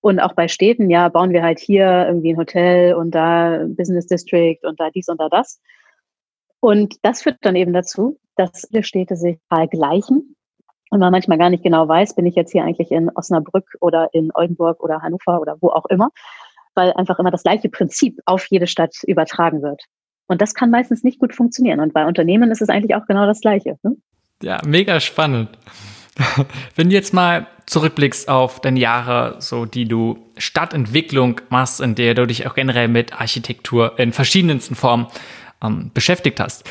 Und 0.00 0.18
auch 0.20 0.34
bei 0.34 0.48
Städten, 0.48 0.88
ja, 0.88 1.08
bauen 1.08 1.30
wir 1.30 1.42
halt 1.42 1.58
hier 1.58 2.06
irgendwie 2.06 2.32
ein 2.32 2.38
Hotel 2.38 2.94
und 2.94 3.10
da 3.10 3.64
Business 3.66 4.06
District 4.06 4.58
und 4.62 4.80
da 4.80 4.90
dies 4.90 5.08
und 5.08 5.20
da 5.20 5.28
das. 5.28 5.60
Und 6.60 6.96
das 7.02 7.22
führt 7.22 7.38
dann 7.42 7.56
eben 7.56 7.72
dazu, 7.72 8.18
dass 8.36 8.66
viele 8.70 8.82
Städte 8.82 9.16
sich 9.16 9.38
total 9.48 9.68
gleichen 9.68 10.36
und 10.90 11.00
man 11.00 11.12
manchmal 11.12 11.38
gar 11.38 11.50
nicht 11.50 11.62
genau 11.62 11.86
weiß, 11.86 12.14
bin 12.14 12.26
ich 12.26 12.34
jetzt 12.34 12.52
hier 12.52 12.64
eigentlich 12.64 12.90
in 12.90 13.10
Osnabrück 13.14 13.76
oder 13.80 14.08
in 14.12 14.30
Oldenburg 14.34 14.82
oder 14.82 15.00
Hannover 15.02 15.40
oder 15.40 15.56
wo 15.60 15.68
auch 15.68 15.86
immer, 15.86 16.10
weil 16.74 16.92
einfach 16.94 17.18
immer 17.18 17.30
das 17.30 17.44
gleiche 17.44 17.68
Prinzip 17.68 18.18
auf 18.26 18.46
jede 18.50 18.66
Stadt 18.66 18.94
übertragen 19.06 19.62
wird. 19.62 19.84
Und 20.26 20.40
das 20.42 20.54
kann 20.54 20.70
meistens 20.70 21.04
nicht 21.04 21.18
gut 21.18 21.34
funktionieren. 21.34 21.80
Und 21.80 21.92
bei 21.92 22.06
Unternehmen 22.06 22.50
ist 22.50 22.62
es 22.62 22.68
eigentlich 22.68 22.94
auch 22.94 23.06
genau 23.06 23.26
das 23.26 23.40
Gleiche. 23.40 23.76
Ne? 23.82 23.96
Ja, 24.42 24.60
mega 24.66 25.00
spannend. 25.00 25.48
Wenn 26.74 26.90
du 26.90 26.94
jetzt 26.94 27.14
mal 27.14 27.46
zurückblickst 27.66 28.28
auf 28.28 28.60
deine 28.60 28.80
Jahre, 28.80 29.36
so 29.38 29.64
die 29.64 29.86
du 29.86 30.18
Stadtentwicklung 30.36 31.40
machst, 31.50 31.80
in 31.80 31.94
der 31.94 32.14
du 32.14 32.26
dich 32.26 32.46
auch 32.46 32.54
generell 32.54 32.88
mit 32.88 33.20
Architektur 33.20 33.98
in 33.98 34.12
verschiedensten 34.12 34.74
Formen 34.74 35.06
ähm, 35.62 35.90
beschäftigt 35.94 36.40
hast, 36.40 36.68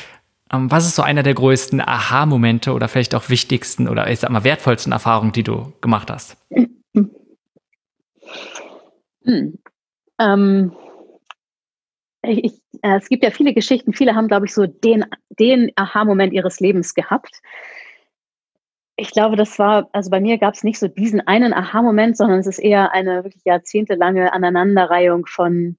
ähm, 0.52 0.72
was 0.72 0.86
ist 0.86 0.96
so 0.96 1.04
einer 1.04 1.24
der 1.24 1.34
größten 1.34 1.82
Aha-Momente 1.82 2.74
oder 2.74 2.88
vielleicht 2.88 3.16
auch 3.16 3.30
wichtigsten 3.30 3.88
oder 3.88 4.10
ich 4.10 4.20
sag 4.20 4.30
mal 4.30 4.44
wertvollsten 4.44 4.92
Erfahrungen, 4.92 5.32
die 5.32 5.44
du 5.44 5.74
gemacht 5.82 6.10
hast? 6.12 6.38
Hm. 9.24 9.60
Ähm, 10.20 10.72
ich, 12.24 12.54
äh, 12.82 12.98
es 12.98 13.10
gibt 13.10 13.24
ja 13.24 13.32
viele 13.32 13.54
Geschichten, 13.54 13.94
viele 13.94 14.16
haben, 14.16 14.28
glaube 14.28 14.48
ich, 14.48 14.54
so 14.54 14.66
den, 14.66 15.06
den 15.30 15.72
Aha-Moment 15.76 16.34
ihres 16.34 16.60
Lebens 16.60 16.94
gehabt 16.94 17.42
ich 19.00 19.12
glaube, 19.12 19.36
das 19.36 19.58
war, 19.60 19.90
also 19.94 20.10
bei 20.10 20.20
mir 20.20 20.38
gab 20.38 20.54
es 20.54 20.64
nicht 20.64 20.80
so 20.80 20.88
diesen 20.88 21.22
einen 21.22 21.54
Aha-Moment, 21.54 22.18
sondern 22.18 22.40
es 22.40 22.48
ist 22.48 22.60
eher 22.60 22.92
eine 22.92 23.24
wirklich 23.24 23.44
jahrzehntelange 23.46 24.34
Aneinanderreihung 24.34 25.26
von 25.26 25.78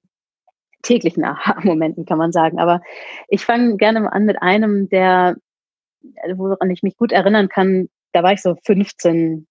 täglichen 0.81 1.23
Aha-Momenten, 1.23 2.05
kann 2.05 2.17
man 2.17 2.31
sagen. 2.31 2.59
Aber 2.59 2.81
ich 3.27 3.45
fange 3.45 3.77
gerne 3.77 4.11
an 4.11 4.25
mit 4.25 4.41
einem, 4.41 4.89
der, 4.89 5.35
woran 6.35 6.71
ich 6.71 6.83
mich 6.83 6.97
gut 6.97 7.11
erinnern 7.11 7.47
kann, 7.47 7.89
da 8.11 8.23
war 8.23 8.33
ich 8.33 8.41
so 8.41 8.55
15, 8.65 9.47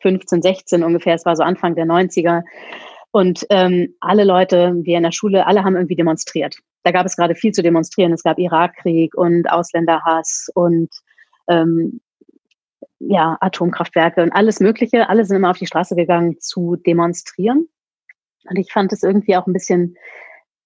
15, 0.00 0.42
16 0.42 0.82
ungefähr, 0.82 1.14
es 1.14 1.24
war 1.24 1.36
so 1.36 1.44
Anfang 1.44 1.76
der 1.76 1.86
90er. 1.86 2.42
Und 3.12 3.46
ähm, 3.50 3.94
alle 4.00 4.24
Leute, 4.24 4.74
wir 4.82 4.96
in 4.96 5.02
der 5.02 5.12
Schule, 5.12 5.46
alle 5.46 5.64
haben 5.64 5.76
irgendwie 5.76 5.96
demonstriert. 5.96 6.56
Da 6.82 6.90
gab 6.90 7.06
es 7.06 7.14
gerade 7.14 7.34
viel 7.34 7.52
zu 7.52 7.62
demonstrieren. 7.62 8.12
Es 8.12 8.22
gab 8.22 8.38
Irakkrieg 8.38 9.14
und 9.14 9.48
Ausländerhass 9.50 10.48
und 10.54 10.88
ähm, 11.48 12.00
ja, 13.08 13.36
Atomkraftwerke 13.40 14.22
und 14.22 14.32
alles 14.32 14.60
Mögliche. 14.60 15.08
Alle 15.08 15.24
sind 15.24 15.36
immer 15.36 15.50
auf 15.50 15.58
die 15.58 15.66
Straße 15.66 15.96
gegangen 15.96 16.38
zu 16.40 16.76
demonstrieren. 16.76 17.68
Und 18.48 18.56
ich 18.56 18.72
fand 18.72 18.92
es 18.92 19.02
irgendwie 19.02 19.36
auch 19.36 19.46
ein 19.46 19.52
bisschen 19.52 19.96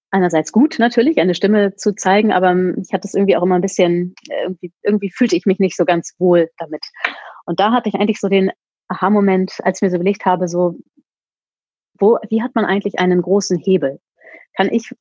einerseits 0.09 0.51
gut, 0.51 0.77
natürlich, 0.79 1.19
eine 1.19 1.35
Stimme 1.35 1.75
zu 1.75 1.93
zeigen, 1.93 2.31
aber 2.31 2.55
ich 2.81 2.93
hatte 2.93 3.07
es 3.07 3.13
irgendwie 3.13 3.35
auch 3.35 3.43
immer 3.43 3.55
ein 3.55 3.61
bisschen, 3.61 4.15
irgendwie, 4.29 4.71
irgendwie 4.83 5.11
fühlte 5.11 5.35
ich 5.35 5.45
mich 5.45 5.59
nicht 5.59 5.75
so 5.75 5.85
ganz 5.85 6.15
wohl 6.17 6.49
damit. 6.57 6.83
Und 7.45 7.59
da 7.59 7.71
hatte 7.71 7.89
ich 7.89 7.95
eigentlich 7.95 8.19
so 8.19 8.29
den 8.29 8.51
Aha-Moment, 8.87 9.59
als 9.63 9.79
ich 9.79 9.81
mir 9.81 9.89
so 9.89 9.97
überlegt 9.97 10.25
habe, 10.25 10.47
so, 10.47 10.79
wo, 11.99 12.17
wie 12.29 12.41
hat 12.41 12.55
man 12.55 12.65
eigentlich 12.65 12.99
einen 12.99 13.21
großen 13.21 13.57
Hebel? 13.57 13.99
Kann 14.55 14.69
ich 14.71 14.91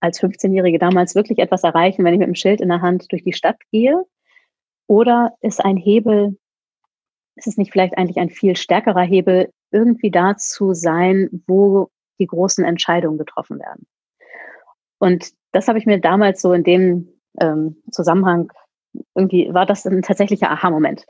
als 0.00 0.22
15-Jährige 0.22 0.78
damals 0.78 1.14
wirklich 1.14 1.38
etwas 1.38 1.64
erreichen, 1.64 2.04
wenn 2.04 2.14
ich 2.14 2.20
mit 2.20 2.28
dem 2.28 2.34
Schild 2.34 2.60
in 2.60 2.68
der 2.68 2.80
Hand 2.80 3.10
durch 3.12 3.24
die 3.24 3.32
Stadt 3.32 3.58
gehe? 3.70 4.04
Oder 4.86 5.34
ist 5.40 5.64
ein 5.64 5.76
Hebel 5.76 6.38
ist 7.36 7.46
es 7.46 7.56
nicht 7.56 7.72
vielleicht 7.72 7.96
eigentlich 7.96 8.18
ein 8.18 8.30
viel 8.30 8.56
stärkerer 8.56 9.02
Hebel, 9.02 9.50
irgendwie 9.70 10.10
da 10.10 10.36
zu 10.36 10.74
sein, 10.74 11.28
wo 11.46 11.90
die 12.18 12.26
großen 12.26 12.64
Entscheidungen 12.64 13.18
getroffen 13.18 13.58
werden? 13.58 13.86
Und 14.98 15.32
das 15.52 15.68
habe 15.68 15.78
ich 15.78 15.86
mir 15.86 16.00
damals 16.00 16.40
so 16.40 16.52
in 16.52 16.64
dem 16.64 17.08
ähm, 17.40 17.82
Zusammenhang 17.90 18.50
irgendwie 19.14 19.52
war 19.52 19.66
das 19.66 19.86
ein 19.86 20.02
tatsächlicher 20.02 20.50
Aha-Moment, 20.50 21.04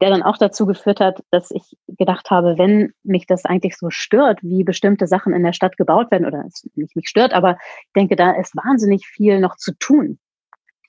der 0.00 0.10
dann 0.10 0.22
auch 0.22 0.36
dazu 0.36 0.66
geführt 0.66 1.00
hat, 1.00 1.22
dass 1.30 1.50
ich 1.50 1.76
gedacht 1.86 2.30
habe, 2.30 2.58
wenn 2.58 2.92
mich 3.02 3.26
das 3.26 3.44
eigentlich 3.44 3.76
so 3.76 3.90
stört, 3.90 4.42
wie 4.42 4.64
bestimmte 4.64 5.06
Sachen 5.06 5.32
in 5.32 5.42
der 5.42 5.52
Stadt 5.52 5.76
gebaut 5.76 6.10
werden, 6.10 6.26
oder 6.26 6.44
es 6.46 6.68
nicht 6.74 6.96
mich 6.96 7.08
stört, 7.08 7.32
aber 7.32 7.56
ich 7.86 7.92
denke, 7.94 8.16
da 8.16 8.32
ist 8.32 8.56
wahnsinnig 8.56 9.06
viel 9.06 9.40
noch 9.40 9.56
zu 9.56 9.72
tun. 9.78 10.18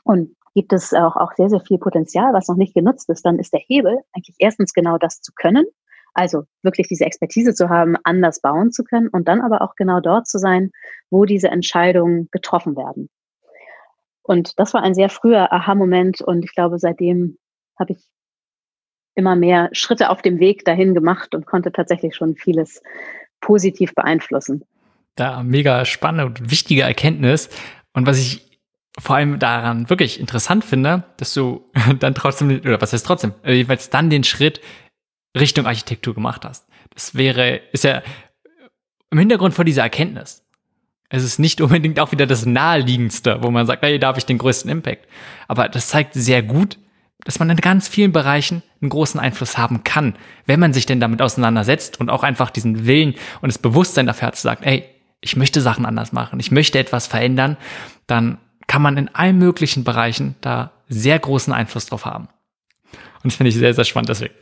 Und 0.04 0.36
gibt 0.54 0.74
es 0.74 0.94
auch, 0.94 1.16
auch 1.16 1.32
sehr, 1.36 1.50
sehr 1.50 1.62
viel 1.62 1.78
Potenzial, 1.78 2.34
was 2.34 2.48
noch 2.48 2.56
nicht 2.56 2.74
genutzt 2.74 3.10
ist, 3.10 3.26
dann 3.26 3.40
ist 3.40 3.54
der 3.54 3.62
Hebel 3.66 4.00
eigentlich 4.14 4.36
erstens 4.40 4.74
genau 4.74 4.98
das 4.98 5.22
zu 5.22 5.32
können, 5.36 5.66
also 6.14 6.44
wirklich 6.62 6.88
diese 6.88 7.06
Expertise 7.06 7.54
zu 7.54 7.70
haben, 7.70 7.96
anders 8.04 8.40
bauen 8.40 8.72
zu 8.72 8.84
können 8.84 9.08
und 9.08 9.28
dann 9.28 9.42
aber 9.42 9.62
auch 9.62 9.76
genau 9.76 10.00
dort 10.00 10.28
zu 10.28 10.38
sein, 10.38 10.72
wo 11.10 11.26
diese 11.26 11.50
Entscheidungen 11.50 12.30
getroffen 12.32 12.76
werden. 12.76 13.10
Und 14.22 14.58
das 14.58 14.74
war 14.74 14.84
ein 14.84 14.94
sehr 14.94 15.10
früher 15.10 15.52
Aha-Moment 15.52 16.22
und 16.22 16.46
ich 16.46 16.54
glaube, 16.54 16.80
seitdem 16.80 17.38
habe 17.78 17.94
ich 17.94 18.08
immer 19.16 19.36
mehr 19.36 19.70
Schritte 19.74 20.10
auf 20.10 20.22
dem 20.22 20.40
Weg 20.40 20.66
dahin 20.66 20.94
gemacht 20.94 21.36
und 21.36 21.46
konnte 21.46 21.72
tatsächlich 21.72 22.16
schon 22.16 22.36
vieles 22.36 22.82
positiv 23.42 23.94
beeinflussen. 23.94 24.64
Da 25.16 25.44
mega 25.44 25.86
spannende 25.86 26.26
und 26.26 26.50
wichtige 26.50 26.84
Erkenntnis. 26.84 27.50
Und 27.94 28.08
was 28.08 28.18
ich 28.18 28.53
vor 29.00 29.16
allem 29.16 29.40
daran 29.40 29.90
wirklich 29.90 30.20
interessant 30.20 30.64
finde, 30.64 31.04
dass 31.18 31.34
du 31.34 31.70
dann 32.00 32.16
trotzdem, 32.16 32.60
oder 32.60 32.82
was 32.82 32.94
heißt 32.94 33.06
trotzdem, 33.06 33.34
äh, 33.44 33.54
jeweils 33.54 33.90
dann 33.90 34.10
den 34.10 34.24
Schritt 34.24 34.62
Richtung 35.38 35.66
Architektur 35.66 36.14
gemacht 36.14 36.46
hast. 36.46 36.68
Das 36.94 37.16
wäre, 37.16 37.56
ist 37.72 37.84
ja 37.84 38.04
im 39.10 39.18
Hintergrund 39.18 39.54
vor 39.54 39.66
dieser 39.66 39.82
Erkenntnis. 39.82 40.44
Es 41.10 41.24
ist 41.24 41.40
nicht 41.40 41.62
unbedingt 41.62 42.00
auch 42.00 42.12
wieder 42.12 42.26
das 42.26 42.46
naheliegendste, 42.46 43.40
wo 43.42 43.52
man 43.52 43.66
sagt, 43.66 43.84
hey, 43.84 44.00
da 44.00 44.08
habe 44.08 44.20
ich 44.20 44.26
den 44.26 44.38
größten 44.38 44.70
Impact. 44.70 45.08
Aber 45.48 45.70
das 45.70 45.88
zeigt 45.88 46.14
sehr 46.14 46.42
gut, 46.42 46.78
dass 47.24 47.40
man 47.40 47.50
in 47.50 47.58
ganz 47.58 47.88
vielen 47.88 48.12
Bereichen 48.12 48.64
einen 48.82 48.90
großen 48.90 49.20
Einfluss 49.20 49.58
haben 49.58 49.84
kann, 49.84 50.16
wenn 50.46 50.60
man 50.60 50.74
sich 50.74 50.86
denn 50.86 51.00
damit 51.00 51.22
auseinandersetzt 51.22 52.00
und 52.00 52.10
auch 52.10 52.24
einfach 52.24 52.50
diesen 52.50 52.86
Willen 52.86 53.16
und 53.42 53.52
das 53.52 53.58
Bewusstsein 53.58 54.08
dafür 54.08 54.30
hat, 54.30 54.36
zu 54.36 54.42
sagen, 54.42 54.64
ey, 54.64 54.86
ich 55.22 55.38
möchte 55.38 55.62
Sachen 55.62 55.86
anders 55.86 56.12
machen, 56.12 56.40
ich 56.40 56.52
möchte 56.52 56.80
etwas 56.80 57.08
verändern, 57.08 57.58
dann 58.08 58.40
kann 58.68 58.82
man 58.82 58.98
in 58.98 59.14
allen 59.14 59.38
möglichen 59.38 59.84
Bereichen 59.84 60.36
da 60.42 60.72
sehr 60.88 61.20
großen 61.20 61.54
Einfluss 61.54 61.88
drauf 61.88 62.06
haben. 62.06 62.28
Und 62.92 63.26
das 63.32 63.36
finde 63.36 63.50
ich 63.50 63.56
sehr, 63.56 63.74
sehr 63.74 63.84
spannend 63.86 64.10
deswegen. 64.10 64.34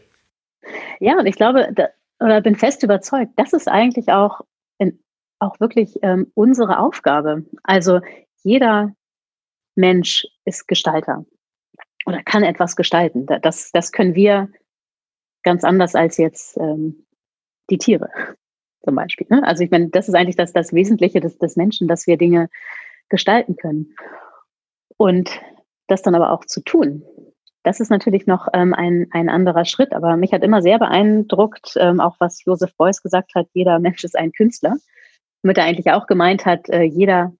Ja, 0.99 1.17
und 1.17 1.25
ich 1.25 1.35
glaube, 1.35 1.69
da, 1.73 1.89
oder 2.19 2.41
bin 2.41 2.55
fest 2.55 2.83
überzeugt, 2.83 3.31
das 3.35 3.53
ist 3.53 3.67
eigentlich 3.67 4.09
auch, 4.09 4.41
in, 4.77 4.99
auch 5.39 5.59
wirklich 5.59 5.99
ähm, 6.03 6.31
unsere 6.35 6.79
Aufgabe. 6.79 7.45
Also 7.63 8.01
jeder 8.43 8.93
Mensch 9.75 10.27
ist 10.45 10.67
Gestalter 10.67 11.25
oder 12.05 12.21
kann 12.23 12.43
etwas 12.43 12.75
gestalten. 12.75 13.25
Das, 13.41 13.71
das 13.71 13.91
können 13.91 14.15
wir 14.15 14.49
ganz 15.43 15.63
anders 15.63 15.95
als 15.95 16.17
jetzt 16.17 16.57
ähm, 16.57 17.05
die 17.69 17.77
Tiere 17.77 18.09
zum 18.83 18.95
Beispiel. 18.95 19.27
Ne? 19.29 19.43
Also 19.43 19.63
ich 19.63 19.71
meine, 19.71 19.89
das 19.89 20.07
ist 20.07 20.15
eigentlich 20.15 20.35
das, 20.35 20.53
das 20.53 20.73
Wesentliche 20.73 21.19
des, 21.19 21.37
des 21.37 21.55
Menschen, 21.55 21.87
dass 21.87 22.07
wir 22.07 22.17
Dinge 22.17 22.49
gestalten 23.09 23.55
können. 23.55 23.95
Und 24.97 25.29
das 25.87 26.01
dann 26.01 26.15
aber 26.15 26.31
auch 26.31 26.45
zu 26.45 26.61
tun. 26.61 27.03
Das 27.63 27.79
ist 27.79 27.89
natürlich 27.89 28.25
noch 28.25 28.47
ähm, 28.53 28.73
ein, 28.73 29.07
ein 29.11 29.29
anderer 29.29 29.65
Schritt, 29.65 29.93
aber 29.93 30.17
mich 30.17 30.33
hat 30.33 30.43
immer 30.43 30.61
sehr 30.61 30.79
beeindruckt, 30.79 31.73
ähm, 31.77 31.99
auch 31.99 32.15
was 32.19 32.43
Joseph 32.43 32.75
Beuys 32.75 33.03
gesagt 33.03 33.35
hat, 33.35 33.47
jeder 33.53 33.77
Mensch 33.79 34.03
ist 34.03 34.17
ein 34.17 34.31
Künstler. 34.31 34.77
Womit 35.43 35.57
er 35.57 35.65
eigentlich 35.65 35.91
auch 35.91 36.07
gemeint 36.07 36.45
hat, 36.45 36.69
äh, 36.69 36.83
jeder 36.83 37.33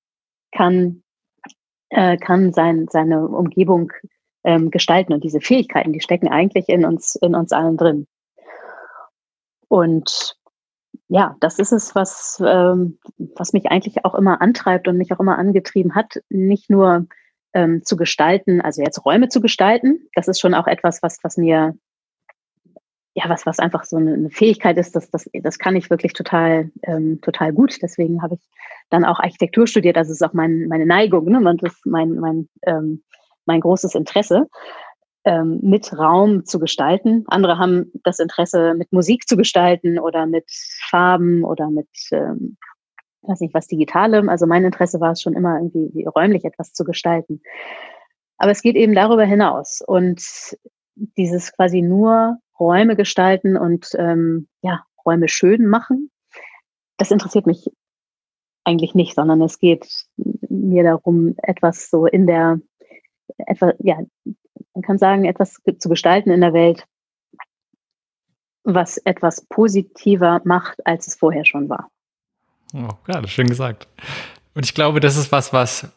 kann, 0.52 1.04
äh, 1.89 2.17
kann 2.17 2.54
sein, 2.54 2.88
seine 2.89 3.28
Umgebung 3.28 3.91
ähm, 4.43 4.69
gestalten 4.69 5.13
und 5.13 5.24
diese 5.24 5.41
Fähigkeiten, 5.41 5.93
die 5.93 6.02
stecken 6.02 6.28
eigentlich 6.28 6.69
in 6.69 6.86
uns, 6.86 7.15
in 7.15 7.36
uns 7.36 7.52
allen 7.52 7.78
drin. 7.78 8.08
Und 9.67 10.36
ja, 11.12 11.36
das 11.41 11.59
ist 11.59 11.74
es, 11.74 11.93
was, 11.93 12.41
ähm, 12.45 12.97
was 13.36 13.51
mich 13.51 13.66
eigentlich 13.66 14.05
auch 14.05 14.16
immer 14.16 14.41
antreibt 14.41 14.88
und 14.88 14.95
mich 14.95 15.12
auch 15.12 15.20
immer 15.20 15.38
angetrieben 15.38 15.93
hat, 15.93 16.22
nicht 16.30 16.70
nur 16.70 17.05
ähm, 17.53 17.84
zu 17.84 17.97
gestalten, 17.97 18.62
also 18.62 18.82
jetzt 18.82 19.05
Räume 19.05 19.28
zu 19.28 19.41
gestalten. 19.41 20.07
Das 20.16 20.30
ist 20.30 20.39
schon 20.39 20.53
auch 20.53 20.68
etwas, 20.68 21.03
was, 21.03 21.18
was 21.22 21.36
mir, 21.36 21.76
ja, 23.14 23.28
was, 23.28 23.45
was 23.45 23.59
einfach 23.59 23.84
so 23.84 23.97
eine, 23.97 24.30
Fähigkeit 24.30 24.78
ist, 24.78 24.95
das, 24.95 25.12
das, 25.12 25.30
das 25.34 25.59
kann 25.59 25.76
ich 25.76 25.89
wirklich 25.89 26.14
total, 26.14 26.72
ähm, 26.84 27.20
total 27.20 27.51
gut. 27.51 27.80
Deswegen 27.82 28.22
habe 28.22 28.36
ich 28.36 28.49
dann 28.89 29.03
auch 29.03 29.20
Architektur 29.20 29.68
studiert. 29.68 29.97
Das 29.97 30.09
ist 30.09 30.24
auch 30.24 30.32
mein, 30.32 30.70
meine 30.70 30.86
Neigung, 30.86 31.26
ne? 31.26 31.57
Das 31.59 31.74
ist 31.74 31.86
mein, 31.86 32.14
mein, 32.22 32.47
ähm, 32.66 33.03
mein 33.45 33.59
großes 33.59 33.95
Interesse 33.95 34.47
ähm, 35.24 35.59
mit 35.61 35.97
Raum 35.97 36.45
zu 36.45 36.59
gestalten. 36.59 37.24
Andere 37.28 37.57
haben 37.57 37.91
das 38.03 38.19
Interesse, 38.19 38.74
mit 38.76 38.91
Musik 38.91 39.28
zu 39.28 39.38
gestalten 39.38 39.99
oder 39.99 40.26
mit 40.26 40.45
Farben 40.89 41.43
oder 41.43 41.69
mit, 41.69 41.89
ähm, 42.11 42.57
weiß 43.22 43.41
nicht, 43.41 43.53
was 43.53 43.67
Digitalem. 43.67 44.30
Also 44.30 44.47
mein 44.47 44.65
Interesse 44.65 44.99
war 44.99 45.11
es 45.11 45.22
schon 45.22 45.34
immer 45.34 45.57
irgendwie 45.57 46.05
räumlich 46.05 46.45
etwas 46.45 46.74
zu 46.74 46.84
gestalten. 46.84 47.41
Aber 48.38 48.51
es 48.51 48.61
geht 48.61 48.76
eben 48.76 48.95
darüber 48.95 49.24
hinaus. 49.24 49.82
Und 49.86 50.24
dieses 50.95 51.53
quasi 51.53 51.82
nur 51.82 52.38
Räume 52.59 52.95
gestalten 52.95 53.57
und 53.57 53.89
ähm, 53.97 54.47
ja, 54.61 54.84
Räume 55.05 55.28
schön 55.28 55.67
machen, 55.67 56.11
das 56.97 57.11
interessiert 57.11 57.47
mich 57.47 57.67
eigentlich 58.63 58.93
nicht, 58.93 59.15
sondern 59.15 59.41
es 59.41 59.57
geht 59.57 60.05
mir 60.17 60.84
darum, 60.84 61.36
etwas 61.38 61.89
so 61.89 62.05
in 62.05 62.28
der, 62.28 62.59
etwas, 63.38 63.74
ja, 63.80 63.97
man 64.74 64.84
kann 64.84 64.97
sagen, 64.97 65.26
etwas 65.26 65.61
zu 65.80 65.89
gestalten 65.89 66.32
in 66.32 66.41
der 66.41 66.53
Welt, 66.53 66.86
was 68.63 68.97
etwas 68.97 69.45
positiver 69.47 70.41
macht, 70.43 70.86
als 70.86 71.07
es 71.07 71.15
vorher 71.15 71.45
schon 71.45 71.69
war. 71.69 71.89
Oh, 72.74 72.89
ja, 73.07 73.22
das 73.22 73.32
schön 73.32 73.47
gesagt. 73.47 73.88
Und 74.53 74.65
ich 74.65 74.74
glaube, 74.74 74.99
das 74.99 75.17
ist 75.17 75.32
was, 75.32 75.51
was 75.51 75.91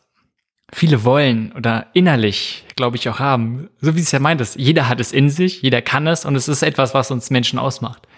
viele 0.72 1.04
wollen 1.04 1.52
oder 1.52 1.88
innerlich, 1.92 2.64
glaube 2.74 2.96
ich, 2.96 3.08
auch 3.08 3.18
haben. 3.18 3.70
So 3.80 3.94
wie 3.94 4.00
es 4.00 4.12
ja 4.12 4.18
meint 4.18 4.40
ist, 4.40 4.56
jeder 4.56 4.88
hat 4.88 5.00
es 5.00 5.12
in 5.12 5.30
sich, 5.30 5.62
jeder 5.62 5.82
kann 5.82 6.06
es 6.06 6.24
und 6.24 6.34
es 6.36 6.48
ist 6.48 6.62
etwas, 6.62 6.94
was 6.94 7.10
uns 7.10 7.30
Menschen 7.30 7.58
ausmacht. 7.58 8.08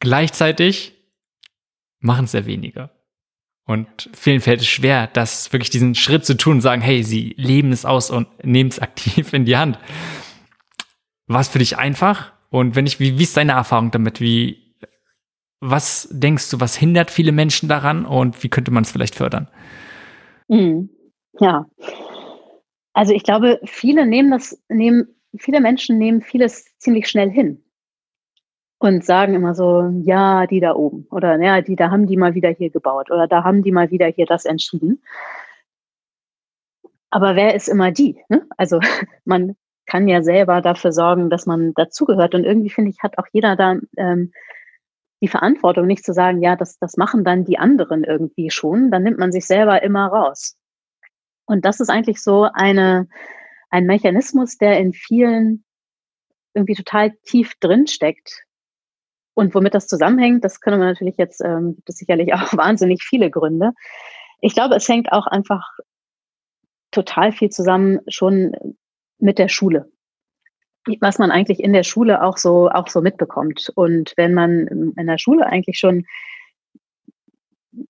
Gleichzeitig 0.00 0.94
machen 2.00 2.24
es 2.24 2.32
sehr 2.32 2.46
wenige. 2.46 2.90
Und 3.70 4.10
vielen 4.14 4.40
fällt 4.40 4.62
es 4.62 4.66
schwer, 4.66 5.06
das 5.06 5.52
wirklich 5.52 5.70
diesen 5.70 5.94
Schritt 5.94 6.24
zu 6.24 6.36
tun 6.36 6.54
und 6.54 6.60
sagen, 6.60 6.82
hey, 6.82 7.04
sie 7.04 7.34
leben 7.36 7.70
es 7.70 7.84
aus 7.84 8.10
und 8.10 8.26
nehmen 8.44 8.68
es 8.68 8.80
aktiv 8.80 9.32
in 9.32 9.44
die 9.44 9.56
Hand. 9.56 9.78
War 11.28 11.40
es 11.40 11.46
für 11.46 11.60
dich 11.60 11.78
einfach? 11.78 12.32
Und 12.48 12.74
wenn 12.74 12.84
ich, 12.84 12.98
wie, 12.98 13.16
wie 13.16 13.22
ist 13.22 13.36
deine 13.36 13.52
Erfahrung 13.52 13.92
damit? 13.92 14.20
Wie, 14.20 14.74
was 15.60 16.08
denkst 16.10 16.50
du, 16.50 16.58
was 16.58 16.74
hindert 16.74 17.12
viele 17.12 17.30
Menschen 17.30 17.68
daran 17.68 18.06
und 18.06 18.42
wie 18.42 18.48
könnte 18.48 18.72
man 18.72 18.82
es 18.82 18.90
vielleicht 18.90 19.14
fördern? 19.14 19.46
Mhm. 20.48 20.90
Ja. 21.38 21.66
Also 22.92 23.14
ich 23.14 23.22
glaube, 23.22 23.60
viele 23.66 24.04
nehmen 24.04 24.32
das, 24.32 24.60
nehmen, 24.68 25.14
viele 25.38 25.60
Menschen 25.60 25.96
nehmen 25.96 26.22
vieles 26.22 26.76
ziemlich 26.78 27.06
schnell 27.06 27.30
hin 27.30 27.62
und 28.80 29.04
sagen 29.04 29.34
immer 29.34 29.54
so, 29.54 29.92
ja, 30.02 30.46
die 30.46 30.58
da 30.58 30.74
oben 30.74 31.06
oder 31.10 31.38
ja, 31.40 31.60
die 31.60 31.76
da 31.76 31.90
haben 31.90 32.06
die 32.06 32.16
mal 32.16 32.34
wieder 32.34 32.48
hier 32.48 32.70
gebaut 32.70 33.10
oder 33.10 33.28
da 33.28 33.44
haben 33.44 33.62
die 33.62 33.72
mal 33.72 33.90
wieder 33.90 34.06
hier 34.06 34.24
das 34.24 34.46
entschieden. 34.46 35.02
Aber 37.10 37.36
wer 37.36 37.54
ist 37.54 37.68
immer 37.68 37.92
die? 37.92 38.18
Ne? 38.30 38.46
Also 38.56 38.80
man 39.26 39.54
kann 39.84 40.08
ja 40.08 40.22
selber 40.22 40.62
dafür 40.62 40.92
sorgen, 40.92 41.28
dass 41.28 41.44
man 41.44 41.74
dazugehört. 41.74 42.34
Und 42.34 42.44
irgendwie 42.44 42.70
finde 42.70 42.90
ich, 42.90 43.02
hat 43.02 43.18
auch 43.18 43.26
jeder 43.32 43.54
da 43.54 43.76
ähm, 43.98 44.32
die 45.20 45.28
Verantwortung, 45.28 45.86
nicht 45.86 46.04
zu 46.04 46.14
sagen, 46.14 46.40
ja, 46.40 46.56
das, 46.56 46.78
das 46.78 46.96
machen 46.96 47.22
dann 47.22 47.44
die 47.44 47.58
anderen 47.58 48.02
irgendwie 48.02 48.50
schon. 48.50 48.90
Dann 48.90 49.02
nimmt 49.02 49.18
man 49.18 49.30
sich 49.30 49.46
selber 49.46 49.82
immer 49.82 50.06
raus. 50.06 50.56
Und 51.44 51.66
das 51.66 51.80
ist 51.80 51.90
eigentlich 51.90 52.22
so 52.22 52.48
eine, 52.50 53.08
ein 53.68 53.84
Mechanismus, 53.84 54.56
der 54.56 54.78
in 54.78 54.94
vielen 54.94 55.64
irgendwie 56.54 56.74
total 56.76 57.10
tief 57.24 57.52
drin 57.60 57.86
steckt, 57.86 58.46
und 59.34 59.54
womit 59.54 59.74
das 59.74 59.86
zusammenhängt, 59.86 60.44
das 60.44 60.60
können 60.60 60.80
wir 60.80 60.86
natürlich 60.86 61.16
jetzt, 61.16 61.40
ähm, 61.44 61.74
gibt 61.76 61.88
es 61.88 61.96
sicherlich 61.96 62.32
auch 62.34 62.56
wahnsinnig 62.56 63.02
viele 63.02 63.30
Gründe. 63.30 63.72
Ich 64.40 64.54
glaube, 64.54 64.76
es 64.76 64.88
hängt 64.88 65.12
auch 65.12 65.26
einfach 65.26 65.78
total 66.90 67.32
viel 67.32 67.50
zusammen 67.50 68.00
schon 68.08 68.52
mit 69.18 69.38
der 69.38 69.48
Schule. 69.48 69.90
Was 71.00 71.18
man 71.18 71.30
eigentlich 71.30 71.60
in 71.60 71.72
der 71.72 71.82
Schule 71.82 72.22
auch 72.22 72.38
so, 72.38 72.70
auch 72.70 72.88
so 72.88 73.02
mitbekommt. 73.02 73.70
Und 73.74 74.14
wenn 74.16 74.32
man 74.32 74.94
in 74.96 75.06
der 75.06 75.18
Schule 75.18 75.46
eigentlich 75.46 75.78
schon 75.78 76.06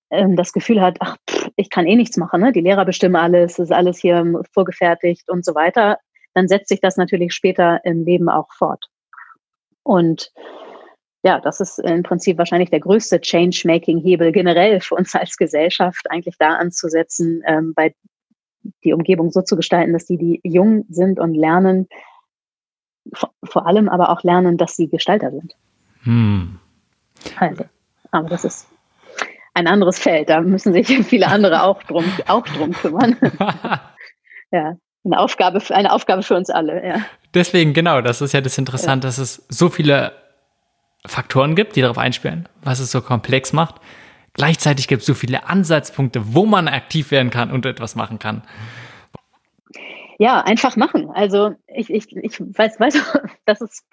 ähm, 0.09 0.35
das 0.35 0.51
Gefühl 0.51 0.81
hat, 0.81 0.97
ach, 0.99 1.17
pff, 1.29 1.49
ich 1.55 1.69
kann 1.69 1.87
eh 1.87 1.95
nichts 1.95 2.17
machen, 2.17 2.41
ne? 2.41 2.51
die 2.51 2.61
Lehrer 2.61 2.85
bestimmen 2.85 3.15
alles, 3.15 3.59
ist 3.59 3.71
alles 3.71 3.97
hier 3.97 4.41
vorgefertigt 4.53 5.29
und 5.29 5.45
so 5.45 5.55
weiter, 5.55 5.97
dann 6.33 6.47
setzt 6.47 6.69
sich 6.69 6.81
das 6.81 6.97
natürlich 6.97 7.33
später 7.33 7.79
im 7.85 8.03
Leben 8.03 8.29
auch 8.29 8.51
fort. 8.53 8.87
Und 9.83 10.31
ja, 11.23 11.39
das 11.39 11.59
ist 11.59 11.79
im 11.79 12.03
Prinzip 12.03 12.37
wahrscheinlich 12.37 12.71
der 12.71 12.79
größte 12.79 13.21
Change-Making-Hebel 13.21 14.31
generell 14.31 14.81
für 14.81 14.95
uns 14.95 15.13
als 15.15 15.37
Gesellschaft, 15.37 16.09
eigentlich 16.09 16.35
da 16.39 16.55
anzusetzen, 16.55 17.43
ähm, 17.45 17.73
bei 17.75 17.93
die 18.83 18.93
Umgebung 18.93 19.31
so 19.31 19.41
zu 19.41 19.55
gestalten, 19.55 19.93
dass 19.93 20.05
die, 20.05 20.17
die 20.17 20.39
jung 20.43 20.85
sind 20.89 21.19
und 21.19 21.33
lernen, 21.33 21.87
vor 23.43 23.65
allem 23.65 23.89
aber 23.89 24.09
auch 24.09 24.23
lernen, 24.23 24.57
dass 24.57 24.75
sie 24.75 24.87
Gestalter 24.87 25.31
sind. 25.31 25.55
Hm. 26.03 26.59
Also, 27.37 27.65
aber 28.11 28.29
das 28.29 28.45
ist 28.45 28.67
ein 29.53 29.67
anderes 29.67 29.99
Feld. 29.99 30.29
Da 30.29 30.41
müssen 30.41 30.73
sich 30.73 30.87
viele 31.07 31.27
andere 31.27 31.63
auch 31.63 31.81
drum, 31.83 32.05
auch 32.27 32.47
drum 32.47 32.71
kümmern. 32.73 33.17
ja, 34.51 34.77
eine 35.03 35.19
Aufgabe, 35.19 35.61
eine 35.69 35.91
Aufgabe 35.91 36.23
für 36.23 36.35
uns 36.35 36.49
alle. 36.49 36.85
Ja. 36.85 37.01
Deswegen, 37.33 37.73
genau, 37.73 38.01
das 38.01 38.21
ist 38.21 38.33
ja 38.33 38.41
das 38.41 38.57
Interessante, 38.57 39.07
ja. 39.07 39.09
dass 39.09 39.17
es 39.17 39.45
so 39.49 39.69
viele 39.69 40.13
Faktoren 41.05 41.55
gibt, 41.55 41.75
die 41.75 41.81
darauf 41.81 41.97
einspielen, 41.97 42.47
was 42.61 42.79
es 42.79 42.91
so 42.91 43.01
komplex 43.01 43.53
macht. 43.53 43.75
Gleichzeitig 44.33 44.87
gibt 44.87 45.01
es 45.01 45.05
so 45.05 45.13
viele 45.13 45.47
Ansatzpunkte, 45.47 46.33
wo 46.33 46.45
man 46.45 46.67
aktiv 46.67 47.11
werden 47.11 47.31
kann 47.31 47.51
und 47.51 47.65
etwas 47.65 47.95
machen 47.95 48.19
kann. 48.19 48.43
Ja, 50.19 50.41
einfach 50.41 50.75
machen. 50.75 51.09
Also 51.09 51.55
ich, 51.67 51.89
ich, 51.89 52.15
ich 52.15 52.39
weiß, 52.39 52.79
weiß, 52.79 53.17
das 53.45 53.61
ist 53.61 53.83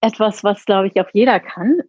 etwas, 0.00 0.44
was, 0.44 0.64
glaube 0.64 0.88
ich, 0.88 1.00
auch 1.00 1.08
jeder 1.12 1.40
kann. 1.40 1.80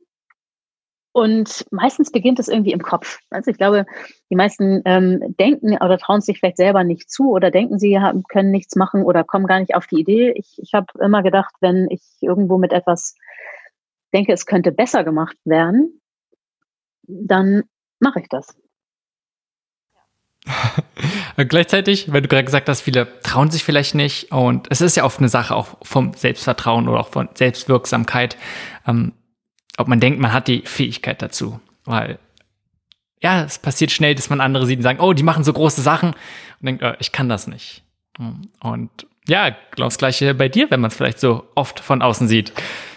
Und 1.11 1.65
meistens 1.71 2.11
beginnt 2.11 2.37
es 2.37 2.47
irgendwie 2.47 2.73
im 2.73 2.83
Kopf. 2.83 3.17
Also 3.31 3.49
ich 3.49 3.57
glaube, 3.57 3.87
die 4.29 4.35
meisten 4.35 4.83
ähm, 4.85 5.35
denken 5.39 5.75
oder 5.77 5.97
trauen 5.97 6.21
sich 6.21 6.37
vielleicht 6.37 6.57
selber 6.57 6.83
nicht 6.83 7.09
zu 7.09 7.31
oder 7.31 7.49
denken, 7.49 7.79
sie 7.79 7.99
haben, 7.99 8.21
können 8.29 8.51
nichts 8.51 8.75
machen 8.75 9.03
oder 9.03 9.23
kommen 9.23 9.47
gar 9.47 9.59
nicht 9.59 9.73
auf 9.73 9.87
die 9.87 9.99
Idee. 9.99 10.33
Ich, 10.35 10.59
ich 10.61 10.75
habe 10.75 10.85
immer 11.01 11.23
gedacht, 11.23 11.55
wenn 11.59 11.87
ich 11.89 12.03
irgendwo 12.21 12.59
mit 12.59 12.71
etwas 12.71 13.15
denke, 14.13 14.33
es 14.33 14.45
könnte 14.45 14.71
besser 14.71 15.03
gemacht 15.03 15.37
werden, 15.45 16.01
dann 17.07 17.63
mache 17.99 18.21
ich 18.21 18.29
das. 18.29 18.55
Gleichzeitig, 21.37 22.11
weil 22.11 22.21
du 22.21 22.27
gerade 22.27 22.45
gesagt 22.45 22.69
hast, 22.69 22.81
viele 22.81 23.19
trauen 23.21 23.51
sich 23.51 23.63
vielleicht 23.63 23.95
nicht 23.95 24.31
und 24.31 24.67
es 24.69 24.81
ist 24.81 24.95
ja 24.95 25.03
oft 25.03 25.19
eine 25.19 25.29
Sache 25.29 25.55
auch 25.55 25.77
vom 25.81 26.13
Selbstvertrauen 26.13 26.87
oder 26.87 26.99
auch 27.01 27.09
von 27.09 27.29
Selbstwirksamkeit, 27.33 28.37
ähm, 28.87 29.13
ob 29.77 29.87
man 29.87 29.99
denkt, 29.99 30.19
man 30.19 30.33
hat 30.33 30.47
die 30.47 30.61
Fähigkeit 30.61 31.21
dazu, 31.21 31.59
weil 31.85 32.19
ja, 33.21 33.43
es 33.43 33.59
passiert 33.59 33.91
schnell, 33.91 34.15
dass 34.15 34.29
man 34.29 34.41
andere 34.41 34.65
sieht 34.65 34.79
und 34.79 34.83
sagen, 34.83 34.99
oh, 34.99 35.13
die 35.13 35.23
machen 35.23 35.43
so 35.43 35.51
große 35.51 35.81
Sachen 35.81 36.11
und 36.11 36.65
denkt, 36.65 36.83
oh, 36.83 36.93
ich 36.99 37.11
kann 37.11 37.29
das 37.29 37.47
nicht. 37.47 37.83
Und 38.59 39.07
ja, 39.27 39.49
genau 39.71 39.87
das 39.87 39.97
gleiche 39.97 40.33
bei 40.33 40.49
dir, 40.49 40.71
wenn 40.71 40.79
man 40.79 40.89
es 40.89 40.97
vielleicht 40.97 41.19
so 41.19 41.47
oft 41.55 41.79
von 41.79 42.01
außen 42.01 42.27
sieht. 42.27 42.53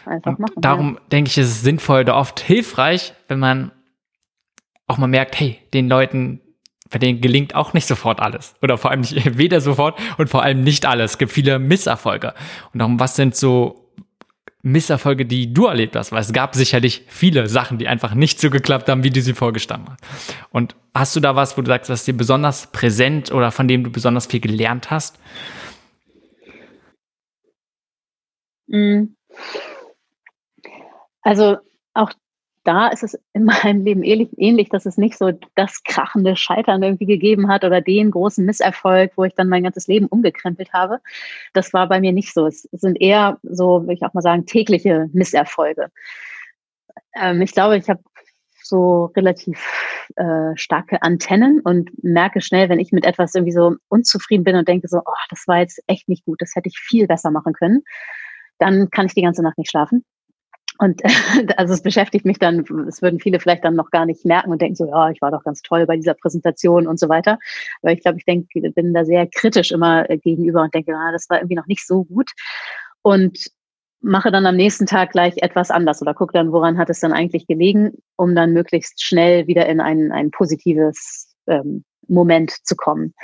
Einfach 0.07 0.39
machen, 0.39 0.55
darum 0.57 0.95
ja. 0.95 1.01
denke 1.13 1.29
ich, 1.29 1.39
ist 1.39 1.49
es 1.49 1.63
sinnvoll 1.63 2.01
oder 2.01 2.17
oft 2.17 2.41
hilfreich, 2.41 3.13
wenn 3.29 3.39
man 3.39 3.73
auch 4.87 4.99
mal 4.99 5.07
merkt, 5.07 5.39
hey, 5.39 5.59
den 5.73 5.89
Leuten, 5.89 6.41
bei 6.89 6.99
denen 6.99 7.21
gelingt 7.21 7.55
auch 7.55 7.73
nicht 7.75 7.87
sofort 7.87 8.21
alles. 8.21 8.55
Oder 8.63 8.79
vor 8.79 8.91
allem 8.91 9.01
nicht, 9.01 9.39
weder 9.39 9.61
sofort 9.61 9.99
und 10.19 10.29
vor 10.29 10.43
allem 10.43 10.63
nicht 10.63 10.87
alles. 10.87 11.13
Es 11.13 11.19
gibt 11.19 11.33
viele 11.33 11.59
Misserfolge. 11.59 12.35
Und 12.73 12.81
darum, 12.81 12.99
was 12.99 13.17
sind 13.17 13.37
so 13.37 13.93
Misserfolge, 14.63 15.27
die 15.27 15.53
du 15.53 15.67
erlebt 15.67 15.97
hast? 15.97 16.13
Weil 16.13 16.21
es 16.21 16.33
gab 16.33 16.55
sicherlich 16.55 17.05
viele 17.07 17.49
Sachen, 17.49 17.79
die 17.79 17.89
einfach 17.89 18.15
nicht 18.15 18.41
so 18.41 18.51
geklappt 18.51 18.89
haben, 18.89 19.05
wie 19.05 19.11
du 19.11 19.23
sie 19.23 19.35
vorgestanden 19.35 19.91
hast. 19.91 20.35
Und 20.51 20.75
hast 20.95 21.15
du 21.15 21.21
da 21.21 21.37
was, 21.37 21.57
wo 21.57 21.63
du 21.63 21.69
sagst, 21.69 21.89
was 21.89 22.05
dir 22.05 22.17
besonders 22.17 22.67
präsent 22.69 23.33
oder 23.33 23.53
von 23.53 23.69
dem 23.69 23.85
du 23.85 23.91
besonders 23.91 24.27
viel 24.27 24.41
gelernt 24.41 24.91
hast? 24.91 25.19
Mhm. 28.60 28.60
Also 31.23 31.59
auch 31.95 32.13
da 32.65 32.89
ist 32.89 33.03
es 33.03 33.19
in 33.33 33.45
meinem 33.45 33.85
Leben 33.85 34.03
ähnlich, 34.03 34.31
ähnlich, 34.37 34.69
dass 34.69 34.87
es 34.87 34.99
nicht 34.99 35.17
so 35.17 35.33
das 35.55 35.83
krachende 35.83 36.37
Scheitern 36.37 36.83
irgendwie 36.83 37.07
gegeben 37.07 37.49
hat 37.49 37.65
oder 37.65 37.81
den 37.81 38.11
großen 38.11 38.45
Misserfolg, 38.45 39.13
wo 39.17 39.25
ich 39.25 39.35
dann 39.35 39.49
mein 39.49 39.63
ganzes 39.63 39.87
Leben 39.87 40.07
umgekrempelt 40.07 40.73
habe. 40.73 41.01
Das 41.53 41.73
war 41.73 41.89
bei 41.89 42.01
mir 42.01 42.13
nicht 42.13 42.35
so. 42.35 42.47
Es 42.47 42.69
sind 42.73 43.01
eher 43.01 43.39
so, 43.43 43.83
würde 43.83 43.95
ich 43.95 44.03
auch 44.03 44.15
mal 44.15 44.21
sagen, 44.21 44.47
tägliche 44.47 45.09
Misserfolge. 45.13 45.91
Ähm, 47.15 47.41
ich 47.43 47.53
glaube, 47.53 47.77
ich 47.77 47.89
habe 47.89 48.03
so 48.63 49.07
relativ 49.17 49.59
äh, 50.17 50.57
starke 50.57 51.03
Antennen 51.03 51.61
und 51.61 51.91
merke 52.05 52.41
schnell, 52.41 52.69
wenn 52.69 52.79
ich 52.79 52.93
mit 52.93 53.05
etwas 53.05 53.35
irgendwie 53.35 53.53
so 53.53 53.75
unzufrieden 53.89 54.45
bin 54.45 54.55
und 54.57 54.69
denke 54.69 54.87
so, 54.87 54.99
oh, 54.99 55.25
das 55.29 55.49
war 55.49 55.59
jetzt 55.59 55.83
echt 55.87 56.09
nicht 56.09 56.25
gut, 56.25 56.41
das 56.41 56.55
hätte 56.55 56.69
ich 56.69 56.79
viel 56.79 57.07
besser 57.07 57.31
machen 57.31 57.53
können, 57.53 57.83
dann 58.61 58.91
kann 58.91 59.07
ich 59.07 59.15
die 59.15 59.23
ganze 59.23 59.43
Nacht 59.43 59.59
nicht 59.59 59.71
schlafen. 59.71 60.05
Und 60.79 61.03
also 61.57 61.75
es 61.75 61.83
beschäftigt 61.83 62.25
mich 62.25 62.39
dann, 62.39 62.65
es 62.89 63.03
würden 63.03 63.21
viele 63.21 63.41
vielleicht 63.41 63.65
dann 63.65 63.75
noch 63.75 63.91
gar 63.91 64.07
nicht 64.07 64.25
merken 64.25 64.51
und 64.51 64.63
denken 64.63 64.77
so, 64.77 64.87
ja, 64.87 65.11
ich 65.11 65.21
war 65.21 65.31
doch 65.31 65.45
ganz 65.45 65.63
toll 65.63 65.87
bei 65.87 65.97
dieser 65.97 66.15
Präsentation 66.15 66.87
und 66.87 66.99
so 66.99 67.09
weiter. 67.09 67.39
Aber 67.83 67.93
ich 67.93 68.01
glaube, 68.01 68.19
ich 68.19 68.25
denke, 68.25 68.71
bin 68.71 68.95
da 68.95 69.05
sehr 69.05 69.27
kritisch 69.27 69.73
immer 69.73 70.09
äh, 70.09 70.19
gegenüber 70.19 70.63
und 70.63 70.75
denke, 70.75 70.95
ah, 70.97 71.13
das 71.13 71.29
war 71.29 71.39
irgendwie 71.39 71.57
noch 71.57 71.67
nicht 71.67 71.87
so 71.87 72.05
gut. 72.05 72.31
Und 73.03 73.39
mache 74.01 74.31
dann 74.31 74.47
am 74.47 74.57
nächsten 74.57 74.87
Tag 74.87 75.11
gleich 75.13 75.35
etwas 75.39 75.71
anders 75.71 76.01
oder 76.01 76.15
gucke 76.15 76.33
dann, 76.33 76.53
woran 76.53 76.79
hat 76.79 76.89
es 76.89 77.01
dann 77.01 77.13
eigentlich 77.13 77.47
gelegen, 77.47 77.93
um 78.17 78.35
dann 78.35 78.53
möglichst 78.53 79.03
schnell 79.03 79.47
wieder 79.47 79.67
in 79.67 79.81
ein, 79.81 80.11
ein 80.13 80.31
positives 80.31 81.35
ähm, 81.47 81.85
Moment 82.09 82.53
zu 82.65 82.77
kommen. 82.77 83.15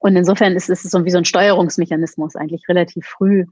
Und 0.00 0.16
insofern 0.16 0.54
ist 0.54 0.68
es 0.68 0.82
so 0.82 1.04
wie 1.04 1.10
so 1.10 1.18
ein 1.18 1.24
Steuerungsmechanismus, 1.24 2.36
eigentlich 2.36 2.68
relativ 2.68 3.06
früh 3.06 3.44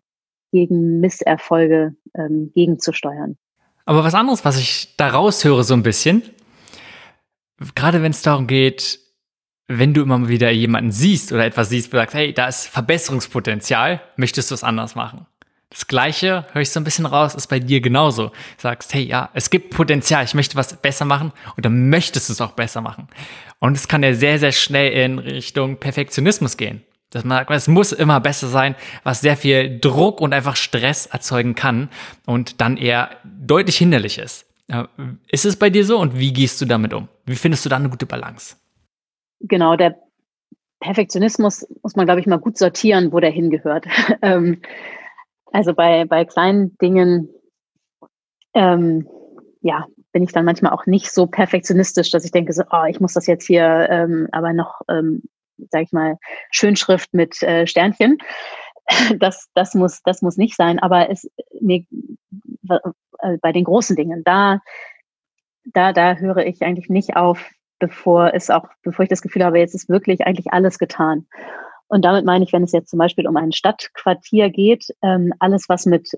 gegen 0.51 1.01
Misserfolge 1.01 1.95
ähm, 2.15 2.51
gegenzusteuern. 2.55 3.37
Aber 3.85 4.05
was 4.05 4.15
anderes, 4.15 4.45
was 4.45 4.59
ich 4.59 4.97
da 4.97 5.09
raushöre 5.09 5.65
so 5.65 5.75
ein 5.75 5.83
bisschen, 5.83 6.23
gerade 7.75 8.03
wenn 8.03 8.11
es 8.11 8.23
darum 8.23 8.47
geht, 8.47 8.99
wenn 9.67 9.95
du 9.95 10.03
immer 10.03 10.29
wieder 10.29 10.51
jemanden 10.51 10.91
siehst 10.91 11.33
oder 11.33 11.45
etwas 11.45 11.69
siehst, 11.69 11.93
wo 11.93 11.97
du 11.97 12.03
sagst, 12.03 12.15
hey, 12.15 12.33
da 12.33 12.49
ist 12.49 12.67
Verbesserungspotenzial, 12.69 14.01
möchtest 14.17 14.51
du 14.51 14.55
es 14.55 14.65
anders 14.65 14.95
machen? 14.95 15.27
Das 15.71 15.87
Gleiche 15.87 16.47
höre 16.53 16.63
ich 16.63 16.71
so 16.71 16.81
ein 16.81 16.85
bisschen 16.85 17.05
raus, 17.05 17.35
ist 17.35 17.49
bei 17.49 17.61
dir 17.61 17.83
genauso. 17.83 18.29
Du 18.29 18.33
sagst, 18.57 18.95
hey, 18.95 19.03
ja, 19.03 19.29
es 19.35 19.51
gibt 19.51 19.75
Potenzial, 19.75 20.25
ich 20.25 20.33
möchte 20.33 20.57
was 20.57 20.81
besser 20.81 21.05
machen 21.05 21.33
und 21.57 21.67
dann 21.67 21.91
möchtest 21.91 22.31
du 22.31 22.33
es 22.33 22.41
auch 22.41 22.53
besser 22.53 22.81
machen. 22.81 23.09
Und 23.59 23.77
es 23.77 23.87
kann 23.87 24.03
ja 24.03 24.15
sehr, 24.15 24.39
sehr 24.39 24.53
schnell 24.53 24.93
in 24.93 25.19
Richtung 25.19 25.77
Perfektionismus 25.77 26.57
gehen. 26.57 26.83
Sagt, 27.11 27.51
es 27.51 27.69
muss 27.69 27.93
immer 27.93 28.21
besser 28.21 28.49
sein, 28.49 28.75
was 29.03 29.21
sehr 29.21 29.37
viel 29.37 29.79
Druck 29.81 30.21
und 30.21 30.35
einfach 30.35 30.57
Stress 30.57 31.07
erzeugen 31.07 31.55
kann 31.55 31.89
und 32.27 32.61
dann 32.61 32.77
eher 32.77 33.11
deutlich 33.25 33.79
hinderlich 33.79 34.19
ist. 34.19 34.47
Ist 35.31 35.47
es 35.47 35.57
bei 35.57 35.71
dir 35.71 35.85
so 35.85 35.99
und 35.99 36.19
wie 36.19 36.33
gehst 36.33 36.61
du 36.61 36.67
damit 36.67 36.93
um? 36.93 37.09
Wie 37.25 37.37
findest 37.37 37.65
du 37.65 37.71
da 37.71 37.77
eine 37.77 37.89
gute 37.89 38.05
Balance? 38.05 38.57
Genau, 39.41 39.77
der 39.77 39.97
Perfektionismus 40.81 41.67
muss 41.83 41.97
man, 41.97 42.07
glaube 42.07 42.21
ich, 42.21 42.27
mal 42.27 42.39
gut 42.39 42.59
sortieren, 42.59 43.13
wo 43.13 43.21
der 43.21 43.31
hingehört. 43.31 43.87
Ähm, 44.21 44.61
also 45.53 45.73
bei, 45.73 46.05
bei 46.05 46.25
kleinen 46.25 46.77
Dingen, 46.79 47.31
ähm, 48.53 49.09
ja, 49.63 49.87
bin 50.13 50.23
ich 50.23 50.33
dann 50.33 50.45
manchmal 50.45 50.73
auch 50.73 50.87
nicht 50.87 51.11
so 51.11 51.27
perfektionistisch, 51.27 52.11
dass 52.11 52.25
ich 52.25 52.33
denke, 52.33 52.53
so, 52.53 52.65
oh, 52.71 52.85
ich 52.89 53.01
muss 53.01 53.15
das 53.15 53.27
jetzt 53.27 53.47
hier 53.47 53.89
ähm, 53.91 54.29
aber 54.33 54.53
noch, 54.53 54.83
ähm, 54.91 55.23
sag 55.71 55.83
ich 55.83 55.93
mal, 55.93 56.17
Schönschrift 56.51 57.13
mit 57.15 57.43
äh, 57.43 57.67
Sternchen. 57.67 58.19
Das, 59.19 59.51
das, 59.53 59.75
muss, 59.75 60.01
das 60.03 60.23
muss 60.23 60.39
nicht 60.39 60.57
sein. 60.57 60.79
Aber 60.79 61.11
es, 61.11 61.31
mir, 61.61 61.85
äh, 63.19 63.37
bei 63.43 63.53
den 63.53 63.65
großen 63.65 63.97
Dingen, 63.97 64.23
da, 64.25 64.61
da, 65.67 65.93
da 65.93 66.15
höre 66.15 66.47
ich 66.47 66.63
eigentlich 66.63 66.89
nicht 66.89 67.15
auf, 67.15 67.51
bevor 67.79 68.33
es 68.33 68.49
auch, 68.49 68.67
bevor 68.83 69.03
ich 69.03 69.11
das 69.11 69.21
Gefühl 69.21 69.45
habe, 69.45 69.59
jetzt 69.59 69.75
ist 69.75 69.91
wirklich 69.91 70.23
eigentlich 70.23 70.55
alles 70.55 70.79
getan. 70.79 71.27
Und 71.89 72.05
damit 72.05 72.25
meine 72.25 72.45
ich, 72.45 72.53
wenn 72.53 72.63
es 72.63 72.73
jetzt 72.73 72.91
zum 72.91 72.99
Beispiel 72.99 73.27
um 73.27 73.37
ein 73.37 73.53
Stadtquartier 73.53 74.51
geht, 74.51 74.87
ähm, 75.03 75.33
alles, 75.39 75.69
was 75.69 75.87
mit, 75.87 76.11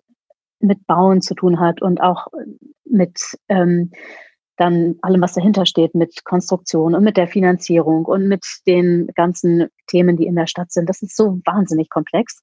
mit 0.59 0.87
Bauen 0.87 1.23
zu 1.23 1.35
tun 1.35 1.61
hat 1.61 1.81
und 1.81 2.01
auch 2.01 2.27
mit 2.85 3.21
ähm, 3.49 3.93
dann 4.61 4.97
allem, 5.01 5.23
was 5.23 5.33
dahinter 5.33 5.65
steht, 5.65 5.95
mit 5.95 6.25
Konstruktion 6.25 6.95
und 6.95 7.03
mit 7.03 7.17
der 7.17 7.27
Finanzierung 7.27 8.05
und 8.05 8.29
mit 8.29 8.45
den 8.67 9.09
ganzen 9.15 9.69
Themen, 9.87 10.19
die 10.19 10.27
in 10.27 10.37
der 10.37 10.47
Stadt 10.47 10.71
sind. 10.71 10.89
Das 10.89 11.01
ist 11.01 11.17
so 11.17 11.41
wahnsinnig 11.47 11.89
komplex. 11.89 12.43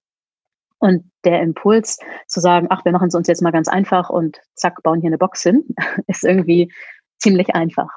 Und 0.79 1.11
der 1.23 1.41
Impuls 1.41 1.99
zu 2.27 2.39
sagen, 2.39 2.67
ach, 2.69 2.85
wir 2.85 2.91
machen 2.91 3.07
es 3.09 3.15
uns 3.15 3.27
jetzt 3.27 3.41
mal 3.41 3.51
ganz 3.51 3.67
einfach 3.67 4.09
und 4.09 4.39
zack, 4.55 4.81
bauen 4.83 4.99
hier 4.99 5.09
eine 5.09 5.17
Box 5.17 5.43
hin, 5.43 5.63
ist 6.07 6.23
irgendwie 6.23 6.71
ziemlich 7.19 7.53
einfach. 7.55 7.89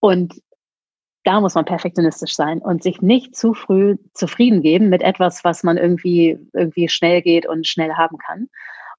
Und 0.00 0.40
da 1.24 1.40
muss 1.40 1.54
man 1.54 1.64
perfektionistisch 1.64 2.34
sein 2.34 2.58
und 2.60 2.82
sich 2.82 3.02
nicht 3.02 3.36
zu 3.36 3.54
früh 3.54 3.96
zufrieden 4.14 4.62
geben 4.62 4.88
mit 4.88 5.02
etwas, 5.02 5.44
was 5.44 5.62
man 5.62 5.76
irgendwie, 5.76 6.38
irgendwie 6.52 6.88
schnell 6.88 7.22
geht 7.22 7.46
und 7.46 7.66
schnell 7.68 7.94
haben 7.94 8.18
kann. 8.18 8.48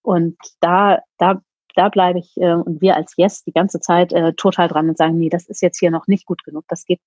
Und 0.03 0.37
da, 0.59 0.99
da, 1.17 1.41
da 1.75 1.89
bleibe 1.89 2.19
ich 2.19 2.35
äh, 2.37 2.53
und 2.53 2.81
wir 2.81 2.95
als 2.95 3.13
Yes 3.17 3.43
die 3.43 3.51
ganze 3.51 3.79
Zeit 3.79 4.13
äh, 4.13 4.33
total 4.33 4.67
dran 4.67 4.89
und 4.89 4.97
sagen, 4.97 5.17
nee, 5.17 5.29
das 5.29 5.47
ist 5.47 5.61
jetzt 5.61 5.79
hier 5.79 5.91
noch 5.91 6.07
nicht 6.07 6.25
gut 6.25 6.43
genug. 6.43 6.65
Das 6.67 6.85
geht, 6.85 6.99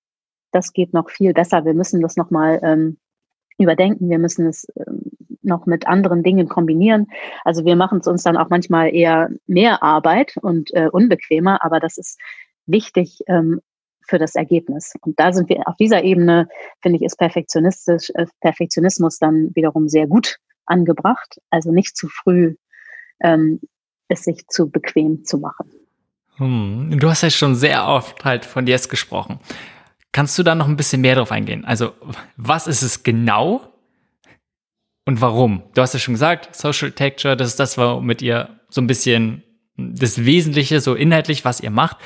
das 0.51 0.73
geht 0.73 0.93
noch 0.93 1.09
viel 1.09 1.33
besser. 1.33 1.65
Wir 1.65 1.73
müssen 1.73 2.01
das 2.01 2.15
nochmal 2.15 2.59
ähm, 2.63 2.97
überdenken. 3.57 4.09
Wir 4.09 4.19
müssen 4.19 4.47
es 4.47 4.67
ähm, 4.75 5.11
noch 5.41 5.65
mit 5.65 5.87
anderen 5.87 6.23
Dingen 6.23 6.47
kombinieren. 6.47 7.07
Also 7.43 7.65
wir 7.65 7.75
machen 7.75 7.99
es 7.99 8.07
uns 8.07 8.23
dann 8.23 8.37
auch 8.37 8.49
manchmal 8.49 8.93
eher 8.93 9.29
mehr 9.47 9.83
Arbeit 9.83 10.35
und 10.41 10.73
äh, 10.73 10.89
unbequemer, 10.91 11.63
aber 11.63 11.79
das 11.79 11.97
ist 11.97 12.19
wichtig, 12.65 13.19
ähm, 13.27 13.61
für 14.07 14.19
das 14.19 14.35
Ergebnis. 14.35 14.93
Und 15.01 15.19
da 15.19 15.33
sind 15.33 15.49
wir 15.49 15.67
auf 15.67 15.75
dieser 15.77 16.03
Ebene, 16.03 16.47
finde 16.81 16.97
ich, 16.97 17.03
ist 17.03 17.17
Perfektionistisch, 17.17 18.11
äh, 18.15 18.25
Perfektionismus 18.41 19.17
dann 19.17 19.51
wiederum 19.55 19.87
sehr 19.87 20.07
gut 20.07 20.37
angebracht. 20.65 21.39
Also 21.49 21.71
nicht 21.71 21.97
zu 21.97 22.07
früh 22.07 22.55
ähm, 23.21 23.59
es 24.07 24.23
sich 24.23 24.47
zu 24.47 24.69
bequem 24.69 25.23
zu 25.23 25.37
machen. 25.37 25.69
Hm. 26.37 26.97
Du 26.99 27.09
hast 27.09 27.21
ja 27.21 27.29
schon 27.29 27.55
sehr 27.55 27.87
oft 27.87 28.25
halt 28.25 28.45
von 28.45 28.67
Yes 28.67 28.89
gesprochen. 28.89 29.39
Kannst 30.11 30.37
du 30.37 30.43
da 30.43 30.55
noch 30.55 30.67
ein 30.67 30.77
bisschen 30.77 31.01
mehr 31.01 31.15
drauf 31.15 31.31
eingehen? 31.31 31.65
Also, 31.65 31.93
was 32.37 32.67
ist 32.67 32.81
es 32.81 33.03
genau 33.03 33.73
und 35.05 35.21
warum? 35.21 35.63
Du 35.73 35.81
hast 35.81 35.93
ja 35.93 35.99
schon 35.99 36.13
gesagt, 36.13 36.55
Social 36.55 36.91
Texture, 36.91 37.35
das 37.35 37.49
ist 37.49 37.59
das, 37.59 37.77
womit 37.77 38.21
ihr 38.21 38.59
so 38.69 38.81
ein 38.81 38.87
bisschen 38.87 39.43
das 39.77 40.23
Wesentliche, 40.23 40.79
so 40.79 40.95
inhaltlich, 40.95 41.45
was 41.45 41.59
ihr 41.59 41.69
macht. 41.69 41.97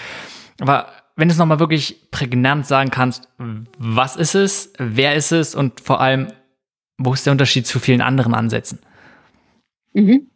Aber 0.60 0.92
wenn 1.16 1.28
du 1.28 1.34
es 1.34 1.38
nochmal 1.38 1.60
wirklich 1.60 2.10
prägnant 2.12 2.66
sagen 2.66 2.90
kannst, 2.90 3.30
was 3.78 4.16
ist 4.16 4.36
es, 4.36 4.74
wer 4.78 5.16
ist 5.16 5.32
es 5.32 5.54
und 5.54 5.80
vor 5.80 6.02
allem, 6.02 6.28
wo 6.98 7.14
ist 7.14 7.26
der 7.26 7.32
Unterschied 7.32 7.68
zu 7.68 7.80
vielen 7.80 8.02
anderen 8.02 8.34
Ansätzen? 8.34 8.80
Mhm. 9.94 10.30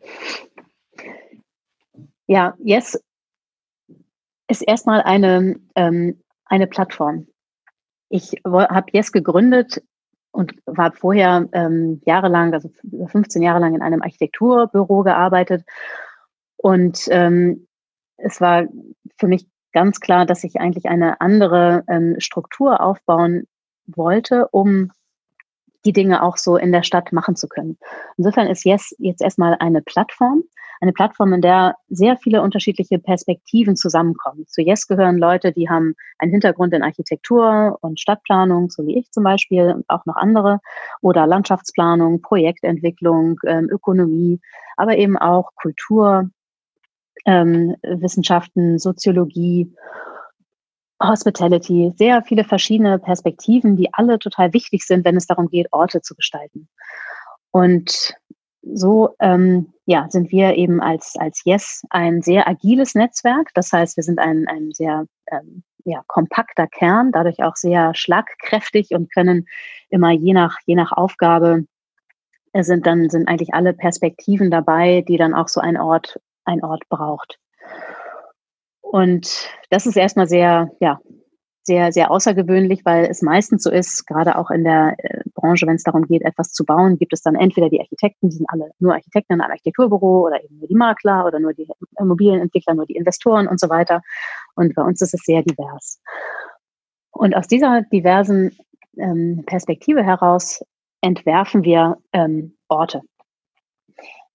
Ja, 2.28 2.55
Yes 2.59 2.99
ist 4.47 4.61
erstmal 4.61 5.01
eine, 5.01 5.59
ähm, 5.76 6.21
eine 6.45 6.67
Plattform. 6.67 7.28
Ich 8.09 8.34
habe 8.45 8.91
Yes 8.91 9.11
gegründet 9.11 9.82
und 10.32 10.53
war 10.65 10.91
vorher 10.91 11.47
ähm, 11.53 12.01
jahrelang, 12.05 12.53
also 12.53 12.69
15 13.07 13.41
Jahre 13.41 13.59
lang 13.59 13.76
in 13.76 13.82
einem 13.82 14.01
Architekturbüro 14.01 15.03
gearbeitet. 15.03 15.63
Und 16.57 17.07
ähm, 17.09 17.67
es 18.17 18.41
war 18.41 18.67
für 19.17 19.28
mich 19.28 19.47
ganz 19.71 19.99
klar, 19.99 20.26
dass 20.26 20.43
ich 20.43 20.59
eigentlich 20.59 20.86
eine 20.88 21.21
andere 21.21 21.84
ähm, 21.88 22.15
Struktur 22.19 22.82
aufbauen 22.82 23.47
wollte, 23.86 24.47
um 24.49 24.91
die 25.86 25.93
Dinge 25.93 26.24
auch 26.24 26.38
so 26.38 26.57
in 26.57 26.71
der 26.71 26.84
Stadt 26.84 27.11
machen 27.11 27.36
zu 27.36 27.47
können. 27.47 27.78
Insofern 28.17 28.47
ist 28.47 28.63
Yes 28.63 28.95
jetzt 28.99 29.21
erstmal 29.21 29.55
eine 29.59 29.82
Plattform, 29.82 30.43
eine 30.84 30.93
Plattform, 30.93 31.31
in 31.34 31.41
der 31.41 31.75
sehr 31.88 32.17
viele 32.17 32.41
unterschiedliche 32.41 32.99
Perspektiven 32.99 33.75
zusammenkommen. 33.75 34.45
Zu 34.47 34.61
Yes 34.61 34.86
gehören 34.86 35.17
Leute, 35.17 35.53
die 35.53 35.69
haben 35.69 35.95
einen 36.19 36.31
Hintergrund 36.31 36.73
in 36.73 36.84
Architektur 36.84 37.77
und 37.81 37.99
Stadtplanung, 37.99 38.69
so 38.69 38.86
wie 38.86 38.99
ich 38.99 39.09
zum 39.11 39.23
Beispiel 39.23 39.71
und 39.73 39.86
auch 39.88 40.05
noch 40.05 40.17
andere, 40.17 40.59
oder 41.01 41.25
Landschaftsplanung, 41.25 42.21
Projektentwicklung, 42.21 43.39
ähm, 43.47 43.69
Ökonomie, 43.71 44.41
aber 44.75 44.97
eben 44.97 45.17
auch 45.17 45.51
Kultur, 45.55 46.29
ähm, 47.25 47.75
Wissenschaften, 47.81 48.77
Soziologie, 48.77 49.73
Hospitality, 51.01 51.93
sehr 51.97 52.23
viele 52.23 52.43
verschiedene 52.43 52.99
Perspektiven, 52.99 53.77
die 53.77 53.93
alle 53.93 54.19
total 54.19 54.51
wichtig 54.53 54.84
sind, 54.84 55.05
wenn 55.05 55.15
es 55.15 55.27
darum 55.27 55.47
geht, 55.47 55.67
Orte 55.71 56.01
zu 56.01 56.13
gestalten. 56.13 56.67
Und 57.51 58.15
so 58.64 59.16
ähm, 59.20 59.74
ja, 59.86 60.07
sind 60.09 60.32
wir 60.32 60.55
eben 60.55 60.82
als, 60.82 61.16
als 61.18 61.43
Yes 61.43 61.84
ein 61.89 62.22
sehr 62.22 62.47
agiles 62.47 62.95
Netzwerk. 62.95 63.49
Das 63.53 63.72
heißt, 63.72 63.97
wir 63.97 64.03
sind 64.03 64.20
ein, 64.20 64.47
ein 64.47 64.72
sehr 64.72 65.05
ähm, 65.32 65.64
ja, 65.84 66.01
kompakter 66.07 66.68
Kern, 66.68 67.11
dadurch 67.11 67.43
auch 67.43 67.55
sehr 67.55 67.93
schlagkräftig 67.93 68.91
und 68.91 69.11
können 69.14 69.47
immer 69.89 70.11
je 70.11 70.34
nach, 70.34 70.57
je 70.66 70.76
nach 70.76 70.93
Aufgabe 70.93 71.66
äh, 72.53 72.64
sind 72.64 72.86
dann 72.86 73.09
sind 73.09 73.28
eigentlich 73.28 73.53
alle 73.53 73.74
Perspektiven 73.74 74.49
dabei, 74.49 75.03
die 75.07 75.18
dann 75.18 75.34
auch 75.34 75.49
so 75.49 75.59
ein 75.59 75.78
Ort 75.78 76.20
ein 76.45 76.64
Ort 76.64 76.88
braucht. 76.89 77.39
Und 78.82 79.49
das 79.70 79.86
ist 79.86 79.97
erstmal 79.97 80.28
sehr, 80.28 80.72
ja, 80.80 80.99
sehr, 81.64 81.91
sehr 81.93 82.11
außergewöhnlich, 82.11 82.84
weil 82.84 83.05
es 83.05 83.22
meistens 83.22 83.64
so 83.64 83.72
ist, 83.72 84.05
gerade 84.05 84.38
auch 84.38 84.51
in 84.51 84.64
der 84.64 84.95
äh, 84.97 85.22
Branche, 85.34 85.66
wenn 85.66 85.76
es 85.76 85.84
darum 85.84 86.05
geht, 86.05 86.22
etwas 86.22 86.51
zu 86.51 86.66
bauen, 86.66 86.97
gibt 86.97 87.14
es 87.14 87.22
dann 87.22 87.36
entweder 87.36 87.70
die 87.70 87.80
Architekten, 87.80 88.30
die 88.30 88.36
sind 88.36 88.49
alle 88.49 88.72
nur 88.80 88.93
Architekten 88.93 89.34
in 89.34 89.41
einem 89.41 89.51
Architekturbüro 89.51 90.28
oder 90.28 90.43
eben 90.43 90.59
nur 90.59 90.68
die 90.68 90.76
Makler 90.76 91.26
oder 91.26 91.39
nur 91.39 91.53
die 91.53 91.68
Immobilienentwickler, 91.97 92.74
nur 92.74 92.86
die 92.86 92.95
Investoren 92.95 93.47
und 93.47 93.59
so 93.59 93.70
weiter. 93.70 94.01
Und 94.55 94.76
bei 94.76 94.84
uns 94.84 95.01
ist 95.01 95.14
es 95.14 95.22
sehr 95.22 95.41
divers. 95.41 96.01
Und 97.11 97.36
aus 97.36 97.47
dieser 97.47 97.82
diversen 97.84 98.57
ähm, 98.97 99.43
Perspektive 99.45 100.03
heraus 100.03 100.61
entwerfen 101.01 101.64
wir 101.64 101.97
ähm, 102.11 102.57
Orte. 102.68 103.01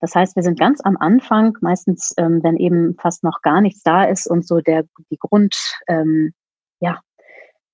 Das 0.00 0.14
heißt, 0.14 0.36
wir 0.36 0.42
sind 0.42 0.58
ganz 0.58 0.80
am 0.84 0.96
Anfang, 0.96 1.58
meistens, 1.60 2.14
ähm, 2.18 2.40
wenn 2.42 2.56
eben 2.56 2.94
fast 3.00 3.24
noch 3.24 3.42
gar 3.42 3.60
nichts 3.60 3.82
da 3.82 4.04
ist 4.04 4.28
und 4.28 4.46
so 4.46 4.60
der, 4.60 4.84
die 5.10 5.18
Grund, 5.18 5.56
ähm, 5.88 6.32
ja, 6.80 7.00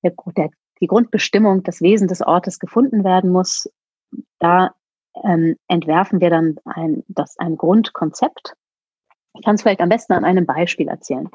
der, 0.04 0.12
der, 0.36 0.50
die 0.80 0.86
Grundbestimmung, 0.86 1.62
das 1.62 1.80
Wesen 1.80 2.08
des 2.08 2.22
Ortes 2.22 2.58
gefunden 2.58 3.04
werden 3.04 3.30
muss, 3.30 3.68
da 4.38 4.74
ähm, 5.22 5.56
entwerfen 5.68 6.20
wir 6.20 6.30
dann 6.30 6.56
ein, 6.64 7.04
das, 7.08 7.38
ein 7.38 7.56
Grundkonzept. 7.56 8.54
Ich 9.34 9.44
kann 9.44 9.56
es 9.56 9.62
vielleicht 9.62 9.80
am 9.80 9.88
besten 9.88 10.12
an 10.12 10.24
einem 10.24 10.46
Beispiel 10.46 10.88
erzählen. 10.88 11.28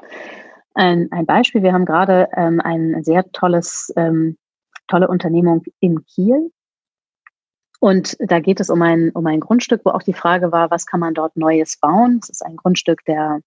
Ein, 0.74 1.10
ein 1.10 1.26
Beispiel, 1.26 1.62
wir 1.62 1.72
haben 1.72 1.84
gerade 1.84 2.28
ähm, 2.36 2.60
ein 2.60 3.02
sehr 3.02 3.30
tolles, 3.32 3.92
ähm, 3.96 4.38
tolle 4.86 5.08
Unternehmung 5.08 5.64
in 5.80 6.04
Kiel 6.04 6.50
Und 7.80 8.16
da 8.20 8.40
geht 8.40 8.60
es 8.60 8.70
um 8.70 8.80
ein, 8.82 9.10
um 9.10 9.26
ein 9.26 9.40
Grundstück, 9.40 9.82
wo 9.84 9.90
auch 9.90 10.02
die 10.02 10.14
Frage 10.14 10.52
war, 10.52 10.70
was 10.70 10.86
kann 10.86 11.00
man 11.00 11.14
dort 11.14 11.36
Neues 11.36 11.78
bauen? 11.78 12.20
Es 12.22 12.30
ist 12.30 12.44
ein 12.44 12.56
Grundstück 12.56 13.04
der 13.06 13.40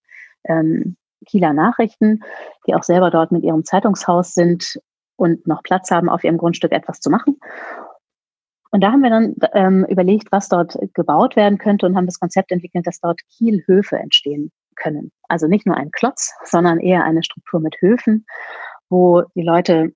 ähm, 0.44 0.98
Kieler 1.26 1.54
Nachrichten, 1.54 2.24
die 2.68 2.76
auch 2.76 2.84
selber 2.84 3.10
dort 3.10 3.32
mit 3.32 3.44
ihrem 3.44 3.64
Zeitungshaus 3.64 4.34
sind 4.34 4.80
und 5.24 5.48
noch 5.48 5.64
Platz 5.64 5.90
haben, 5.90 6.10
auf 6.10 6.24
ihrem 6.24 6.38
Grundstück 6.38 6.72
etwas 6.72 7.00
zu 7.00 7.10
machen. 7.10 7.40
Und 8.72 8.82
da 8.82 8.92
haben 8.92 9.02
wir 9.02 9.12
dann 9.12 9.36
ähm, 9.54 9.86
überlegt, 9.88 10.32
was 10.32 10.50
dort 10.50 10.76
gebaut 10.94 11.36
werden 11.36 11.60
könnte 11.60 11.86
und 11.86 11.96
haben 11.96 12.08
das 12.08 12.20
Konzept 12.20 12.52
entwickelt, 12.52 12.88
dass 12.88 13.00
dort 13.00 13.22
Kielhöfe 13.30 13.98
entstehen 13.98 14.52
können. 14.76 15.12
Also 15.28 15.48
nicht 15.48 15.68
nur 15.68 15.78
ein 15.78 15.92
Klotz, 15.92 16.34
sondern 16.44 16.80
eher 16.80 17.04
eine 17.04 17.22
Struktur 17.22 17.60
mit 17.60 17.76
Höfen, 17.82 18.26
wo 18.90 19.24
die 19.36 19.44
Leute 19.44 19.94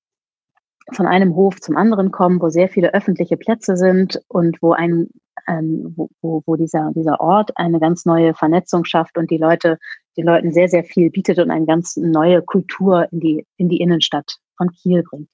von 0.93 1.07
einem 1.07 1.35
Hof 1.35 1.59
zum 1.59 1.75
anderen 1.75 2.11
kommen, 2.11 2.39
wo 2.39 2.49
sehr 2.49 2.69
viele 2.69 2.93
öffentliche 2.93 3.35
Plätze 3.35 3.75
sind 3.77 4.21
und 4.27 4.61
wo 4.61 4.73
ein, 4.73 5.09
ähm, 5.47 5.95
wo, 6.21 6.43
wo, 6.45 6.55
dieser, 6.55 6.91
dieser 6.95 7.19
Ort 7.19 7.57
eine 7.57 7.79
ganz 7.79 8.05
neue 8.05 8.35
Vernetzung 8.35 8.85
schafft 8.85 9.17
und 9.17 9.31
die 9.31 9.37
Leute, 9.37 9.79
die 10.17 10.21
Leuten 10.21 10.53
sehr, 10.53 10.69
sehr 10.69 10.83
viel 10.83 11.09
bietet 11.09 11.39
und 11.39 11.49
eine 11.49 11.65
ganz 11.65 11.97
neue 11.97 12.43
Kultur 12.43 13.07
in 13.11 13.19
die, 13.19 13.45
in 13.57 13.69
die 13.69 13.81
Innenstadt 13.81 14.37
von 14.57 14.71
Kiel 14.71 15.03
bringt. 15.03 15.29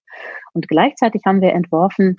Und 0.53 0.67
gleichzeitig 0.67 1.23
haben 1.25 1.41
wir 1.41 1.53
entworfen, 1.53 2.17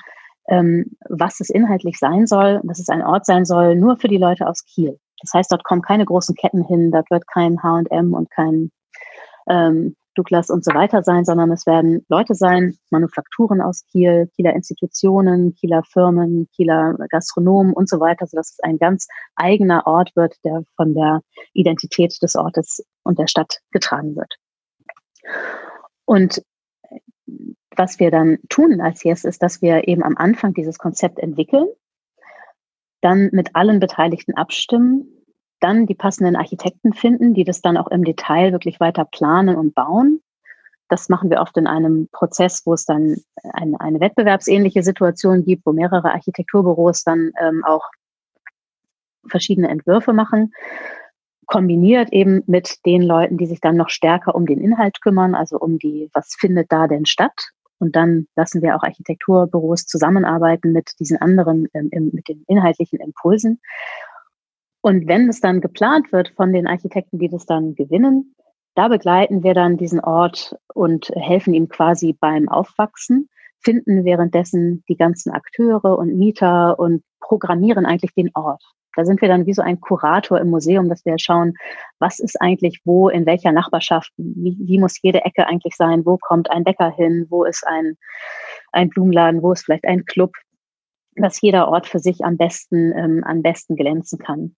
ähm, 0.49 0.97
was 1.09 1.41
es 1.41 1.51
inhaltlich 1.51 1.99
sein 1.99 2.27
soll, 2.27 2.61
dass 2.65 2.79
es 2.79 2.89
ein 2.89 3.03
Ort 3.03 3.27
sein 3.27 3.45
soll, 3.45 3.77
nur 3.77 3.97
für 3.97 4.09
die 4.09 4.19
Leute 4.19 4.47
aus 4.47 4.65
Kiel. 4.65 4.99
Das 5.21 5.33
heißt, 5.33 5.51
dort 5.53 5.65
kommen 5.65 5.83
keine 5.83 6.05
großen 6.05 6.35
Ketten 6.35 6.65
hin, 6.65 6.91
dort 6.91 7.11
wird 7.11 7.27
kein 7.27 7.63
H&M 7.63 8.13
und 8.13 8.31
kein 8.31 8.71
ähm, 9.49 9.97
Douglas 10.15 10.49
und 10.49 10.65
so 10.65 10.73
weiter 10.75 11.03
sein, 11.03 11.25
sondern 11.25 11.51
es 11.51 11.67
werden 11.67 12.05
Leute 12.09 12.35
sein, 12.35 12.77
Manufakturen 12.91 13.61
aus 13.61 13.85
Kiel, 13.91 14.31
Kieler 14.37 14.55
Institutionen, 14.55 15.55
Kieler 15.55 15.83
Firmen, 15.83 16.49
Kieler 16.55 16.95
Gastronomen 17.11 17.73
und 17.73 17.89
so 17.89 18.01
weiter, 18.01 18.27
sodass 18.27 18.53
es 18.53 18.61
ein 18.61 18.79
ganz 18.79 19.09
eigener 19.35 19.87
Ort 19.87 20.15
wird, 20.15 20.37
der 20.45 20.63
von 20.77 20.95
der 20.95 21.21
Identität 21.53 22.17
des 22.23 22.37
Ortes 22.37 22.85
und 23.03 23.19
der 23.19 23.27
Stadt 23.27 23.61
getragen 23.73 24.15
wird. 24.15 24.35
Und 26.05 26.43
was 27.77 27.99
wir 27.99 28.11
dann 28.11 28.39
tun 28.49 28.81
als 28.81 29.03
Yes 29.05 29.25
ist, 29.25 29.43
dass 29.43 29.63
wir 29.63 29.89
eben 29.89 30.03
am 30.03 30.17
Anfang 30.17 30.55
dieses 30.55 30.79
Konzept 30.79 31.19
entwickeln, 31.19 31.67
dann 33.01 33.31
mit 33.33 33.55
allen 33.55 33.81
Beteiligten 33.81 34.35
abstimmen, 34.35 35.09
dann 35.61 35.87
die 35.87 35.95
passenden 35.95 36.37
Architekten 36.37 36.93
finden, 36.93 37.35
die 37.35 37.45
das 37.45 37.61
dann 37.61 37.77
auch 37.77 37.89
im 37.89 38.05
Detail 38.05 38.53
wirklich 38.53 38.81
weiter 38.81 39.05
planen 39.05 39.57
und 39.57 39.75
bauen. 39.75 40.21
Das 40.89 41.09
machen 41.09 41.31
wir 41.31 41.41
oft 41.41 41.57
in 41.57 41.67
einem 41.67 42.09
Prozess, 42.13 42.63
wo 42.67 42.75
es 42.75 42.85
dann 42.85 43.17
eine, 43.53 43.81
eine 43.81 44.01
wettbewerbsähnliche 44.01 44.83
Situation 44.83 45.45
gibt, 45.45 45.65
wo 45.65 45.73
mehrere 45.73 46.13
Architekturbüros 46.13 47.05
dann 47.05 47.33
ähm, 47.41 47.65
auch 47.65 47.89
verschiedene 49.27 49.69
Entwürfe 49.69 50.13
machen 50.13 50.53
kombiniert 51.47 52.13
eben 52.13 52.43
mit 52.47 52.85
den 52.87 53.03
Leuten, 53.03 53.39
die 53.39 53.47
sich 53.47 53.61
dann 53.61 53.77
noch 53.77 53.89
stärker 53.89 54.35
um 54.35 54.47
den 54.47 54.61
Inhalt 54.61 55.01
kümmern, 55.01 55.35
also 55.35 55.59
um 55.59 55.79
die, 55.79 56.11
was 56.13 56.35
findet 56.39 56.73
da 56.73 56.87
denn 56.87 57.07
statt? 57.07 57.51
Und 57.79 57.97
dann 57.97 58.27
lassen 58.37 58.63
wir 58.63 58.77
auch 58.77 58.83
Architekturbüros 58.83 59.87
zusammenarbeiten 59.87 60.73
mit 60.73 60.93
diesen 61.01 61.19
anderen, 61.19 61.69
ähm, 61.75 62.11
mit 62.13 62.29
den 62.29 62.45
inhaltlichen 62.47 63.01
Impulsen. 63.01 63.61
Und 64.81 65.09
wenn 65.09 65.29
es 65.29 65.41
dann 65.41 65.61
geplant 65.61 66.13
wird 66.13 66.31
von 66.37 66.53
den 66.53 66.67
Architekten, 66.67 67.19
die 67.19 67.29
das 67.29 67.47
dann 67.47 67.75
gewinnen, 67.75 68.35
da 68.75 68.89
begleiten 68.89 69.43
wir 69.43 69.55
dann 69.55 69.77
diesen 69.77 70.01
Ort 70.01 70.57
und 70.75 71.09
helfen 71.15 71.55
ihm 71.55 71.69
quasi 71.69 72.13
beim 72.13 72.49
Aufwachsen, 72.49 73.29
finden 73.61 74.05
währenddessen 74.05 74.85
die 74.89 74.97
ganzen 74.97 75.33
Akteure 75.33 75.97
und 75.99 76.17
Mieter 76.17 76.79
und 76.79 77.03
programmieren 77.21 77.87
eigentlich 77.87 78.15
den 78.15 78.31
Ort. 78.35 78.63
Da 78.97 79.05
sind 79.05 79.21
wir 79.21 79.29
dann 79.29 79.47
wie 79.47 79.53
so 79.53 79.63
ein 79.63 79.81
Kurator 79.81 80.41
im 80.41 80.51
Museum, 80.51 80.89
dass 80.89 81.05
wir 81.05 81.19
schauen, 81.19 81.55
was 81.99 82.19
ist 82.19 82.41
eigentlich 82.41 82.81
wo, 82.85 83.09
in 83.09 83.27
welcher 83.27 83.53
Nachbarschaft, 83.53 84.13
wie, 84.17 84.57
wie 84.61 84.79
muss 84.79 85.01
jede 85.03 85.25
Ecke 85.25 85.47
eigentlich 85.47 85.77
sein, 85.77 86.05
wo 86.05 86.19
kommt 86.19 86.51
ein 86.51 86.65
Bäcker 86.65 86.91
hin, 86.91 87.27
wo 87.29 87.45
ist 87.45 87.67
ein, 87.67 87.97
ein 88.73 88.89
Blumenladen, 88.89 89.43
wo 89.43 89.53
ist 89.53 89.65
vielleicht 89.65 89.85
ein 89.85 90.05
Club, 90.05 90.33
dass 91.17 91.41
jeder 91.41 91.69
Ort 91.69 91.87
für 91.87 91.99
sich 91.99 92.25
am 92.25 92.37
besten, 92.37 92.93
ähm, 92.97 93.25
am 93.25 93.43
besten 93.43 93.77
glänzen 93.77 94.19
kann. 94.19 94.57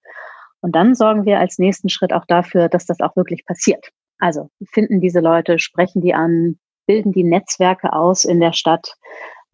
Und 0.61 0.75
dann 0.75 0.95
sorgen 0.95 1.25
wir 1.27 1.39
als 1.39 1.59
nächsten 1.59 1.89
Schritt 1.89 2.13
auch 2.13 2.25
dafür, 2.27 2.69
dass 2.69 2.87
das 2.87 3.01
auch 3.01 3.15
wirklich 3.15 3.45
passiert. 3.45 3.89
Also 4.19 4.49
finden 4.73 5.01
diese 5.01 5.21
Leute, 5.21 5.59
sprechen 5.59 6.01
die 6.01 6.15
an, 6.15 6.59
bilden 6.87 7.13
die 7.13 7.25
Netzwerke 7.25 7.93
aus 7.93 8.25
in 8.25 8.41
der 8.41 8.53
Stadt, 8.53 8.97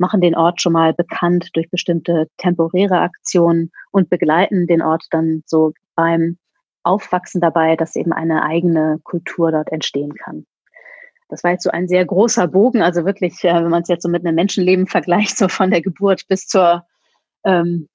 machen 0.03 0.21
den 0.21 0.37
Ort 0.37 0.61
schon 0.61 0.75
mal 0.75 0.93
bekannt 0.93 1.49
durch 1.55 1.71
bestimmte 1.71 2.27
temporäre 2.37 3.01
Aktionen 3.01 3.71
und 3.91 4.11
begleiten 4.11 4.67
den 4.67 4.83
Ort 4.83 5.05
dann 5.11 5.43
so 5.47 5.73
beim 5.95 6.37
Aufwachsen 6.83 7.41
dabei, 7.41 7.77
dass 7.77 7.97
eben 7.97 8.13
eine 8.13 8.43
eigene 8.43 8.99
Kultur 9.05 9.53
dort 9.53 9.73
entstehen 9.73 10.15
kann. 10.15 10.45
Das 11.29 11.43
war 11.45 11.53
jetzt 11.53 11.63
so 11.63 11.71
ein 11.71 11.89
sehr 11.89 12.05
großer 12.05 12.49
Bogen, 12.49 12.83
also 12.83 13.07
wirklich, 13.07 13.43
äh, 13.45 13.55
wenn 13.55 13.71
man 13.71 13.83
es 13.83 13.89
jetzt 13.89 14.03
so 14.03 14.09
mit 14.09 14.27
einem 14.27 14.35
Menschenleben 14.35 14.87
vergleicht, 14.87 15.39
so 15.39 15.49
von 15.49 15.71
der 15.71 15.81
Geburt 15.81 16.29
bis 16.29 16.47
zur 16.47 16.85
ähm, 17.45 17.89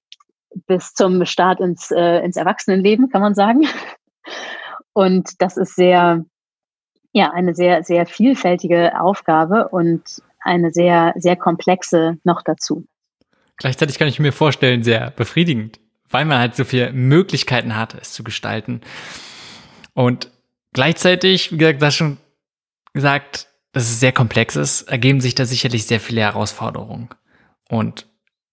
bis 0.65 0.93
zum 0.93 1.25
Start 1.25 1.59
ins, 1.59 1.91
äh, 1.91 2.19
ins 2.23 2.37
Erwachsenenleben, 2.37 3.09
kann 3.09 3.21
man 3.21 3.35
sagen. 3.35 3.67
Und 4.93 5.41
das 5.41 5.57
ist 5.57 5.75
sehr, 5.75 6.25
ja, 7.11 7.31
eine 7.31 7.53
sehr, 7.53 7.83
sehr 7.83 8.05
vielfältige 8.05 8.99
Aufgabe 8.99 9.67
und 9.67 10.21
eine 10.47 10.71
sehr, 10.71 11.13
sehr 11.17 11.35
komplexe 11.35 12.17
noch 12.23 12.41
dazu. 12.41 12.87
Gleichzeitig 13.57 13.97
kann 13.97 14.07
ich 14.07 14.19
mir 14.19 14.31
vorstellen, 14.31 14.83
sehr 14.83 15.11
befriedigend, 15.11 15.79
weil 16.09 16.25
man 16.25 16.39
halt 16.39 16.55
so 16.55 16.63
viele 16.63 16.91
Möglichkeiten 16.93 17.75
hat, 17.75 17.95
es 17.99 18.13
zu 18.13 18.23
gestalten. 18.23 18.81
Und 19.93 20.31
gleichzeitig, 20.73 21.51
wie 21.51 21.57
gesagt, 21.57 21.81
das 21.81 21.95
schon 21.95 22.17
gesagt, 22.93 23.47
dass 23.73 23.83
es 23.83 23.99
sehr 23.99 24.11
komplex 24.11 24.55
ist, 24.55 24.83
ergeben 24.83 25.21
sich 25.21 25.35
da 25.35 25.45
sicherlich 25.45 25.85
sehr 25.85 25.99
viele 25.99 26.21
Herausforderungen. 26.21 27.09
Und 27.69 28.07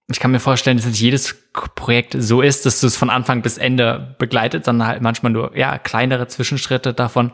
ich 0.09 0.21
kann 0.21 0.33
mir 0.33 0.41
vorstellen, 0.41 0.77
dass 0.77 0.87
nicht 0.87 1.01
jedes 1.01 1.35
Projekt 1.53 2.15
so 2.19 2.43
ist, 2.43 2.67
dass 2.67 2.81
du 2.81 2.87
es 2.87 2.97
von 2.97 3.11
Anfang 3.11 3.43
bis 3.43 3.57
Ende 3.57 4.17
begleitet, 4.19 4.65
sondern 4.65 4.89
halt 4.89 5.03
manchmal 5.03 5.33
nur, 5.33 5.57
ja, 5.57 5.79
kleinere 5.79 6.29
Zwischenschritte 6.29 6.93
davon. 6.93 7.33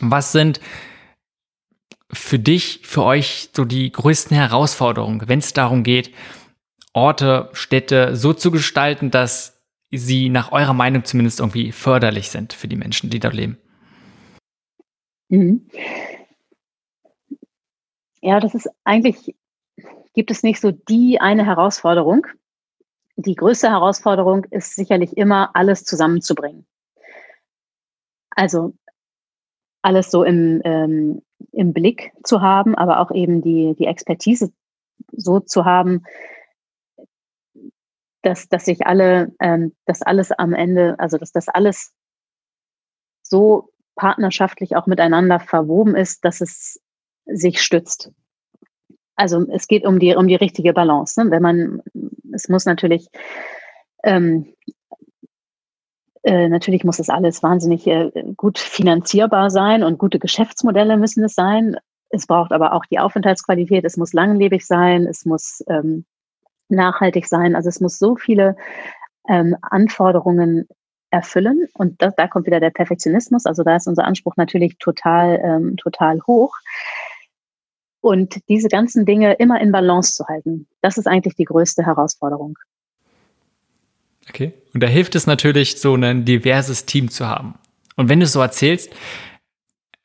Was 0.00 0.32
sind 0.32 0.60
für 2.30 2.38
dich, 2.38 2.86
für 2.86 3.02
euch 3.02 3.50
so 3.56 3.64
die 3.64 3.90
größten 3.90 4.36
Herausforderungen, 4.36 5.28
wenn 5.28 5.40
es 5.40 5.52
darum 5.52 5.82
geht, 5.82 6.14
Orte, 6.92 7.50
Städte 7.54 8.14
so 8.14 8.32
zu 8.32 8.52
gestalten, 8.52 9.10
dass 9.10 9.60
sie 9.90 10.28
nach 10.28 10.52
eurer 10.52 10.72
Meinung 10.72 11.04
zumindest 11.04 11.40
irgendwie 11.40 11.72
förderlich 11.72 12.30
sind 12.30 12.52
für 12.52 12.68
die 12.68 12.76
Menschen, 12.76 13.10
die 13.10 13.18
da 13.18 13.30
leben? 13.30 13.58
Mhm. 15.28 15.68
Ja, 18.20 18.38
das 18.38 18.54
ist 18.54 18.70
eigentlich, 18.84 19.34
gibt 20.14 20.30
es 20.30 20.44
nicht 20.44 20.60
so 20.60 20.70
die 20.70 21.20
eine 21.20 21.44
Herausforderung. 21.44 22.28
Die 23.16 23.34
größte 23.34 23.70
Herausforderung 23.70 24.44
ist 24.52 24.76
sicherlich 24.76 25.16
immer, 25.16 25.50
alles 25.54 25.82
zusammenzubringen. 25.82 26.64
Also 28.30 28.72
alles 29.82 30.12
so 30.12 30.22
im, 30.22 30.62
ähm, 30.64 31.22
im 31.52 31.72
Blick 31.72 32.12
zu 32.24 32.40
haben, 32.40 32.74
aber 32.74 33.00
auch 33.00 33.10
eben 33.10 33.42
die, 33.42 33.74
die 33.78 33.86
Expertise 33.86 34.52
so 35.12 35.40
zu 35.40 35.64
haben, 35.64 36.04
dass, 38.22 38.48
dass 38.48 38.66
sich 38.66 38.86
alle, 38.86 39.32
ähm, 39.40 39.74
dass 39.86 40.02
alles 40.02 40.30
am 40.32 40.52
Ende, 40.52 40.96
also 40.98 41.18
dass 41.18 41.32
das 41.32 41.48
alles 41.48 41.92
so 43.22 43.70
partnerschaftlich 43.96 44.76
auch 44.76 44.86
miteinander 44.86 45.40
verwoben 45.40 45.94
ist, 45.94 46.24
dass 46.24 46.40
es 46.40 46.80
sich 47.26 47.62
stützt. 47.62 48.12
Also 49.16 49.46
es 49.50 49.66
geht 49.66 49.84
um 49.84 49.98
die, 49.98 50.14
um 50.14 50.28
die 50.28 50.36
richtige 50.36 50.72
Balance. 50.72 51.22
Ne? 51.22 51.30
Wenn 51.30 51.42
man, 51.42 51.82
es 52.32 52.48
muss 52.48 52.64
natürlich 52.64 53.08
ähm, 54.02 54.54
äh, 56.22 56.48
natürlich 56.48 56.84
muss 56.84 56.98
das 56.98 57.08
alles 57.08 57.42
wahnsinnig 57.42 57.86
äh, 57.86 58.10
gut 58.36 58.58
finanzierbar 58.58 59.50
sein 59.50 59.82
und 59.82 59.98
gute 59.98 60.18
Geschäftsmodelle 60.18 60.96
müssen 60.96 61.24
es 61.24 61.34
sein. 61.34 61.76
Es 62.10 62.26
braucht 62.26 62.52
aber 62.52 62.72
auch 62.74 62.84
die 62.86 62.98
Aufenthaltsqualität, 62.98 63.84
es 63.84 63.96
muss 63.96 64.12
langlebig 64.12 64.66
sein, 64.66 65.06
es 65.06 65.24
muss 65.24 65.64
ähm, 65.68 66.04
nachhaltig 66.68 67.26
sein. 67.26 67.54
Also 67.54 67.68
es 67.68 67.80
muss 67.80 67.98
so 67.98 68.16
viele 68.16 68.56
ähm, 69.28 69.56
Anforderungen 69.62 70.68
erfüllen. 71.10 71.68
Und 71.74 72.00
das, 72.02 72.14
da 72.16 72.28
kommt 72.28 72.46
wieder 72.46 72.60
der 72.60 72.70
Perfektionismus. 72.70 73.46
Also 73.46 73.62
da 73.62 73.76
ist 73.76 73.86
unser 73.86 74.04
Anspruch 74.04 74.36
natürlich 74.36 74.78
total, 74.78 75.40
ähm, 75.42 75.76
total 75.76 76.20
hoch. 76.26 76.54
Und 78.00 78.40
diese 78.48 78.68
ganzen 78.68 79.04
Dinge 79.04 79.34
immer 79.34 79.60
in 79.60 79.72
Balance 79.72 80.14
zu 80.14 80.26
halten, 80.26 80.66
das 80.80 80.96
ist 80.96 81.06
eigentlich 81.06 81.34
die 81.34 81.44
größte 81.44 81.84
Herausforderung. 81.84 82.56
Okay. 84.28 84.52
Und 84.74 84.82
da 84.82 84.86
hilft 84.86 85.14
es 85.14 85.26
natürlich, 85.26 85.80
so 85.80 85.94
ein 85.94 86.24
diverses 86.24 86.86
Team 86.86 87.10
zu 87.10 87.26
haben. 87.26 87.54
Und 87.96 88.08
wenn 88.08 88.20
du 88.20 88.24
es 88.24 88.32
so 88.32 88.40
erzählst, 88.40 88.90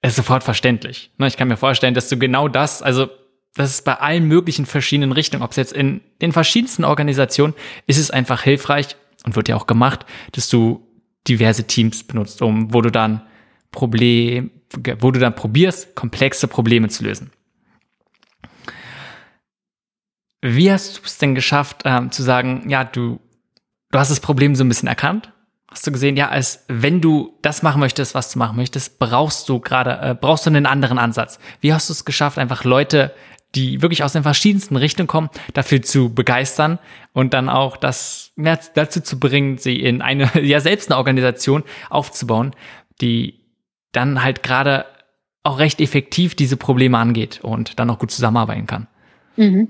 ist 0.01 0.15
sofort 0.15 0.43
verständlich. 0.43 1.11
Ne, 1.17 1.27
ich 1.27 1.37
kann 1.37 1.47
mir 1.47 1.57
vorstellen, 1.57 1.93
dass 1.93 2.09
du 2.09 2.17
genau 2.17 2.47
das, 2.47 2.81
also 2.81 3.09
das 3.55 3.71
ist 3.71 3.85
bei 3.85 3.95
allen 3.95 4.27
möglichen 4.27 4.65
verschiedenen 4.65 5.11
Richtungen, 5.11 5.43
ob 5.43 5.51
es 5.51 5.57
jetzt 5.57 5.73
in 5.73 6.01
den 6.21 6.31
verschiedensten 6.31 6.83
Organisationen, 6.83 7.53
ist 7.87 7.97
es 7.97 8.11
einfach 8.11 8.43
hilfreich 8.43 8.95
und 9.25 9.35
wird 9.35 9.47
ja 9.47 9.55
auch 9.55 9.67
gemacht, 9.67 10.05
dass 10.33 10.49
du 10.49 10.85
diverse 11.27 11.65
Teams 11.65 12.03
benutzt, 12.03 12.41
um, 12.41 12.73
wo 12.73 12.81
du 12.81 12.91
dann 12.91 13.21
Problem, 13.71 14.51
wo 14.99 15.11
du 15.11 15.19
dann 15.19 15.35
probierst, 15.35 15.95
komplexe 15.95 16.47
Probleme 16.47 16.89
zu 16.89 17.03
lösen. 17.03 17.31
Wie 20.41 20.71
hast 20.71 20.97
du 20.97 21.01
es 21.05 21.17
denn 21.17 21.33
geschafft, 21.33 21.81
ähm, 21.85 22.11
zu 22.11 22.21
sagen, 22.21 22.69
ja, 22.69 22.83
du, 22.83 23.19
du 23.95 23.99
hast 23.99 24.11
das 24.11 24.19
Problem 24.19 24.55
so 24.55 24.65
ein 24.65 24.67
bisschen 24.67 24.89
erkannt? 24.89 25.31
Hast 25.71 25.87
du 25.87 25.91
gesehen, 25.93 26.17
ja, 26.17 26.27
als 26.27 26.65
wenn 26.67 26.99
du 26.99 27.37
das 27.41 27.63
machen 27.63 27.79
möchtest, 27.79 28.13
was 28.13 28.29
du 28.29 28.39
machen 28.39 28.57
möchtest, 28.57 28.99
brauchst 28.99 29.47
du 29.47 29.61
gerade, 29.61 29.99
äh, 30.01 30.13
brauchst 30.13 30.45
du 30.45 30.49
einen 30.49 30.65
anderen 30.65 30.97
Ansatz. 30.97 31.39
Wie 31.61 31.73
hast 31.73 31.87
du 31.87 31.93
es 31.93 32.03
geschafft, 32.03 32.37
einfach 32.37 32.65
Leute, 32.65 33.13
die 33.55 33.81
wirklich 33.81 34.03
aus 34.03 34.11
den 34.11 34.23
verschiedensten 34.23 34.75
Richtungen 34.75 35.07
kommen, 35.07 35.29
dafür 35.53 35.81
zu 35.81 36.13
begeistern 36.13 36.77
und 37.13 37.33
dann 37.33 37.47
auch 37.47 37.77
das 37.77 38.33
mehr 38.35 38.59
dazu 38.73 38.99
zu 38.99 39.17
bringen, 39.17 39.59
sie 39.59 39.79
in 39.79 40.01
eine, 40.01 40.29
ja, 40.43 40.59
selbst 40.59 40.91
eine 40.91 40.97
Organisation 40.97 41.63
aufzubauen, 41.89 42.51
die 42.99 43.45
dann 43.93 44.21
halt 44.21 44.43
gerade 44.43 44.85
auch 45.43 45.57
recht 45.57 45.79
effektiv 45.79 46.35
diese 46.35 46.57
Probleme 46.57 46.97
angeht 46.97 47.39
und 47.43 47.79
dann 47.79 47.89
auch 47.89 47.99
gut 47.99 48.11
zusammenarbeiten 48.11 48.67
kann. 48.67 48.87
Mhm. 49.37 49.69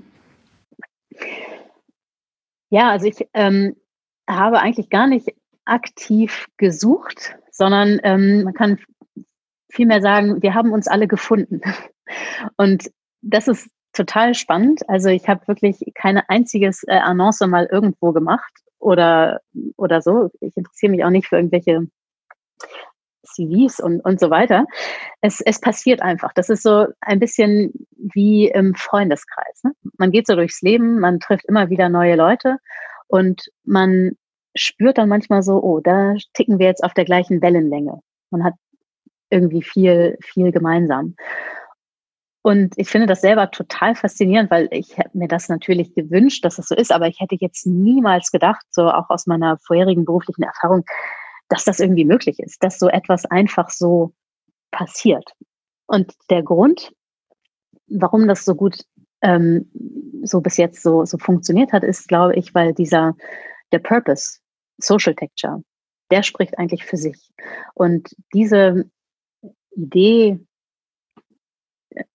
Ja, 2.70 2.90
also 2.90 3.06
ich 3.06 3.24
ähm, 3.32 3.76
habe 4.28 4.60
eigentlich 4.60 4.90
gar 4.90 5.06
nicht 5.06 5.34
aktiv 5.64 6.46
gesucht, 6.56 7.36
sondern 7.50 8.00
ähm, 8.02 8.44
man 8.44 8.54
kann 8.54 8.78
vielmehr 9.70 10.00
sagen, 10.00 10.42
wir 10.42 10.54
haben 10.54 10.72
uns 10.72 10.88
alle 10.88 11.08
gefunden. 11.08 11.60
Und 12.56 12.90
das 13.22 13.48
ist 13.48 13.68
total 13.92 14.34
spannend. 14.34 14.88
Also 14.88 15.08
ich 15.08 15.28
habe 15.28 15.46
wirklich 15.48 15.80
keine 15.94 16.28
einziges 16.28 16.82
äh, 16.84 16.96
Annonce 16.96 17.46
mal 17.46 17.66
irgendwo 17.70 18.12
gemacht 18.12 18.52
oder, 18.78 19.40
oder 19.76 20.02
so. 20.02 20.30
Ich 20.40 20.56
interessiere 20.56 20.92
mich 20.92 21.04
auch 21.04 21.10
nicht 21.10 21.28
für 21.28 21.36
irgendwelche 21.36 21.86
CVs 23.24 23.80
und, 23.80 24.00
und 24.00 24.20
so 24.20 24.30
weiter. 24.30 24.66
Es, 25.20 25.40
es 25.40 25.60
passiert 25.60 26.00
einfach. 26.00 26.32
Das 26.34 26.48
ist 26.48 26.62
so 26.62 26.86
ein 27.00 27.18
bisschen 27.18 27.72
wie 27.90 28.48
im 28.48 28.74
Freundeskreis. 28.74 29.64
Ne? 29.64 29.72
Man 29.98 30.12
geht 30.12 30.26
so 30.26 30.36
durchs 30.36 30.62
Leben, 30.62 31.00
man 31.00 31.18
trifft 31.18 31.44
immer 31.46 31.70
wieder 31.70 31.88
neue 31.88 32.16
Leute 32.16 32.58
und 33.08 33.50
man 33.64 34.12
spürt 34.54 34.98
dann 34.98 35.08
manchmal 35.08 35.42
so, 35.42 35.62
oh, 35.62 35.80
da 35.80 36.14
ticken 36.32 36.58
wir 36.58 36.66
jetzt 36.66 36.82
auf 36.82 36.94
der 36.94 37.04
gleichen 37.04 37.42
Wellenlänge. 37.42 38.00
Man 38.30 38.44
hat 38.44 38.54
irgendwie 39.30 39.62
viel, 39.62 40.16
viel 40.22 40.52
gemeinsam. 40.52 41.16
Und 42.42 42.74
ich 42.76 42.88
finde 42.88 43.08
das 43.08 43.22
selber 43.22 43.50
total 43.50 43.96
faszinierend, 43.96 44.52
weil 44.52 44.68
ich 44.70 44.96
hätte 44.96 45.18
mir 45.18 45.26
das 45.26 45.48
natürlich 45.48 45.94
gewünscht, 45.94 46.44
dass 46.44 46.56
das 46.56 46.68
so 46.68 46.76
ist, 46.76 46.92
aber 46.92 47.08
ich 47.08 47.18
hätte 47.18 47.36
jetzt 47.40 47.66
niemals 47.66 48.30
gedacht, 48.30 48.64
so 48.70 48.88
auch 48.88 49.10
aus 49.10 49.26
meiner 49.26 49.58
vorherigen 49.58 50.04
beruflichen 50.04 50.44
Erfahrung, 50.44 50.84
dass 51.48 51.64
das 51.64 51.80
irgendwie 51.80 52.04
möglich 52.04 52.38
ist, 52.38 52.62
dass 52.62 52.78
so 52.78 52.88
etwas 52.88 53.24
einfach 53.24 53.70
so 53.70 54.12
passiert. 54.70 55.28
Und 55.86 56.12
der 56.30 56.44
Grund, 56.44 56.92
warum 57.88 58.28
das 58.28 58.44
so 58.44 58.54
gut 58.54 58.84
ähm, 59.22 59.70
so 60.24 60.40
bis 60.40 60.56
jetzt 60.56 60.82
so, 60.82 61.04
so 61.04 61.18
funktioniert 61.18 61.72
hat, 61.72 61.84
ist, 61.84 62.08
glaube 62.08 62.34
ich, 62.36 62.54
weil 62.54 62.74
dieser, 62.74 63.14
der 63.72 63.78
Purpose, 63.78 64.38
Social 64.78 65.14
Texture, 65.14 65.62
der 66.10 66.22
spricht 66.22 66.58
eigentlich 66.58 66.84
für 66.84 66.96
sich. 66.96 67.32
Und 67.74 68.14
diese 68.34 68.88
Idee, 69.70 70.40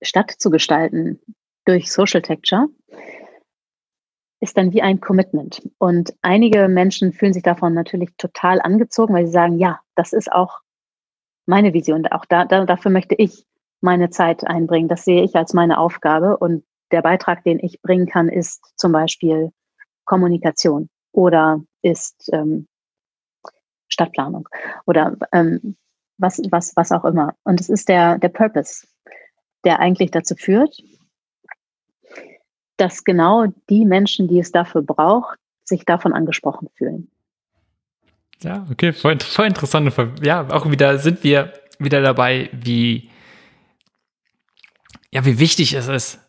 Stadt 0.02 0.32
zu 0.32 0.50
gestalten 0.50 1.20
durch 1.66 1.92
Social 1.92 2.22
Texture, 2.22 2.68
ist 4.42 4.58
dann 4.58 4.74
wie 4.74 4.82
ein 4.82 5.00
Commitment. 5.00 5.62
Und 5.78 6.16
einige 6.22 6.68
Menschen 6.68 7.14
fühlen 7.14 7.34
sich 7.34 7.44
davon 7.44 7.74
natürlich 7.74 8.10
total 8.18 8.60
angezogen, 8.60 9.14
weil 9.14 9.28
sie 9.28 9.32
sagen, 9.32 9.60
ja, 9.60 9.80
das 9.96 10.14
ist 10.14 10.32
auch 10.32 10.62
meine 11.46 11.74
Vision. 11.74 12.08
Auch 12.08 12.26
da, 12.26 12.46
da, 12.46 12.66
dafür 12.66 12.92
möchte 12.92 13.16
ich 13.16 13.46
meine 13.82 14.10
Zeit 14.10 14.46
einbringen. 14.46 14.88
Das 14.88 15.06
sehe 15.06 15.24
ich 15.24 15.36
als 15.36 15.54
meine 15.54 15.78
Aufgabe. 15.78 16.38
Und 16.38 16.64
der 16.92 17.02
Beitrag, 17.02 17.44
den 17.44 17.60
ich 17.60 17.82
bringen 17.82 18.08
kann, 18.08 18.30
ist 18.30 18.62
zum 18.76 18.92
Beispiel 18.92 19.52
Kommunikation 20.06 20.90
oder 21.12 21.62
ist 21.82 22.30
ähm, 22.34 22.68
Stadtplanung 23.88 24.48
oder 24.86 25.18
ähm, 25.32 25.76
was, 26.18 26.40
was, 26.50 26.76
was 26.76 26.92
auch 26.92 27.06
immer. 27.06 27.36
Und 27.44 27.60
es 27.60 27.70
ist 27.70 27.90
der, 27.90 28.18
der 28.20 28.30
Purpose, 28.30 28.86
der 29.64 29.80
eigentlich 29.80 30.12
dazu 30.12 30.36
führt, 30.36 30.82
dass 32.78 33.04
genau 33.04 33.48
die 33.70 33.86
Menschen, 33.86 34.28
die 34.28 34.40
es 34.40 34.52
dafür 34.52 34.82
braucht, 34.82 35.38
sich 35.64 35.86
davon 35.86 36.14
angesprochen 36.14 36.70
fühlen. 36.76 37.10
Ja, 38.42 38.66
okay, 38.72 38.92
voll, 38.92 39.20
voll 39.20 39.48
interessant. 39.48 39.94
Ja, 40.24 40.48
auch 40.50 40.70
wieder 40.70 40.98
sind 40.98 41.24
wir 41.24 41.54
wieder 41.78 42.02
dabei, 42.02 42.50
wie, 42.54 43.10
ja, 45.12 45.26
wie 45.26 45.40
wichtig 45.40 45.74
es 45.74 45.88
ist, 45.88 46.20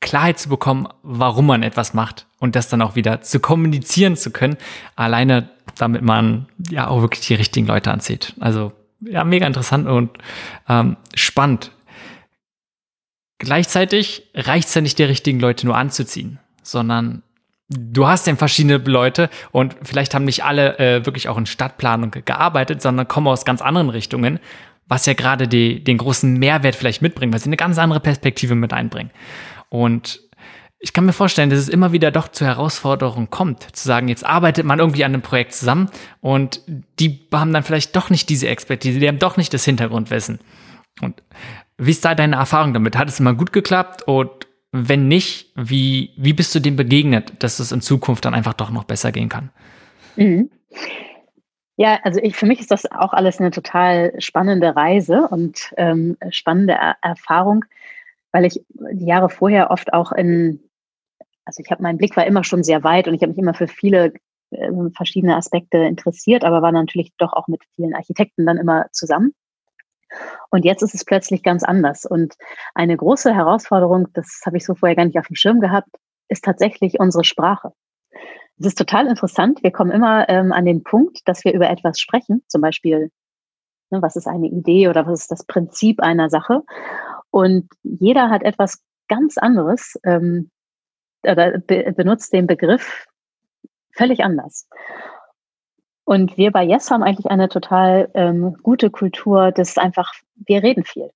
Klarheit 0.00 0.38
zu 0.38 0.48
bekommen, 0.48 0.88
warum 1.02 1.46
man 1.46 1.62
etwas 1.62 1.92
macht 1.92 2.26
und 2.38 2.56
das 2.56 2.68
dann 2.68 2.80
auch 2.80 2.96
wieder 2.96 3.20
zu 3.20 3.38
kommunizieren 3.38 4.16
zu 4.16 4.30
können, 4.30 4.56
alleine 4.96 5.50
damit 5.76 6.02
man 6.02 6.46
ja 6.70 6.88
auch 6.88 7.02
wirklich 7.02 7.26
die 7.26 7.34
richtigen 7.34 7.66
Leute 7.66 7.90
anzieht. 7.90 8.34
Also 8.40 8.72
ja, 9.00 9.24
mega 9.24 9.46
interessant 9.46 9.86
und 9.86 10.10
ähm, 10.68 10.96
spannend. 11.14 11.72
Gleichzeitig 13.38 14.28
reicht 14.34 14.68
es 14.68 14.74
ja 14.74 14.80
nicht, 14.80 14.98
die 14.98 15.04
richtigen 15.04 15.40
Leute 15.40 15.66
nur 15.66 15.76
anzuziehen, 15.76 16.38
sondern 16.62 17.22
du 17.70 18.06
hast 18.06 18.26
ja 18.26 18.36
verschiedene 18.36 18.78
Leute 18.78 19.30
und 19.52 19.76
vielleicht 19.82 20.14
haben 20.14 20.24
nicht 20.24 20.44
alle 20.44 20.78
äh, 20.78 21.06
wirklich 21.06 21.28
auch 21.28 21.38
in 21.38 21.46
Stadtplanung 21.46 22.10
gearbeitet, 22.10 22.82
sondern 22.82 23.08
kommen 23.08 23.28
aus 23.28 23.44
ganz 23.44 23.62
anderen 23.62 23.88
Richtungen, 23.88 24.40
was 24.86 25.06
ja 25.06 25.14
gerade 25.14 25.46
die, 25.48 25.82
den 25.82 25.98
großen 25.98 26.34
Mehrwert 26.34 26.74
vielleicht 26.74 27.00
mitbringt, 27.00 27.32
weil 27.32 27.40
sie 27.40 27.48
eine 27.48 27.56
ganz 27.56 27.78
andere 27.78 28.00
Perspektive 28.00 28.54
mit 28.54 28.72
einbringen. 28.72 29.10
Und 29.70 30.20
ich 30.78 30.92
kann 30.92 31.06
mir 31.06 31.12
vorstellen, 31.12 31.50
dass 31.50 31.58
es 31.58 31.68
immer 31.68 31.92
wieder 31.92 32.10
doch 32.10 32.28
zu 32.28 32.44
Herausforderungen 32.44 33.30
kommt, 33.30 33.62
zu 33.76 33.86
sagen, 33.86 34.08
jetzt 34.08 34.24
arbeitet 34.24 34.64
man 34.64 34.78
irgendwie 34.78 35.04
an 35.04 35.12
einem 35.12 35.22
Projekt 35.22 35.54
zusammen 35.54 35.90
und 36.20 36.62
die 36.98 37.26
haben 37.32 37.52
dann 37.52 37.62
vielleicht 37.62 37.94
doch 37.96 38.08
nicht 38.10 38.28
diese 38.28 38.48
Expertise, 38.48 38.98
die 38.98 39.08
haben 39.08 39.18
doch 39.18 39.36
nicht 39.36 39.52
das 39.52 39.64
Hintergrundwissen. 39.64 40.40
Und 41.00 41.22
wie 41.76 41.90
ist 41.90 42.04
da 42.04 42.14
deine 42.14 42.36
Erfahrung 42.36 42.74
damit? 42.74 42.96
Hat 42.96 43.08
es 43.08 43.20
immer 43.20 43.34
gut 43.34 43.52
geklappt? 43.52 44.02
Und 44.06 44.30
wenn 44.72 45.08
nicht, 45.08 45.52
wie, 45.54 46.12
wie 46.16 46.32
bist 46.32 46.54
du 46.54 46.60
dem 46.60 46.76
begegnet, 46.76 47.42
dass 47.42 47.58
es 47.58 47.72
in 47.72 47.80
Zukunft 47.80 48.24
dann 48.24 48.34
einfach 48.34 48.54
doch 48.54 48.70
noch 48.70 48.84
besser 48.84 49.12
gehen 49.12 49.28
kann? 49.28 49.50
Mhm. 50.16 50.50
Ja, 51.76 51.98
also 52.04 52.20
ich, 52.22 52.36
für 52.36 52.46
mich 52.46 52.60
ist 52.60 52.70
das 52.70 52.90
auch 52.90 53.12
alles 53.12 53.40
eine 53.40 53.50
total 53.50 54.12
spannende 54.18 54.76
Reise 54.76 55.28
und 55.28 55.72
ähm, 55.78 56.16
spannende 56.30 56.74
er 56.74 56.96
Erfahrung, 57.00 57.64
weil 58.32 58.44
ich 58.44 58.60
die 58.70 59.06
Jahre 59.06 59.28
vorher 59.28 59.70
oft 59.70 59.92
auch 59.92 60.12
in, 60.12 60.68
also 61.44 61.62
ich 61.64 61.70
habe, 61.70 61.82
mein 61.82 61.98
Blick 61.98 62.16
war 62.16 62.26
immer 62.26 62.44
schon 62.44 62.62
sehr 62.62 62.84
weit 62.84 63.08
und 63.08 63.14
ich 63.14 63.22
habe 63.22 63.32
mich 63.32 63.38
immer 63.38 63.54
für 63.54 63.68
viele 63.68 64.12
äh, 64.50 64.70
verschiedene 64.96 65.36
Aspekte 65.36 65.78
interessiert, 65.78 66.44
aber 66.44 66.62
war 66.62 66.72
natürlich 66.72 67.12
doch 67.18 67.32
auch 67.32 67.48
mit 67.48 67.62
vielen 67.74 67.94
Architekten 67.94 68.46
dann 68.46 68.58
immer 68.58 68.86
zusammen. 68.92 69.34
Und 70.50 70.64
jetzt 70.64 70.82
ist 70.82 70.94
es 70.94 71.04
plötzlich 71.04 71.42
ganz 71.42 71.62
anders. 71.62 72.04
Und 72.04 72.34
eine 72.74 72.96
große 72.96 73.32
Herausforderung, 73.34 74.08
das 74.12 74.42
habe 74.44 74.56
ich 74.56 74.64
so 74.64 74.74
vorher 74.74 74.96
gar 74.96 75.04
nicht 75.04 75.18
auf 75.18 75.28
dem 75.28 75.36
Schirm 75.36 75.60
gehabt, 75.60 75.88
ist 76.28 76.44
tatsächlich 76.44 76.98
unsere 76.98 77.24
Sprache. 77.24 77.72
Es 78.58 78.66
ist 78.66 78.78
total 78.78 79.06
interessant. 79.06 79.62
Wir 79.62 79.70
kommen 79.70 79.90
immer 79.90 80.28
ähm, 80.28 80.52
an 80.52 80.64
den 80.64 80.82
Punkt, 80.82 81.20
dass 81.26 81.44
wir 81.44 81.54
über 81.54 81.70
etwas 81.70 81.98
sprechen, 81.98 82.42
zum 82.48 82.60
Beispiel, 82.60 83.10
ne, 83.90 84.02
was 84.02 84.16
ist 84.16 84.26
eine 84.26 84.48
Idee 84.48 84.88
oder 84.88 85.06
was 85.06 85.22
ist 85.22 85.30
das 85.30 85.44
Prinzip 85.44 86.00
einer 86.00 86.28
Sache. 86.28 86.62
Und 87.30 87.68
jeder 87.82 88.30
hat 88.30 88.42
etwas 88.42 88.82
ganz 89.08 89.38
anderes 89.38 89.98
ähm, 90.04 90.50
oder 91.22 91.58
be 91.58 91.92
benutzt 91.92 92.32
den 92.32 92.46
Begriff 92.46 93.06
völlig 93.96 94.24
anders. 94.24 94.66
Und 96.04 96.36
wir 96.36 96.50
bei 96.50 96.64
Yes 96.64 96.90
haben 96.90 97.02
eigentlich 97.02 97.30
eine 97.30 97.48
total 97.48 98.10
ähm, 98.14 98.56
gute 98.62 98.90
Kultur, 98.90 99.52
das 99.52 99.78
einfach, 99.78 100.12
wir 100.34 100.62
reden 100.62 100.84
viel. 100.84 101.10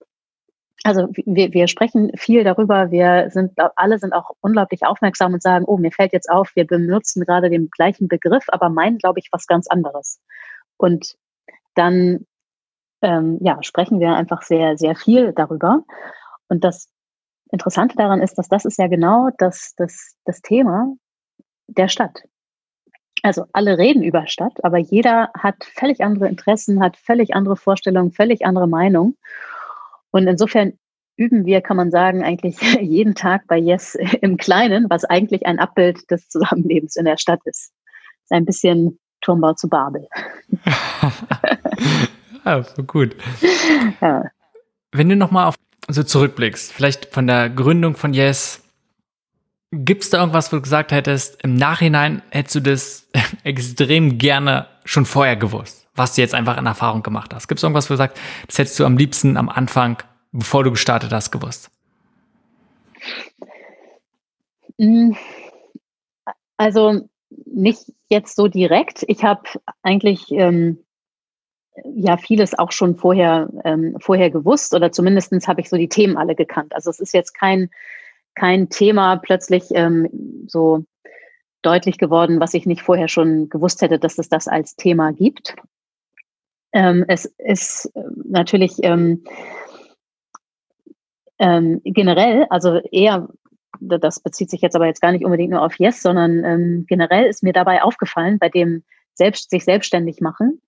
Also 0.84 1.08
wir, 1.24 1.52
wir 1.52 1.66
sprechen 1.66 2.12
viel 2.16 2.44
darüber, 2.44 2.90
wir 2.90 3.30
sind, 3.30 3.52
alle 3.76 3.98
sind 3.98 4.12
auch 4.12 4.30
unglaublich 4.40 4.84
aufmerksam 4.84 5.32
und 5.32 5.42
sagen, 5.42 5.64
oh, 5.66 5.78
mir 5.78 5.90
fällt 5.90 6.12
jetzt 6.12 6.28
auf, 6.30 6.54
wir 6.54 6.66
benutzen 6.66 7.24
gerade 7.24 7.48
den 7.48 7.70
gleichen 7.70 8.06
Begriff, 8.06 8.44
aber 8.48 8.68
meinen, 8.68 8.98
glaube 8.98 9.18
ich, 9.18 9.28
was 9.32 9.46
ganz 9.46 9.66
anderes. 9.66 10.20
Und 10.76 11.16
dann 11.74 12.26
ähm, 13.05 13.38
ja, 13.42 13.62
sprechen 13.62 14.00
wir 14.00 14.14
einfach 14.14 14.42
sehr, 14.42 14.76
sehr 14.76 14.96
viel 14.96 15.32
darüber. 15.32 15.84
Und 16.48 16.64
das 16.64 16.88
Interessante 17.50 17.96
daran 17.96 18.20
ist, 18.20 18.36
dass 18.36 18.48
das 18.48 18.64
ist 18.64 18.78
ja 18.78 18.88
genau 18.88 19.28
das, 19.38 19.74
das, 19.76 20.16
das 20.24 20.40
Thema 20.40 20.92
der 21.68 21.88
Stadt. 21.88 22.24
Also 23.22 23.44
alle 23.52 23.78
reden 23.78 24.02
über 24.02 24.26
Stadt, 24.26 24.52
aber 24.64 24.78
jeder 24.78 25.30
hat 25.38 25.57
völlig 25.64 26.02
andere 26.02 26.28
Interessen, 26.28 26.82
hat 26.82 26.96
völlig 26.96 27.34
andere 27.34 27.57
Vorstellungen, 27.57 28.12
völlig 28.12 28.44
andere 28.44 28.66
Meinungen. 28.66 29.16
Und 30.11 30.26
insofern 30.26 30.72
üben 31.16 31.46
wir, 31.46 31.61
kann 31.61 31.76
man 31.76 31.90
sagen, 31.90 32.24
eigentlich 32.24 32.61
jeden 32.80 33.14
Tag 33.14 33.46
bei 33.46 33.57
Yes 33.59 33.94
im 34.20 34.36
Kleinen, 34.36 34.90
was 34.90 35.05
eigentlich 35.05 35.46
ein 35.46 35.59
Abbild 35.59 36.11
des 36.11 36.28
Zusammenlebens 36.28 36.96
in 36.96 37.05
der 37.05 37.18
Stadt 37.18 37.40
ist. 37.44 37.72
ist 38.24 38.32
ein 38.32 38.44
bisschen 38.44 38.98
Turmbau 39.20 39.55
zu 39.55 39.68
Babel. 39.68 40.09
ja, 42.45 42.62
so 42.62 42.82
gut. 42.82 43.16
Ja. 44.01 44.24
Wenn 44.92 45.09
du 45.09 45.16
nochmal 45.16 45.47
auf 45.47 45.57
so 45.88 46.03
zurückblickst, 46.03 46.72
vielleicht 46.72 47.07
von 47.07 47.26
der 47.26 47.51
Gründung 47.51 47.97
von 47.97 48.14
Yes, 48.14 48.62
gibt 49.72 50.05
es 50.05 50.11
da 50.11 50.20
irgendwas, 50.20 50.53
wo 50.53 50.57
du 50.57 50.62
gesagt 50.62 50.92
hättest, 50.92 51.42
im 51.42 51.55
Nachhinein 51.55 52.22
hättest 52.30 52.55
du 52.55 52.61
das 52.61 53.09
extrem 53.45 54.18
gerne 54.18 54.68
schon 54.84 55.07
vorher 55.07 55.36
gewusst, 55.36 55.88
was 55.95 56.14
du 56.14 56.20
jetzt 56.20 56.34
einfach 56.34 56.57
in 56.57 56.66
Erfahrung 56.66 57.03
gemacht 57.03 57.34
hast? 57.34 57.49
Gibt 57.49 57.59
es 57.59 57.62
irgendwas, 57.62 57.90
wo 57.90 57.95
du 57.95 57.99
sagst, 57.99 58.16
das 58.47 58.59
hättest 58.59 58.78
du 58.78 58.84
am 58.84 58.97
liebsten 58.97 59.36
am 59.36 59.49
Anfang, 59.49 60.03
bevor 60.32 60.64
du 60.64 60.70
gestartet 60.70 61.12
hast, 61.12 61.30
gewusst? 61.30 61.70
Hm. 64.78 65.16
Also 66.57 67.09
nicht 67.47 67.92
jetzt 68.09 68.36
so 68.36 68.49
direkt. 68.49 69.05
Ich 69.09 69.24
habe 69.24 69.42
eigentlich 69.82 70.30
ähm, 70.30 70.84
ja 71.83 72.16
vieles 72.16 72.57
auch 72.59 72.72
schon 72.72 72.97
vorher, 72.97 73.49
ähm, 73.64 73.97
vorher 74.01 74.31
gewusst 74.31 74.75
oder 74.75 74.93
zumindest 74.93 75.33
habe 75.49 75.61
ich 75.61 75.68
so 75.68 75.77
die 75.77 75.89
Themen 75.89 76.16
alle 76.16 76.35
gekannt. 76.35 76.75
Also 76.75 76.91
es 76.91 77.01
ist 77.01 77.14
jetzt 77.14 77.33
kein, 77.33 77.70
kein 78.35 78.68
Thema 78.68 79.16
plötzlich 79.16 79.64
ähm, 79.70 80.09
so 80.47 80.85
deutlich 81.62 81.99
geworden, 81.99 82.41
was 82.41 82.55
ich 82.55 82.66
nicht 82.66 82.83
vorher 82.83 83.09
schon 83.09 83.49
gewusst 83.49 83.83
hätte, 83.83 83.99
dass 83.99 84.18
es 84.18 84.29
das 84.29 84.47
als 84.47 84.77
Thema 84.77 85.12
gibt. 85.12 85.57
Ähm, 86.72 87.05
es 87.09 87.25
ist 87.25 87.91
natürlich 88.25 88.75
ähm, 88.83 89.25
ähm, 91.39 91.81
generell, 91.85 92.47
also 92.51 92.81
eher, 92.93 93.29
das 93.81 94.20
bezieht 94.20 94.51
sich 94.51 94.61
jetzt 94.61 94.77
aber 94.77 94.87
jetzt 94.87 95.01
gar 95.01 95.12
nicht 95.12 95.25
unbedingt 95.25 95.51
nur 95.51 95.62
auf 95.62 95.79
Yes, 95.79 96.03
sondern 96.03 96.45
ähm, 96.45 96.85
generell 96.89 97.27
ist 97.27 97.43
mir 97.43 97.53
dabei 97.53 97.83
aufgefallen, 97.83 98.39
bei 98.39 98.49
dem 98.49 98.85
selbst, 99.14 99.51
sich 99.51 99.64
selbstständig 99.64 100.20
machen, 100.20 100.61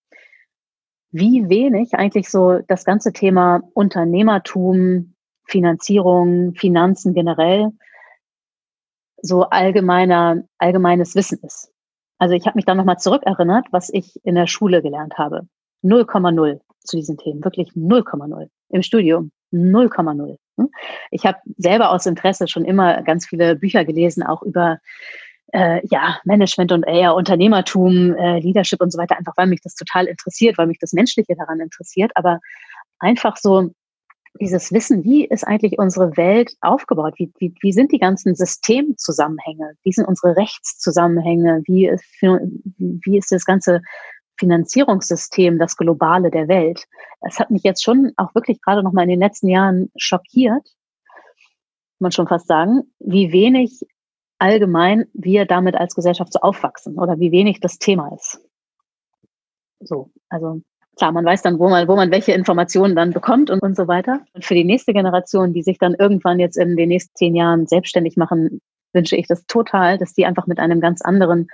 wie 1.17 1.49
wenig 1.49 1.95
eigentlich 1.95 2.29
so 2.29 2.61
das 2.69 2.85
ganze 2.85 3.13
Thema 3.13 3.63
Unternehmertum, 3.75 5.15
Finanzierung, 5.45 6.55
Finanzen 6.55 7.15
generell 7.15 7.71
so 9.23 9.45
allgemeiner, 9.45 10.43
allgemeines 10.59 11.15
Wissen 11.15 11.39
ist. 11.43 11.73
Also 12.19 12.35
ich 12.35 12.47
habe 12.47 12.57
mich 12.57 12.65
da 12.65 12.75
nochmal 12.75 12.99
zurückerinnert, 12.99 13.67
was 13.71 13.91
ich 13.93 14.21
in 14.25 14.35
der 14.35 14.47
Schule 14.47 14.83
gelernt 14.83 15.17
habe. 15.17 15.47
0,0 15.83 16.61
zu 16.81 16.97
diesen 16.97 17.17
Themen, 17.17 17.45
wirklich 17.45 17.71
0,0. 17.71 18.49
Im 18.71 18.83
Studium 18.83 19.31
0,0. 19.53 20.37
Hm? 20.59 20.71
Ich 21.11 21.25
habe 21.25 21.39
selber 21.57 21.91
aus 21.91 22.07
Interesse 22.07 22.49
schon 22.49 22.65
immer 22.65 23.03
ganz 23.03 23.27
viele 23.27 23.57
Bücher 23.57 23.85
gelesen, 23.85 24.23
auch 24.23 24.43
über 24.43 24.79
äh, 25.53 25.81
ja, 25.91 26.19
Management 26.25 26.73
und 26.73 26.83
eher 26.85 27.15
Unternehmertum, 27.15 28.15
äh, 28.15 28.41
Leadership 28.41 28.81
und 28.81 28.93
so 28.93 28.99
weiter, 28.99 29.17
einfach 29.17 29.35
weil 29.37 29.47
mich 29.47 29.61
das 29.63 29.75
total 29.75 30.07
interessiert, 30.07 30.59
weil 30.59 30.67
mich 30.67 30.79
das 30.79 30.93
Menschliche 30.93 31.35
daran 31.37 31.61
interessiert. 31.61 32.13
Aber 32.15 32.41
einfach 32.99 33.37
so 33.37 33.71
dieses 34.41 34.73
Wissen, 34.73 35.05
wie 35.05 35.25
ist 35.25 35.45
eigentlich 35.45 35.79
unsere 35.79 36.17
Welt 36.17 36.53
aufgebaut? 36.61 37.15
Wie, 37.17 37.33
wie, 37.39 37.55
wie 37.61 37.73
sind 37.73 37.93
die 37.93 37.99
ganzen 37.99 38.35
Systemzusammenhänge? 38.35 39.75
Wie 39.83 39.93
sind 39.93 40.07
unsere 40.07 40.37
Rechtszusammenhänge? 40.37 41.63
Wie 41.67 41.87
ist, 41.87 42.05
wie 42.79 43.19
ist 43.19 43.33
das 43.33 43.45
ganze 43.45 43.81
Finanzierungssystem, 44.39 45.59
das 45.59 45.77
globale 45.77 46.31
der 46.31 46.49
Welt? 46.49 46.85
Es 47.23 47.39
hat 47.39 47.51
mich 47.51 47.63
jetzt 47.63 47.83
schon 47.83 48.13
auch 48.17 48.35
wirklich 48.35 48.61
gerade 48.61 48.83
noch 48.83 48.93
mal 48.93 49.03
in 49.03 49.11
den 49.11 49.21
letzten 49.21 49.49
Jahren 49.49 49.91
schockiert, 49.97 50.69
man 51.99 52.13
schon 52.13 52.29
fast 52.29 52.47
sagen, 52.47 52.83
wie 52.99 53.33
wenig 53.33 53.81
allgemein 54.39 55.07
wir 55.13 55.47
damit 55.47 55.77
als 55.77 55.95
Gesellschaft 55.95 56.33
so 56.33 56.41
aufwachsen 56.41 56.99
oder 56.99 57.19
wie 57.19 57.33
wenig 57.33 57.61
das 57.61 57.79
Thema 57.79 58.15
ist. 58.15 58.41
So, 59.81 60.11
also 60.29 60.63
klar, 60.97 61.13
man 61.13 61.25
weiß 61.25 61.43
dann, 61.43 61.59
wo 61.59 61.69
man, 61.69 61.87
wo 61.89 61.97
man 61.97 62.11
welche 62.11 62.33
Informationen 62.33 62.97
dann 62.97 63.13
bekommt 63.13 63.51
und, 63.51 63.61
und 63.61 63.77
so 63.77 63.87
weiter. 63.89 64.21
Und 64.33 64.45
für 64.45 64.55
die 64.55 64.65
nächste 64.65 64.93
Generation, 64.93 65.53
die 65.53 65.63
sich 65.63 65.79
dann 65.79 65.95
irgendwann 65.95 66.41
jetzt 66.41 66.57
in 66.57 66.77
den 66.77 66.89
nächsten 66.89 67.15
zehn 67.15 67.35
Jahren 67.35 67.67
selbstständig 67.67 68.17
machen, 68.17 68.61
wünsche 68.93 69.17
ich 69.17 69.27
das 69.27 69.47
total, 69.47 69.99
dass 69.99 70.15
die 70.15 70.27
einfach 70.27 70.47
mit 70.47 70.59
einem 70.59 70.81
ganz 70.81 71.03
anderen 71.03 71.49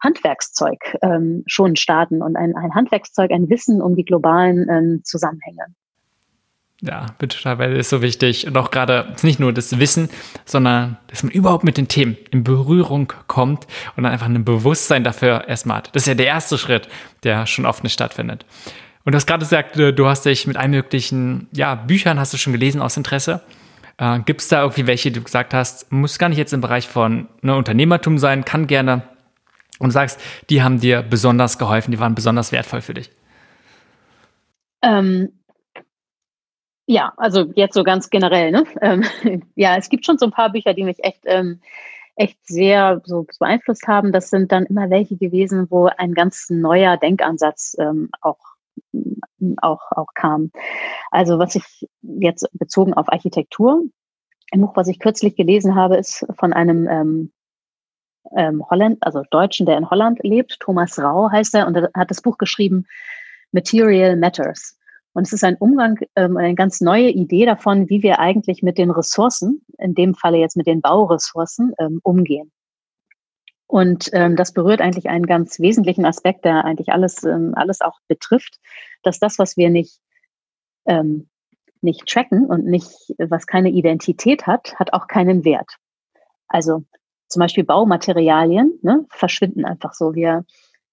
Handwerkszeug 0.00 0.98
ähm, 1.02 1.44
schon 1.46 1.76
starten 1.76 2.22
und 2.22 2.36
ein, 2.36 2.56
ein 2.56 2.74
Handwerkszeug, 2.74 3.30
ein 3.30 3.48
Wissen 3.48 3.80
um 3.80 3.94
die 3.94 4.04
globalen 4.04 4.68
ähm, 4.68 5.00
Zusammenhänge. 5.04 5.66
Ja, 6.84 7.06
das 7.18 7.36
ist 7.78 7.90
so 7.90 8.02
wichtig. 8.02 8.48
Und 8.48 8.56
auch 8.56 8.72
gerade 8.72 9.14
nicht 9.22 9.38
nur 9.38 9.52
das 9.52 9.78
Wissen, 9.78 10.10
sondern 10.44 10.98
dass 11.06 11.22
man 11.22 11.30
überhaupt 11.30 11.62
mit 11.62 11.76
den 11.76 11.86
Themen 11.86 12.16
in 12.32 12.42
Berührung 12.42 13.12
kommt 13.28 13.68
und 13.96 14.02
dann 14.02 14.12
einfach 14.12 14.26
ein 14.26 14.44
Bewusstsein 14.44 15.04
dafür 15.04 15.46
erstmal 15.46 15.78
hat. 15.78 15.94
Das 15.94 16.02
ist 16.02 16.08
ja 16.08 16.14
der 16.14 16.26
erste 16.26 16.58
Schritt, 16.58 16.88
der 17.22 17.46
schon 17.46 17.66
oft 17.66 17.84
nicht 17.84 17.92
stattfindet. 17.92 18.44
Und 19.04 19.12
du 19.12 19.16
hast 19.16 19.26
gerade 19.26 19.40
gesagt, 19.40 19.76
äh, 19.76 19.92
du 19.92 20.08
hast 20.08 20.24
dich 20.24 20.48
mit 20.48 20.56
allen 20.56 20.72
möglichen 20.72 21.46
ja, 21.52 21.76
Büchern 21.76 22.18
hast 22.18 22.32
du 22.32 22.36
schon 22.36 22.52
gelesen 22.52 22.82
aus 22.82 22.96
Interesse. 22.96 23.42
Äh, 23.98 24.18
Gibt 24.20 24.40
es 24.40 24.48
da 24.48 24.62
irgendwie 24.62 24.88
welche, 24.88 25.12
die 25.12 25.20
du 25.20 25.24
gesagt 25.24 25.54
hast, 25.54 25.92
muss 25.92 26.18
gar 26.18 26.30
nicht 26.30 26.38
jetzt 26.38 26.52
im 26.52 26.60
Bereich 26.60 26.88
von 26.88 27.28
ne, 27.42 27.54
Unternehmertum 27.54 28.18
sein, 28.18 28.44
kann 28.44 28.66
gerne. 28.66 29.02
Und 29.78 29.92
sagst, 29.92 30.20
die 30.50 30.62
haben 30.62 30.80
dir 30.80 31.02
besonders 31.02 31.58
geholfen, 31.58 31.92
die 31.92 31.98
waren 31.98 32.14
besonders 32.14 32.52
wertvoll 32.52 32.82
für 32.82 32.94
dich. 32.94 33.10
Ähm, 34.82 35.30
ja, 36.92 37.12
also 37.16 37.50
jetzt 37.54 37.74
so 37.74 37.84
ganz 37.84 38.10
generell. 38.10 38.50
Ne? 38.50 38.64
Ähm, 38.82 39.04
ja, 39.54 39.76
es 39.76 39.88
gibt 39.88 40.04
schon 40.04 40.18
so 40.18 40.26
ein 40.26 40.32
paar 40.32 40.50
Bücher, 40.50 40.74
die 40.74 40.84
mich 40.84 41.02
echt, 41.02 41.22
ähm, 41.24 41.60
echt 42.16 42.38
sehr 42.46 43.00
so 43.04 43.26
beeinflusst 43.38 43.86
haben. 43.86 44.12
Das 44.12 44.30
sind 44.30 44.52
dann 44.52 44.66
immer 44.66 44.90
welche 44.90 45.16
gewesen, 45.16 45.66
wo 45.70 45.86
ein 45.86 46.14
ganz 46.14 46.50
neuer 46.50 46.96
Denkansatz 46.96 47.76
ähm, 47.78 48.10
auch, 48.20 48.38
auch, 49.58 49.80
auch 49.92 50.14
kam. 50.14 50.50
Also 51.10 51.38
was 51.38 51.54
ich 51.54 51.88
jetzt 52.02 52.46
bezogen 52.52 52.94
auf 52.94 53.08
Architektur, 53.08 53.82
ein 54.52 54.60
Buch, 54.60 54.76
was 54.76 54.88
ich 54.88 54.98
kürzlich 54.98 55.36
gelesen 55.36 55.74
habe, 55.74 55.96
ist 55.96 56.26
von 56.38 56.52
einem 56.52 56.86
ähm, 56.88 57.32
ähm, 58.36 58.62
Holland, 58.68 58.98
also 59.00 59.22
Deutschen, 59.30 59.66
der 59.66 59.78
in 59.78 59.88
Holland 59.88 60.18
lebt. 60.22 60.58
Thomas 60.60 60.98
Rau 60.98 61.30
heißt 61.30 61.54
er 61.54 61.66
und 61.66 61.76
er 61.76 61.90
hat 61.94 62.10
das 62.10 62.20
Buch 62.20 62.36
geschrieben 62.36 62.86
Material 63.52 64.16
Matters. 64.16 64.78
Und 65.14 65.26
es 65.26 65.32
ist 65.32 65.44
ein 65.44 65.56
Umgang, 65.56 65.98
ähm, 66.16 66.36
eine 66.36 66.54
ganz 66.54 66.80
neue 66.80 67.10
Idee 67.10 67.44
davon, 67.44 67.88
wie 67.88 68.02
wir 68.02 68.18
eigentlich 68.18 68.62
mit 68.62 68.78
den 68.78 68.90
Ressourcen, 68.90 69.64
in 69.78 69.94
dem 69.94 70.14
Falle 70.14 70.38
jetzt 70.38 70.56
mit 70.56 70.66
den 70.66 70.80
Bauressourcen, 70.80 71.72
ähm, 71.78 72.00
umgehen. 72.02 72.50
Und 73.66 74.10
ähm, 74.12 74.36
das 74.36 74.52
berührt 74.52 74.80
eigentlich 74.80 75.08
einen 75.08 75.26
ganz 75.26 75.58
wesentlichen 75.58 76.04
Aspekt, 76.04 76.44
der 76.44 76.64
eigentlich 76.64 76.90
alles, 76.90 77.24
ähm, 77.24 77.52
alles 77.54 77.80
auch 77.80 77.98
betrifft, 78.06 78.58
dass 79.02 79.18
das, 79.18 79.38
was 79.38 79.56
wir 79.56 79.70
nicht, 79.70 79.98
ähm, 80.86 81.28
nicht 81.80 82.06
tracken 82.06 82.46
und 82.46 82.66
nicht, 82.66 82.90
was 83.18 83.46
keine 83.46 83.70
Identität 83.70 84.46
hat, 84.46 84.78
hat 84.78 84.92
auch 84.92 85.08
keinen 85.08 85.44
Wert. 85.44 85.76
Also 86.48 86.84
zum 87.28 87.40
Beispiel 87.40 87.64
Baumaterialien 87.64 88.78
ne, 88.82 89.06
verschwinden 89.08 89.64
einfach 89.64 89.94
so. 89.94 90.14
Wir 90.14 90.44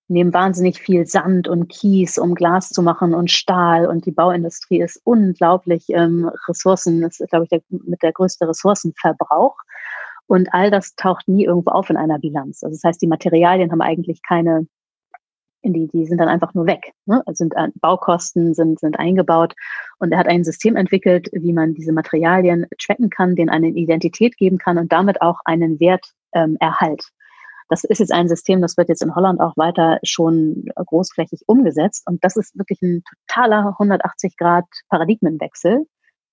nehmen 0.09 0.33
wahnsinnig 0.33 0.79
viel 0.79 1.05
Sand 1.05 1.47
und 1.47 1.69
Kies, 1.69 2.17
um 2.17 2.35
Glas 2.35 2.69
zu 2.69 2.81
machen 2.81 3.13
und 3.13 3.31
Stahl. 3.31 3.87
Und 3.87 4.05
die 4.05 4.11
Bauindustrie 4.11 4.81
ist 4.81 4.99
unglaublich 5.03 5.85
ähm, 5.89 6.29
Ressourcen, 6.47 7.01
das 7.01 7.19
ist, 7.19 7.29
glaube 7.29 7.45
ich, 7.45 7.49
der, 7.49 7.61
mit 7.69 8.01
der 8.01 8.11
größte 8.11 8.47
Ressourcenverbrauch. 8.47 9.55
Und 10.27 10.53
all 10.53 10.69
das 10.69 10.95
taucht 10.95 11.27
nie 11.27 11.45
irgendwo 11.45 11.71
auf 11.71 11.89
in 11.89 11.97
einer 11.97 12.19
Bilanz. 12.19 12.63
Also 12.63 12.75
das 12.75 12.83
heißt, 12.83 13.01
die 13.01 13.07
Materialien 13.07 13.71
haben 13.71 13.81
eigentlich 13.81 14.21
keine, 14.27 14.67
die, 15.63 15.87
die 15.87 16.05
sind 16.05 16.19
dann 16.19 16.27
einfach 16.27 16.53
nur 16.53 16.65
weg. 16.65 16.93
Ne? 17.05 17.23
Also 17.25 17.43
sind, 17.43 17.53
äh, 17.55 17.69
Baukosten 17.75 18.53
sind, 18.53 18.79
sind 18.79 18.99
eingebaut. 18.99 19.53
Und 19.99 20.11
er 20.11 20.19
hat 20.19 20.27
ein 20.27 20.43
System 20.43 20.75
entwickelt, 20.75 21.29
wie 21.33 21.53
man 21.53 21.73
diese 21.73 21.93
Materialien 21.93 22.67
tracken 22.79 23.09
kann, 23.09 23.35
denen 23.35 23.49
eine 23.49 23.69
Identität 23.69 24.37
geben 24.37 24.57
kann 24.57 24.77
und 24.77 24.91
damit 24.91 25.21
auch 25.21 25.39
einen 25.45 25.79
Wert 25.79 26.05
ähm, 26.33 26.57
erhalt. 26.59 27.09
Das 27.69 27.83
ist 27.83 27.99
jetzt 27.99 28.11
ein 28.11 28.27
System, 28.27 28.61
das 28.61 28.77
wird 28.77 28.89
jetzt 28.89 29.03
in 29.03 29.15
Holland 29.15 29.39
auch 29.39 29.55
weiter 29.55 29.99
schon 30.03 30.65
großflächig 30.75 31.43
umgesetzt. 31.45 32.03
Und 32.07 32.23
das 32.23 32.35
ist 32.35 32.57
wirklich 32.57 32.81
ein 32.81 33.03
totaler 33.27 33.75
180 33.79 34.35
Grad 34.37 34.65
Paradigmenwechsel 34.89 35.85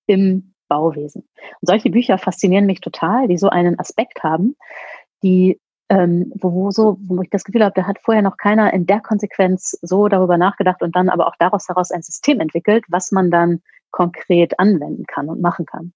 im 0.07 0.53
Bauwesen. 0.67 1.21
Und 1.61 1.67
solche 1.67 1.89
Bücher 1.89 2.17
faszinieren 2.17 2.65
mich 2.65 2.81
total, 2.81 3.27
die 3.27 3.37
so 3.37 3.49
einen 3.49 3.79
Aspekt 3.79 4.23
haben, 4.23 4.55
die 5.23 5.59
ähm, 5.89 6.33
wo, 6.35 6.51
wo, 6.51 6.71
so, 6.71 6.97
wo 7.01 7.21
ich 7.21 7.29
das 7.29 7.43
Gefühl 7.45 7.63
habe, 7.63 7.73
da 7.73 7.87
hat 7.87 7.99
vorher 7.99 8.21
noch 8.21 8.37
keiner 8.37 8.73
in 8.73 8.85
der 8.85 8.99
Konsequenz 8.99 9.77
so 9.81 10.07
darüber 10.09 10.37
nachgedacht 10.37 10.81
und 10.81 10.95
dann 10.95 11.09
aber 11.09 11.27
auch 11.27 11.35
daraus 11.39 11.69
heraus 11.69 11.91
ein 11.91 12.01
System 12.01 12.39
entwickelt, 12.39 12.83
was 12.89 13.11
man 13.11 13.31
dann 13.31 13.61
konkret 13.91 14.59
anwenden 14.59 15.05
kann 15.05 15.29
und 15.29 15.39
machen 15.39 15.65
kann. 15.65 15.93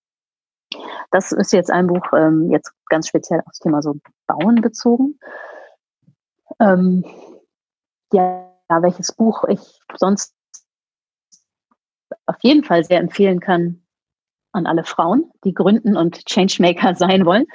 Das 1.11 1.31
ist 1.31 1.51
jetzt 1.53 1.71
ein 1.71 1.87
Buch, 1.87 2.05
ähm, 2.13 2.49
jetzt 2.51 2.71
ganz 2.87 3.07
speziell 3.07 3.41
aufs 3.45 3.59
Thema 3.59 3.81
so 3.81 3.95
Bauen 4.27 4.61
bezogen. 4.61 5.19
Ähm, 6.59 7.03
ja, 8.13 8.47
welches 8.69 9.11
Buch 9.11 9.43
ich 9.47 9.79
sonst 9.95 10.33
auf 12.25 12.37
jeden 12.41 12.63
Fall 12.63 12.83
sehr 12.83 12.99
empfehlen 12.99 13.39
kann, 13.39 13.81
an 14.53 14.67
alle 14.67 14.83
Frauen, 14.83 15.31
die 15.43 15.53
gründen 15.53 15.95
und 15.97 16.25
Changemaker 16.25 16.95
sein 16.95 17.25
wollen. 17.25 17.45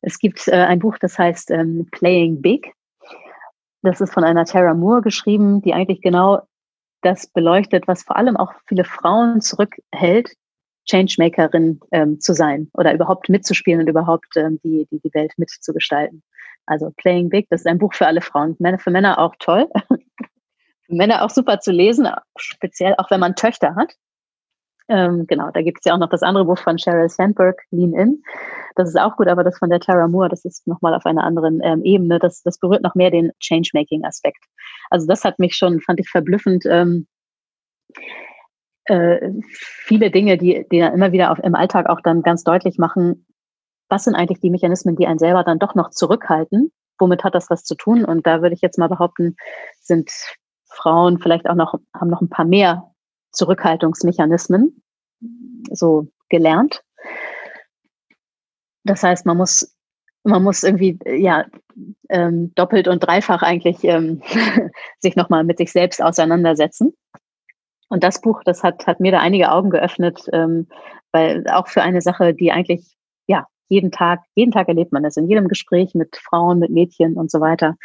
Es 0.00 0.18
gibt 0.18 0.48
äh, 0.48 0.52
ein 0.52 0.80
Buch, 0.80 0.98
das 0.98 1.18
heißt 1.18 1.50
ähm, 1.50 1.88
Playing 1.92 2.42
Big. 2.42 2.74
Das 3.82 4.00
ist 4.00 4.12
von 4.12 4.24
einer 4.24 4.44
Tara 4.44 4.74
Moore 4.74 5.02
geschrieben, 5.02 5.62
die 5.62 5.74
eigentlich 5.74 6.00
genau 6.00 6.42
das 7.02 7.26
beleuchtet, 7.26 7.88
was 7.88 8.04
vor 8.04 8.16
allem 8.16 8.36
auch 8.36 8.52
viele 8.66 8.84
Frauen 8.84 9.40
zurückhält, 9.40 10.34
Changemakerin 10.88 11.80
ähm, 11.92 12.20
zu 12.20 12.34
sein 12.34 12.70
oder 12.74 12.92
überhaupt 12.94 13.28
mitzuspielen 13.28 13.80
und 13.80 13.88
überhaupt 13.88 14.36
ähm, 14.36 14.60
die, 14.64 14.86
die, 14.90 15.00
die 15.00 15.14
Welt 15.14 15.32
mitzugestalten. 15.36 16.22
Also 16.66 16.90
Playing 16.96 17.28
Big, 17.28 17.48
das 17.50 17.62
ist 17.62 17.66
ein 17.66 17.78
Buch 17.78 17.94
für 17.94 18.06
alle 18.06 18.20
Frauen. 18.20 18.56
Männer, 18.58 18.78
für 18.78 18.90
Männer 18.90 19.18
auch 19.18 19.34
toll. 19.38 19.68
für 19.88 20.94
Männer 20.94 21.24
auch 21.24 21.30
super 21.30 21.60
zu 21.60 21.72
lesen, 21.72 22.08
speziell 22.36 22.94
auch 22.98 23.10
wenn 23.10 23.20
man 23.20 23.34
Töchter 23.34 23.74
hat. 23.74 23.94
Ähm, 24.88 25.26
genau, 25.26 25.50
da 25.52 25.62
gibt 25.62 25.78
es 25.78 25.84
ja 25.84 25.94
auch 25.94 25.98
noch 25.98 26.10
das 26.10 26.22
andere 26.22 26.44
Buch 26.44 26.58
von 26.58 26.78
Sheryl 26.78 27.08
Sandberg, 27.08 27.62
Lean 27.70 27.94
In. 27.94 28.22
Das 28.74 28.88
ist 28.88 28.98
auch 28.98 29.16
gut, 29.16 29.28
aber 29.28 29.44
das 29.44 29.58
von 29.58 29.70
der 29.70 29.80
Tara 29.80 30.08
Moore, 30.08 30.28
das 30.28 30.44
ist 30.44 30.66
nochmal 30.66 30.94
auf 30.94 31.06
einer 31.06 31.24
anderen 31.24 31.60
ähm, 31.62 31.84
Ebene. 31.84 32.18
Das, 32.18 32.42
das 32.42 32.58
berührt 32.58 32.82
noch 32.82 32.94
mehr 32.94 33.10
den 33.10 33.30
Changemaking-Aspekt. 33.40 34.44
Also 34.90 35.06
das 35.06 35.24
hat 35.24 35.38
mich 35.38 35.54
schon, 35.54 35.80
fand 35.80 36.00
ich 36.00 36.08
verblüffend. 36.08 36.64
Ähm, 36.66 37.06
äh, 38.92 39.32
viele 39.42 40.10
Dinge, 40.10 40.36
die, 40.36 40.66
die 40.70 40.78
immer 40.78 41.12
wieder 41.12 41.32
auf, 41.32 41.38
im 41.38 41.54
Alltag 41.54 41.88
auch 41.88 42.00
dann 42.02 42.22
ganz 42.22 42.44
deutlich 42.44 42.76
machen, 42.76 43.26
was 43.88 44.04
sind 44.04 44.14
eigentlich 44.14 44.40
die 44.40 44.50
Mechanismen, 44.50 44.96
die 44.96 45.06
einen 45.06 45.18
selber 45.18 45.44
dann 45.44 45.58
doch 45.58 45.74
noch 45.74 45.90
zurückhalten? 45.90 46.72
Womit 46.98 47.24
hat 47.24 47.34
das 47.34 47.48
was 47.50 47.64
zu 47.64 47.74
tun? 47.74 48.04
Und 48.04 48.26
da 48.26 48.42
würde 48.42 48.54
ich 48.54 48.60
jetzt 48.60 48.78
mal 48.78 48.88
behaupten, 48.88 49.36
sind 49.80 50.10
Frauen 50.66 51.18
vielleicht 51.18 51.48
auch 51.48 51.54
noch, 51.54 51.74
haben 51.94 52.10
noch 52.10 52.20
ein 52.20 52.28
paar 52.28 52.44
mehr 52.44 52.92
Zurückhaltungsmechanismen 53.32 54.82
so 55.70 56.08
gelernt. 56.28 56.82
Das 58.84 59.02
heißt, 59.02 59.24
man 59.24 59.38
muss, 59.38 59.74
man 60.22 60.42
muss 60.42 60.62
irgendwie, 60.62 60.98
ja, 61.06 61.46
ähm, 62.10 62.54
doppelt 62.54 62.88
und 62.88 63.00
dreifach 63.00 63.42
eigentlich 63.42 63.84
ähm, 63.84 64.22
sich 65.00 65.16
nochmal 65.16 65.44
mit 65.44 65.58
sich 65.58 65.72
selbst 65.72 66.02
auseinandersetzen. 66.02 66.92
Und 67.92 68.02
das 68.02 68.22
Buch, 68.22 68.40
das 68.42 68.62
hat, 68.62 68.86
hat 68.86 69.00
mir 69.00 69.12
da 69.12 69.18
einige 69.18 69.52
Augen 69.52 69.68
geöffnet, 69.68 70.22
ähm, 70.32 70.66
weil 71.12 71.46
auch 71.48 71.68
für 71.68 71.82
eine 71.82 72.00
Sache, 72.00 72.32
die 72.32 72.50
eigentlich, 72.50 72.96
ja, 73.26 73.46
jeden 73.68 73.92
Tag, 73.92 74.20
jeden 74.34 74.50
Tag 74.50 74.68
erlebt 74.68 74.92
man 74.92 75.02
das 75.02 75.18
in 75.18 75.28
jedem 75.28 75.46
Gespräch 75.46 75.94
mit 75.94 76.16
Frauen, 76.16 76.58
mit 76.58 76.70
Mädchen 76.70 77.18
und 77.18 77.30
so 77.30 77.42
weiter. 77.42 77.76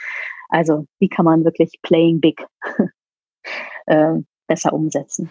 Also, 0.47 0.85
wie 0.99 1.09
kann 1.09 1.25
man 1.25 1.43
wirklich 1.43 1.73
playing 1.81 2.21
big 2.21 2.41
äh, 3.87 4.13
besser 4.47 4.71
umsetzen? 4.71 5.29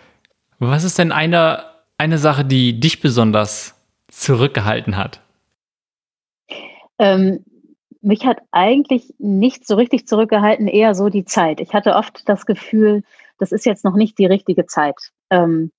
Was 0.58 0.84
ist 0.84 0.98
denn 0.98 1.10
eine, 1.10 1.64
eine 1.96 2.18
Sache, 2.18 2.44
die 2.44 2.78
dich 2.78 3.00
besonders 3.00 3.80
zurückgehalten 4.08 4.98
hat? 4.98 5.22
Ähm, 6.98 7.42
mich 8.02 8.26
hat 8.26 8.42
eigentlich 8.50 9.14
nicht 9.18 9.66
so 9.66 9.76
richtig 9.76 10.06
zurückgehalten, 10.06 10.68
eher 10.68 10.94
so 10.94 11.08
die 11.08 11.24
Zeit. 11.24 11.62
Ich 11.62 11.72
hatte 11.72 11.94
oft 11.94 12.28
das 12.28 12.44
Gefühl, 12.44 13.04
das 13.38 13.52
ist 13.52 13.66
jetzt 13.66 13.84
noch 13.84 13.94
nicht 13.94 14.18
die 14.18 14.26
richtige 14.26 14.66
Zeit, 14.66 14.96
ähm, 15.30 15.72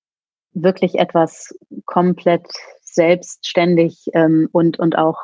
wirklich 0.52 0.96
etwas 0.96 1.56
komplett 1.86 2.46
selbstständig 2.82 4.06
ähm, 4.14 4.48
und, 4.52 4.78
und 4.78 4.96
auch 4.96 5.18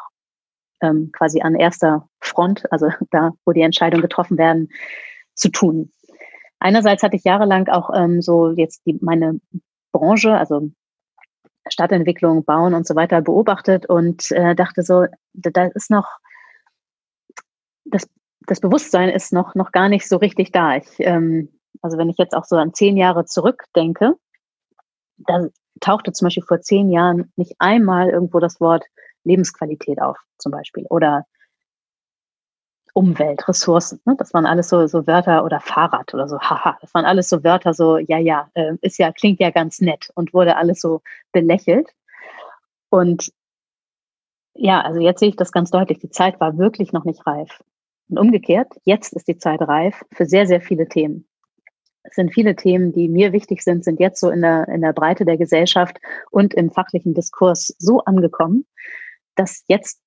ähm, 0.80 1.10
quasi 1.12 1.40
an 1.40 1.54
erster 1.54 2.08
Front, 2.20 2.70
also 2.70 2.88
da, 3.10 3.32
wo 3.44 3.52
die 3.52 3.62
Entscheidungen 3.62 4.02
getroffen 4.02 4.38
werden, 4.38 4.68
zu 5.34 5.50
tun. 5.50 5.92
Einerseits 6.60 7.02
hatte 7.02 7.16
ich 7.16 7.24
jahrelang 7.24 7.68
auch 7.68 7.90
ähm, 7.94 8.22
so 8.22 8.52
jetzt 8.52 8.82
die, 8.86 8.98
meine 9.00 9.40
Branche, 9.92 10.36
also 10.36 10.70
Stadtentwicklung, 11.68 12.44
Bauen 12.44 12.74
und 12.74 12.86
so 12.86 12.94
weiter 12.94 13.20
beobachtet 13.22 13.86
und 13.86 14.30
äh, 14.32 14.54
dachte 14.54 14.82
so, 14.82 15.06
da, 15.32 15.50
da 15.50 15.64
ist 15.66 15.90
noch 15.90 16.06
das, 17.84 18.08
das 18.46 18.60
Bewusstsein 18.60 19.08
ist 19.08 19.32
noch, 19.32 19.54
noch 19.54 19.72
gar 19.72 19.88
nicht 19.88 20.08
so 20.08 20.16
richtig 20.16 20.52
da. 20.52 20.76
Ich 20.76 20.88
ähm, 20.98 21.48
also 21.84 21.98
wenn 21.98 22.08
ich 22.08 22.16
jetzt 22.16 22.34
auch 22.34 22.44
so 22.44 22.56
an 22.56 22.72
zehn 22.72 22.96
Jahre 22.96 23.26
zurückdenke, 23.26 24.14
da 25.18 25.48
tauchte 25.80 26.12
zum 26.12 26.26
Beispiel 26.26 26.42
vor 26.42 26.62
zehn 26.62 26.90
Jahren 26.90 27.30
nicht 27.36 27.56
einmal 27.58 28.08
irgendwo 28.08 28.40
das 28.40 28.58
Wort 28.58 28.84
Lebensqualität 29.24 30.00
auf, 30.00 30.16
zum 30.38 30.50
Beispiel, 30.50 30.86
oder 30.88 31.26
Umwelt, 32.94 33.46
Ressourcen. 33.48 34.00
Ne? 34.06 34.14
Das 34.16 34.32
waren 34.32 34.46
alles 34.46 34.70
so, 34.70 34.86
so 34.86 35.06
Wörter 35.06 35.44
oder 35.44 35.60
Fahrrad 35.60 36.14
oder 36.14 36.26
so, 36.26 36.38
haha, 36.38 36.78
das 36.80 36.94
waren 36.94 37.04
alles 37.04 37.28
so 37.28 37.44
Wörter, 37.44 37.74
so, 37.74 37.98
ja, 37.98 38.16
ja, 38.16 38.48
äh, 38.54 38.76
ist 38.80 38.98
ja, 38.98 39.12
klingt 39.12 39.40
ja 39.40 39.50
ganz 39.50 39.82
nett 39.82 40.08
und 40.14 40.32
wurde 40.32 40.56
alles 40.56 40.80
so 40.80 41.02
belächelt. 41.32 41.90
Und 42.88 43.30
ja, 44.54 44.80
also 44.80 45.00
jetzt 45.00 45.20
sehe 45.20 45.28
ich 45.28 45.36
das 45.36 45.52
ganz 45.52 45.70
deutlich. 45.70 45.98
Die 45.98 46.10
Zeit 46.10 46.40
war 46.40 46.56
wirklich 46.56 46.94
noch 46.94 47.04
nicht 47.04 47.26
reif. 47.26 47.62
Und 48.08 48.18
umgekehrt, 48.18 48.72
jetzt 48.84 49.12
ist 49.12 49.28
die 49.28 49.36
Zeit 49.36 49.60
reif 49.60 50.02
für 50.12 50.24
sehr, 50.24 50.46
sehr 50.46 50.62
viele 50.62 50.88
Themen. 50.88 51.26
Es 52.04 52.14
sind 52.14 52.32
viele 52.32 52.54
Themen, 52.54 52.92
die 52.92 53.08
mir 53.08 53.32
wichtig 53.32 53.62
sind, 53.62 53.82
sind 53.82 53.98
jetzt 53.98 54.20
so 54.20 54.30
in 54.30 54.42
der, 54.42 54.68
in 54.68 54.82
der 54.82 54.92
Breite 54.92 55.24
der 55.24 55.38
Gesellschaft 55.38 55.98
und 56.30 56.54
im 56.54 56.70
fachlichen 56.70 57.14
Diskurs 57.14 57.74
so 57.78 58.00
angekommen, 58.00 58.66
dass 59.34 59.64
jetzt 59.68 60.00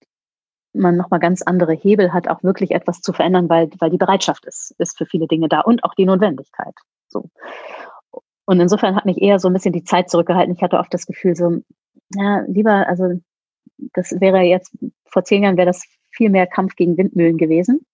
man 0.74 0.96
nochmal 0.96 1.20
ganz 1.20 1.42
andere 1.42 1.74
Hebel 1.74 2.14
hat, 2.14 2.28
auch 2.28 2.44
wirklich 2.44 2.72
etwas 2.72 3.02
zu 3.02 3.14
verändern, 3.14 3.50
weil, 3.50 3.70
weil 3.80 3.90
die 3.90 3.98
Bereitschaft 3.98 4.46
ist, 4.46 4.76
ist 4.78 4.98
für 4.98 5.06
viele 5.06 5.28
Dinge 5.28 5.50
da 5.50 5.62
und 5.62 5.84
auch 5.84 5.96
die 5.96 6.06
Notwendigkeit. 6.06 6.76
So. 7.08 7.30
Und 8.46 8.60
insofern 8.60 8.96
hat 8.96 9.06
mich 9.06 9.22
eher 9.22 9.40
so 9.40 9.50
ein 9.50 9.54
bisschen 9.54 9.74
die 9.74 9.84
Zeit 9.84 10.10
zurückgehalten. 10.10 10.54
Ich 10.54 10.62
hatte 10.62 10.78
oft 10.78 10.94
das 10.94 11.06
Gefühl, 11.06 11.36
so, 11.36 11.62
ja, 12.16 12.44
lieber, 12.48 12.88
also 12.88 13.20
das 13.94 14.12
wäre 14.22 14.42
jetzt, 14.42 14.72
vor 15.06 15.24
zehn 15.24 15.44
Jahren 15.44 15.58
wäre 15.58 15.68
das 15.68 15.84
viel 16.12 16.30
mehr 16.30 16.48
Kampf 16.48 16.76
gegen 16.76 16.98
Windmühlen 16.98 17.38
gewesen. 17.38 17.86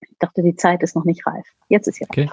Ich 0.00 0.18
dachte, 0.18 0.42
die 0.42 0.54
Zeit 0.54 0.82
ist 0.82 0.96
noch 0.96 1.04
nicht 1.04 1.26
reif. 1.26 1.46
Jetzt 1.68 1.88
ist 1.88 1.96
sie 1.96 2.04
reif. 2.04 2.30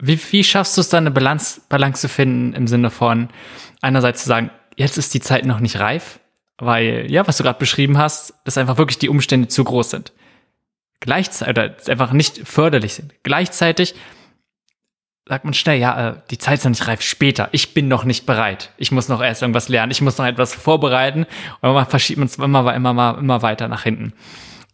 Wie, 0.00 0.20
wie 0.30 0.44
schaffst 0.44 0.76
du 0.76 0.80
es 0.82 0.88
dann, 0.88 1.04
eine 1.04 1.10
Balance, 1.10 1.60
Balance 1.68 2.02
zu 2.02 2.08
finden 2.08 2.52
im 2.52 2.66
Sinne 2.66 2.90
von 2.90 3.28
einerseits 3.80 4.22
zu 4.22 4.28
sagen, 4.28 4.50
jetzt 4.76 4.98
ist 4.98 5.14
die 5.14 5.20
Zeit 5.20 5.46
noch 5.46 5.60
nicht 5.60 5.80
reif, 5.80 6.20
weil, 6.58 7.10
ja, 7.10 7.26
was 7.26 7.38
du 7.38 7.44
gerade 7.44 7.58
beschrieben 7.58 7.98
hast, 7.98 8.34
dass 8.44 8.58
einfach 8.58 8.78
wirklich 8.78 8.98
die 8.98 9.08
Umstände 9.08 9.48
zu 9.48 9.64
groß 9.64 9.90
sind. 9.90 10.12
Gleichzeitig, 11.00 11.50
oder 11.50 11.76
einfach 11.88 12.12
nicht 12.12 12.46
förderlich 12.46 12.94
sind. 12.94 13.14
Gleichzeitig 13.22 13.94
sagt 15.28 15.44
man 15.44 15.54
schnell, 15.54 15.78
ja, 15.78 16.10
äh, 16.10 16.14
die 16.30 16.38
Zeit 16.38 16.58
ist 16.58 16.64
noch 16.64 16.70
nicht 16.70 16.86
reif, 16.86 17.02
später. 17.02 17.48
Ich 17.52 17.74
bin 17.74 17.88
noch 17.88 18.04
nicht 18.04 18.26
bereit. 18.26 18.72
Ich 18.76 18.92
muss 18.92 19.08
noch 19.08 19.20
erst 19.20 19.42
irgendwas 19.42 19.68
lernen. 19.68 19.90
Ich 19.90 20.00
muss 20.00 20.18
noch 20.18 20.24
etwas 20.24 20.54
vorbereiten. 20.54 21.26
Und 21.60 21.72
man 21.72 21.86
verschiebt 21.86 22.18
man 22.18 22.26
es 22.26 22.36
immer, 22.36 22.74
immer, 22.74 22.90
immer, 22.90 23.18
immer 23.18 23.42
weiter 23.42 23.68
nach 23.68 23.82
hinten. 23.82 24.12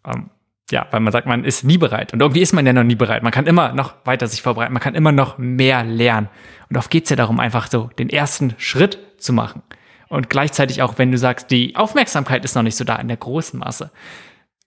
Ähm, 0.06 0.30
ja, 0.70 0.86
weil 0.90 1.00
man 1.00 1.12
sagt, 1.12 1.26
man 1.26 1.44
ist 1.44 1.64
nie 1.64 1.78
bereit. 1.78 2.12
Und 2.12 2.20
irgendwie 2.20 2.40
ist 2.40 2.52
man 2.52 2.66
ja 2.66 2.72
noch 2.72 2.84
nie 2.84 2.94
bereit. 2.94 3.22
Man 3.22 3.32
kann 3.32 3.46
immer 3.46 3.72
noch 3.72 3.94
weiter 4.04 4.26
sich 4.26 4.42
vorbereiten. 4.42 4.72
Man 4.72 4.82
kann 4.82 4.94
immer 4.94 5.12
noch 5.12 5.38
mehr 5.38 5.84
lernen. 5.84 6.28
Und 6.70 6.76
oft 6.76 6.90
geht 6.90 7.04
es 7.04 7.10
ja 7.10 7.16
darum, 7.16 7.40
einfach 7.40 7.70
so 7.70 7.90
den 7.98 8.08
ersten 8.08 8.54
Schritt 8.58 8.98
zu 9.18 9.32
machen. 9.32 9.62
Und 10.08 10.30
gleichzeitig 10.30 10.82
auch, 10.82 10.98
wenn 10.98 11.10
du 11.10 11.18
sagst, 11.18 11.50
die 11.50 11.76
Aufmerksamkeit 11.76 12.44
ist 12.44 12.54
noch 12.54 12.62
nicht 12.62 12.76
so 12.76 12.84
da 12.84 12.96
in 12.96 13.08
der 13.08 13.16
großen 13.16 13.58
Masse. 13.58 13.90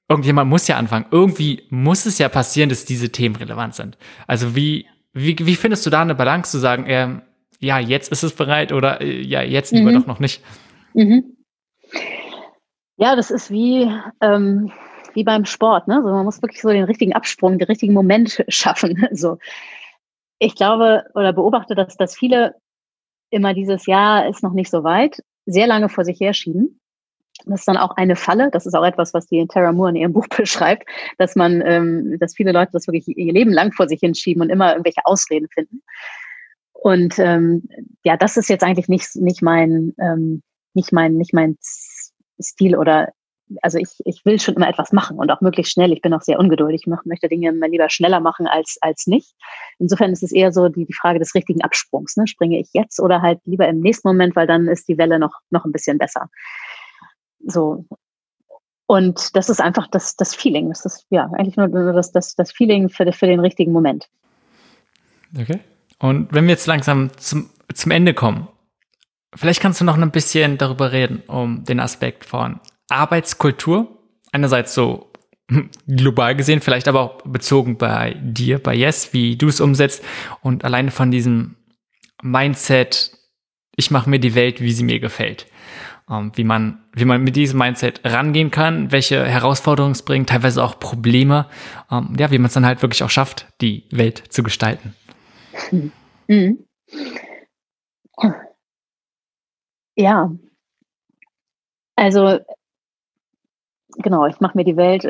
Irgendjemand 0.07 0.49
muss 0.49 0.67
ja 0.67 0.77
anfangen. 0.77 1.05
Irgendwie 1.11 1.63
muss 1.69 2.05
es 2.05 2.17
ja 2.19 2.29
passieren, 2.29 2.69
dass 2.69 2.85
diese 2.85 3.11
Themen 3.11 3.35
relevant 3.35 3.73
sind. 3.73 3.97
Also 4.27 4.55
wie, 4.55 4.87
wie, 5.13 5.35
wie 5.39 5.55
findest 5.55 5.85
du 5.85 5.89
da 5.89 6.01
eine 6.01 6.13
Balance 6.13 6.51
zu 6.51 6.59
sagen, 6.59 6.85
ähm, 6.87 7.21
ja, 7.59 7.79
jetzt 7.79 8.11
ist 8.11 8.23
es 8.23 8.33
bereit 8.35 8.71
oder 8.71 9.01
äh, 9.01 9.21
ja, 9.21 9.41
jetzt 9.41 9.71
lieber 9.71 9.91
mhm. 9.91 9.95
doch 9.95 10.07
noch 10.07 10.19
nicht? 10.19 10.43
Mhm. 10.93 11.35
Ja, 12.97 13.15
das 13.15 13.31
ist 13.31 13.49
wie, 13.49 13.91
ähm, 14.21 14.71
wie 15.15 15.23
beim 15.23 15.45
Sport. 15.45 15.87
Ne? 15.87 16.01
So, 16.03 16.09
man 16.09 16.25
muss 16.25 16.41
wirklich 16.41 16.61
so 16.61 16.69
den 16.69 16.83
richtigen 16.83 17.13
Absprung, 17.13 17.57
den 17.57 17.67
richtigen 17.67 17.93
Moment 17.93 18.43
schaffen. 18.49 19.07
So. 19.15 19.37
Ich 20.39 20.55
glaube 20.55 21.05
oder 21.13 21.31
beobachte, 21.31 21.75
dass, 21.75 21.95
dass 21.95 22.17
viele 22.17 22.55
immer 23.29 23.53
dieses 23.53 23.85
Jahr 23.85 24.27
ist 24.27 24.43
noch 24.43 24.51
nicht 24.51 24.69
so 24.69 24.83
weit, 24.83 25.23
sehr 25.45 25.67
lange 25.67 25.89
vor 25.89 26.03
sich 26.03 26.19
herschieben. 26.19 26.79
Das 27.45 27.61
ist 27.61 27.67
dann 27.67 27.77
auch 27.77 27.95
eine 27.95 28.15
Falle. 28.15 28.49
Das 28.51 28.65
ist 28.65 28.73
auch 28.73 28.85
etwas, 28.85 29.13
was 29.13 29.27
die 29.27 29.45
Tara 29.47 29.71
Moore 29.71 29.89
in 29.91 29.95
ihrem 29.95 30.13
Buch 30.13 30.27
beschreibt, 30.27 30.87
dass 31.17 31.35
man, 31.35 31.61
ähm, 31.65 32.17
dass 32.19 32.35
viele 32.35 32.51
Leute 32.51 32.71
das 32.73 32.87
wirklich 32.87 33.07
ihr 33.07 33.33
Leben 33.33 33.51
lang 33.51 33.71
vor 33.71 33.87
sich 33.87 33.99
hinschieben 33.99 34.41
und 34.41 34.49
immer 34.49 34.71
irgendwelche 34.71 35.05
Ausreden 35.05 35.47
finden. 35.49 35.81
Und 36.73 37.17
ähm, 37.17 37.67
ja, 38.03 38.17
das 38.17 38.37
ist 38.37 38.49
jetzt 38.49 38.63
eigentlich 38.63 38.87
nicht 38.87 39.15
nicht 39.15 39.41
mein 39.41 39.95
ähm, 39.99 40.43
nicht 40.73 40.91
mein 40.91 41.15
nicht 41.15 41.33
mein 41.33 41.57
Stil 42.39 42.75
oder 42.75 43.11
also 43.61 43.77
ich, 43.77 43.89
ich 44.05 44.25
will 44.25 44.39
schon 44.39 44.55
immer 44.55 44.67
etwas 44.67 44.91
machen 44.91 45.17
und 45.17 45.29
auch 45.31 45.41
möglichst 45.41 45.73
schnell. 45.73 45.91
Ich 45.93 46.01
bin 46.01 46.13
auch 46.13 46.21
sehr 46.21 46.39
ungeduldig. 46.39 46.81
Ich 46.85 47.05
möchte 47.05 47.29
Dinge 47.29 47.49
immer 47.49 47.67
lieber 47.67 47.89
schneller 47.89 48.19
machen 48.19 48.47
als, 48.47 48.77
als 48.81 49.07
nicht. 49.07 49.35
Insofern 49.79 50.11
ist 50.11 50.23
es 50.23 50.31
eher 50.31 50.51
so 50.51 50.69
die, 50.69 50.85
die 50.85 50.93
Frage 50.93 51.19
des 51.19 51.35
richtigen 51.35 51.61
Absprungs. 51.61 52.17
Ne? 52.17 52.27
Springe 52.27 52.59
ich 52.59 52.69
jetzt 52.73 52.99
oder 52.99 53.21
halt 53.21 53.39
lieber 53.45 53.67
im 53.67 53.79
nächsten 53.79 54.07
Moment, 54.07 54.35
weil 54.35 54.47
dann 54.47 54.67
ist 54.67 54.87
die 54.87 54.97
Welle 54.97 55.19
noch, 55.19 55.39
noch 55.51 55.65
ein 55.65 55.71
bisschen 55.71 55.97
besser. 55.97 56.29
So. 57.45 57.85
Und 58.87 59.35
das 59.35 59.49
ist 59.49 59.61
einfach 59.61 59.87
das, 59.87 60.15
das 60.15 60.35
Feeling. 60.35 60.69
Das 60.69 60.85
ist 60.85 61.05
ja 61.09 61.29
eigentlich 61.33 61.57
nur 61.57 61.67
das, 61.93 62.11
das, 62.11 62.35
das 62.35 62.51
Feeling 62.51 62.89
für, 62.89 63.11
für 63.13 63.27
den 63.27 63.39
richtigen 63.39 63.71
Moment. 63.71 64.09
Okay. 65.39 65.59
Und 65.99 66.33
wenn 66.33 66.45
wir 66.45 66.51
jetzt 66.51 66.67
langsam 66.67 67.15
zum, 67.17 67.49
zum 67.73 67.91
Ende 67.91 68.13
kommen, 68.13 68.47
vielleicht 69.35 69.61
kannst 69.61 69.81
du 69.81 69.85
noch 69.85 69.97
ein 69.97 70.11
bisschen 70.11 70.57
darüber 70.57 70.91
reden, 70.91 71.23
um 71.27 71.63
den 71.63 71.79
Aspekt 71.79 72.25
von 72.25 72.59
Arbeitskultur. 72.89 73.99
Einerseits 74.31 74.73
so 74.73 75.11
global 75.87 76.35
gesehen, 76.35 76.61
vielleicht 76.61 76.87
aber 76.87 77.01
auch 77.01 77.21
bezogen 77.23 77.77
bei 77.77 78.15
dir, 78.21 78.59
bei 78.59 78.75
Yes, 78.75 79.13
wie 79.13 79.37
du 79.37 79.47
es 79.47 79.61
umsetzt 79.61 80.03
und 80.41 80.63
alleine 80.63 80.91
von 80.91 81.11
diesem 81.11 81.55
Mindset, 82.21 83.11
ich 83.75 83.91
mache 83.91 84.09
mir 84.09 84.19
die 84.19 84.35
Welt, 84.35 84.61
wie 84.61 84.71
sie 84.71 84.83
mir 84.83 84.99
gefällt. 84.99 85.47
Ähm, 86.09 86.31
wie 86.35 86.43
man, 86.43 86.83
wie 86.93 87.05
man 87.05 87.23
mit 87.23 87.35
diesem 87.35 87.57
Mindset 87.59 88.01
rangehen 88.03 88.51
kann, 88.51 88.91
welche 88.91 89.25
Herausforderungen 89.25 89.93
es 89.93 90.03
bringt, 90.03 90.29
teilweise 90.29 90.63
auch 90.63 90.79
Probleme, 90.79 91.47
ähm, 91.91 92.15
ja, 92.17 92.29
wie 92.29 92.37
man 92.37 92.45
es 92.47 92.53
dann 92.53 92.65
halt 92.65 92.83
wirklich 92.83 93.03
auch 93.03 93.09
schafft, 93.09 93.47
die 93.61 93.85
Welt 93.91 94.23
zu 94.29 94.43
gestalten. 94.43 94.93
Mhm. 96.27 96.65
Ja, 99.95 100.31
also 101.95 102.39
genau, 103.97 104.25
ich 104.27 104.39
mache 104.39 104.57
mir 104.57 104.63
die 104.63 104.77
Welt, 104.77 105.03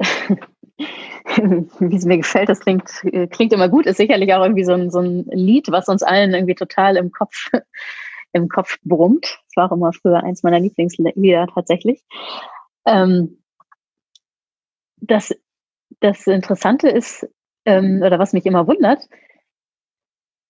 wie 1.79 1.95
es 1.95 2.05
mir 2.05 2.17
gefällt, 2.17 2.49
das 2.49 2.59
klingt, 2.59 2.89
klingt 3.31 3.53
immer 3.53 3.69
gut, 3.69 3.85
ist 3.85 3.97
sicherlich 3.97 4.33
auch 4.33 4.43
irgendwie 4.43 4.63
so 4.63 4.73
ein, 4.73 4.91
so 4.91 4.99
ein 4.99 5.25
Lied, 5.31 5.71
was 5.71 5.87
uns 5.87 6.03
allen 6.03 6.33
irgendwie 6.33 6.55
total 6.55 6.97
im 6.97 7.11
Kopf, 7.11 7.49
im 8.33 8.49
Kopf 8.49 8.77
brummt. 8.83 9.25
Das 9.25 9.55
war 9.55 9.71
auch 9.71 9.75
immer 9.75 9.93
früher 9.93 10.23
eins 10.23 10.43
meiner 10.43 10.59
Lieblingslieder 10.59 11.47
tatsächlich. 11.53 12.03
Ähm, 12.85 13.41
das, 14.97 15.33
das 15.99 16.27
Interessante 16.27 16.89
ist, 16.89 17.27
ähm, 17.65 18.01
oder 18.03 18.19
was 18.19 18.33
mich 18.33 18.45
immer 18.45 18.67
wundert, 18.67 19.07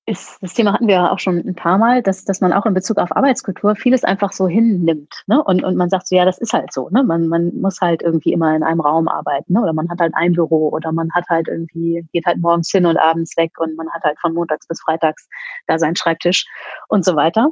ist, 0.07 0.37
das 0.41 0.53
Thema 0.53 0.73
hatten 0.73 0.87
wir 0.87 0.95
ja 0.95 1.11
auch 1.11 1.17
schon 1.17 1.37
ein 1.37 1.55
paar 1.55 1.79
Mal, 1.79 2.03
dass, 2.03 2.25
dass 2.25 2.39
man 2.39 2.53
auch 2.53 2.65
in 2.67 2.75
Bezug 2.75 2.97
auf 2.97 3.15
Arbeitskultur 3.15 3.75
vieles 3.75 4.03
einfach 4.03 4.31
so 4.31 4.47
hinnimmt. 4.47 5.23
Ne? 5.25 5.43
Und, 5.43 5.63
und 5.63 5.75
man 5.75 5.89
sagt 5.89 6.07
so, 6.07 6.15
ja, 6.15 6.25
das 6.25 6.37
ist 6.37 6.53
halt 6.53 6.71
so. 6.71 6.89
Ne? 6.91 7.03
Man, 7.03 7.27
man 7.27 7.59
muss 7.59 7.81
halt 7.81 8.03
irgendwie 8.03 8.31
immer 8.31 8.55
in 8.55 8.61
einem 8.61 8.81
Raum 8.81 9.07
arbeiten. 9.07 9.53
Ne? 9.53 9.61
Oder 9.61 9.73
man 9.73 9.89
hat 9.89 9.99
halt 9.99 10.13
ein 10.15 10.33
Büro 10.33 10.69
oder 10.69 10.91
man 10.91 11.11
hat 11.13 11.25
halt 11.29 11.47
irgendwie, 11.47 12.05
geht 12.13 12.25
halt 12.27 12.37
morgens 12.37 12.69
hin 12.69 12.85
und 12.85 12.97
abends 12.97 13.35
weg 13.35 13.53
und 13.57 13.75
man 13.75 13.89
hat 13.91 14.03
halt 14.03 14.19
von 14.19 14.33
montags 14.33 14.67
bis 14.67 14.79
freitags 14.81 15.27
da 15.65 15.79
seinen 15.79 15.95
Schreibtisch 15.95 16.45
und 16.87 17.03
so 17.03 17.15
weiter. 17.15 17.49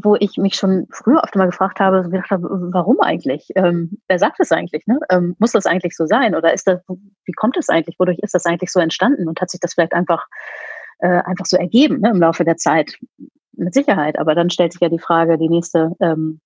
Wo 0.00 0.16
ich 0.16 0.36
mich 0.36 0.54
schon 0.54 0.86
früher 0.92 1.22
oft 1.24 1.34
mal 1.34 1.46
gefragt 1.46 1.80
habe, 1.80 2.08
gedacht 2.08 2.30
habe, 2.30 2.46
warum 2.72 3.00
eigentlich? 3.00 3.48
Ähm, 3.56 3.98
wer 4.06 4.18
sagt 4.18 4.38
das 4.38 4.52
eigentlich? 4.52 4.86
Ne? 4.86 5.00
Ähm, 5.10 5.34
muss 5.38 5.52
das 5.52 5.66
eigentlich 5.66 5.96
so 5.96 6.06
sein? 6.06 6.36
Oder 6.36 6.52
ist 6.52 6.68
das, 6.68 6.80
wie 7.24 7.32
kommt 7.32 7.56
es 7.56 7.68
eigentlich? 7.68 7.98
Wodurch 7.98 8.18
ist 8.20 8.34
das 8.34 8.44
eigentlich 8.44 8.70
so 8.70 8.78
entstanden? 8.80 9.28
Und 9.28 9.40
hat 9.40 9.50
sich 9.50 9.60
das 9.60 9.74
vielleicht 9.74 9.94
einfach 9.94 10.26
äh, 10.98 11.22
einfach 11.24 11.46
so 11.46 11.56
ergeben 11.56 12.00
ne, 12.00 12.10
im 12.10 12.20
Laufe 12.20 12.44
der 12.44 12.56
Zeit. 12.56 12.98
Mit 13.52 13.74
Sicherheit. 13.74 14.18
Aber 14.18 14.36
dann 14.36 14.50
stellt 14.50 14.72
sich 14.72 14.80
ja 14.80 14.88
die 14.88 15.00
Frage, 15.00 15.36
die 15.36 15.48
nächste, 15.48 15.92
ähm, 16.00 16.40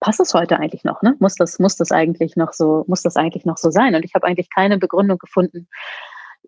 passt 0.00 0.20
es 0.20 0.34
heute 0.34 0.58
eigentlich 0.58 0.84
noch? 0.84 1.00
Ne? 1.02 1.16
Muss 1.20 1.36
das, 1.36 1.58
muss 1.58 1.76
das 1.76 1.90
eigentlich 1.90 2.36
noch 2.36 2.52
so, 2.52 2.84
muss 2.86 3.02
das 3.02 3.16
eigentlich 3.16 3.46
noch 3.46 3.56
so 3.56 3.70
sein? 3.70 3.94
Und 3.94 4.04
ich 4.04 4.14
habe 4.14 4.26
eigentlich 4.26 4.50
keine 4.54 4.78
Begründung 4.78 5.18
gefunden 5.18 5.68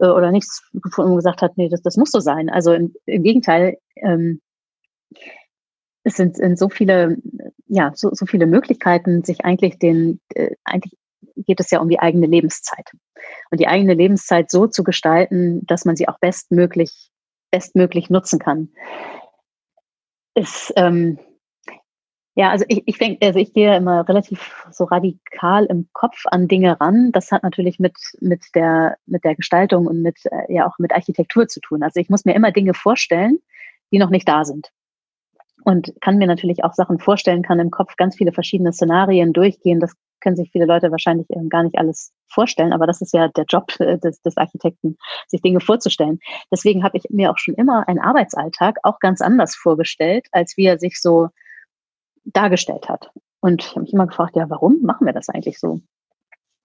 äh, 0.01 0.07
oder 0.07 0.31
nichts 0.33 0.68
gefunden, 0.75 1.12
wo 1.12 1.16
gesagt 1.16 1.43
hat, 1.43 1.57
nee, 1.57 1.68
das, 1.68 1.83
das 1.83 1.97
muss 1.97 2.11
so 2.11 2.21
sein. 2.21 2.51
Also 2.51 2.73
im, 2.73 2.95
im 3.07 3.23
Gegenteil, 3.23 3.79
ähm, 3.97 4.41
es 6.03 6.16
sind, 6.16 6.37
sind 6.37 6.59
so 6.59 6.68
viele, 6.68 7.16
ja, 7.66 7.93
so, 7.95 8.11
so 8.12 8.27
viele 8.27 8.47
Möglichkeiten, 8.47 9.23
sich 9.23 9.45
eigentlich 9.45 9.79
den, 9.79 10.21
äh, 10.35 10.55
eigentlich 10.64 10.97
geht 11.37 11.61
es 11.61 11.71
ja 11.71 11.81
um 11.81 11.89
die 11.89 12.01
eigene 12.01 12.27
Lebenszeit. 12.27 12.91
Und 13.51 13.61
die 13.61 13.68
eigene 13.68 13.95
Lebenszeit 13.95 14.51
so 14.51 14.66
zu 14.66 14.83
gestalten, 14.83 15.64
dass 15.66 15.85
man 15.85 15.97
sie 15.97 16.09
auch 16.09 16.18
bestmöglich, 16.18 17.10
bestmöglich 17.51 18.11
nutzen 18.11 18.39
kann. 18.39 18.69
Ist, 20.35 20.73
ähm, 20.77 21.19
ja, 22.37 22.51
also 22.51 22.65
ich, 22.69 22.83
ich 22.87 22.99
denke, 22.99 23.27
also 23.27 23.39
ich 23.39 23.53
gehe 23.53 23.77
immer 23.77 24.09
relativ 24.09 24.65
so 24.71 24.85
radikal 24.85 25.67
im 25.67 25.89
Kopf 25.93 26.23
an 26.27 26.49
Dinge 26.49 26.81
ran. 26.81 27.13
Das 27.13 27.33
hat 27.33 27.43
natürlich 27.43 27.79
mit, 27.79 27.97
mit 28.21 28.45
der, 28.55 28.97
mit 29.07 29.25
der 29.25 29.35
Gestaltung 29.35 29.87
und 29.87 30.01
mit, 30.03 30.19
äh, 30.27 30.53
ja 30.53 30.67
auch 30.67 30.79
mit 30.79 30.93
Architektur 30.93 31.49
zu 31.49 31.61
tun. 31.61 31.83
Also 31.83 32.01
ich 32.01 32.09
muss 32.09 32.25
mir 32.25 32.35
immer 32.35 32.53
Dinge 32.53 32.73
vorstellen, 32.75 33.41
die 33.93 33.99
noch 33.99 34.11
nicht 34.11 34.29
da 34.29 34.45
sind. 34.45 34.71
Und 35.65 35.93
kann 36.01 36.17
mir 36.17 36.27
natürlich 36.27 36.65
auch 36.65 36.73
Sachen 36.73 36.99
vorstellen, 36.99 37.43
kann 37.43 37.61
im 37.61 37.71
Kopf 37.71 37.97
ganz 37.97 38.17
viele 38.17 38.33
verschiedene 38.33 38.73
Szenarien 38.73 39.33
durchgehen. 39.33 39.81
Das 39.81 39.95
können 40.21 40.37
sich 40.37 40.51
viele 40.51 40.66
Leute 40.66 40.91
wahrscheinlich 40.91 41.27
ähm, 41.31 41.49
gar 41.49 41.62
nicht 41.62 41.79
alles 41.79 42.12
vorstellen, 42.29 42.73
aber 42.73 42.87
das 42.87 43.01
ist 43.01 43.12
ja 43.12 43.29
der 43.29 43.45
Job 43.45 43.73
äh, 43.81 43.99
des, 43.99 44.21
des 44.23 44.37
Architekten, 44.37 44.97
sich 45.29 45.43
Dinge 45.43 45.61
vorzustellen. 45.61 46.18
Deswegen 46.51 46.85
habe 46.85 46.97
ich 46.97 47.05
mir 47.11 47.31
auch 47.31 47.39
schon 47.39 47.55
immer 47.55 47.89
einen 47.89 47.99
Arbeitsalltag 47.99 48.79
auch 48.83 48.99
ganz 49.01 49.21
anders 49.21 49.55
vorgestellt, 49.55 50.27
als 50.33 50.57
wie 50.57 50.66
er 50.66 50.79
sich 50.79 51.01
so 51.01 51.29
dargestellt 52.25 52.89
hat. 52.89 53.11
Und 53.41 53.62
ich 53.62 53.71
habe 53.71 53.81
mich 53.83 53.93
immer 53.93 54.07
gefragt, 54.07 54.37
ja, 54.37 54.49
warum 54.49 54.83
machen 54.83 55.07
wir 55.07 55.12
das 55.12 55.29
eigentlich 55.29 55.59
so? 55.59 55.81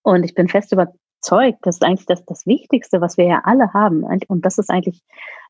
Und 0.03 0.23
ich 0.23 0.35
bin 0.35 0.47
fest 0.47 0.71
überzeugt, 0.71 1.59
dass 1.65 1.81
eigentlich 1.81 2.05
das, 2.05 2.23
das 2.25 2.45
Wichtigste, 2.45 3.01
was 3.01 3.17
wir 3.17 3.25
ja 3.25 3.41
alle 3.45 3.73
haben, 3.73 4.03
und 4.27 4.45
das 4.45 4.57
ist 4.57 4.69
eigentlich 4.69 5.01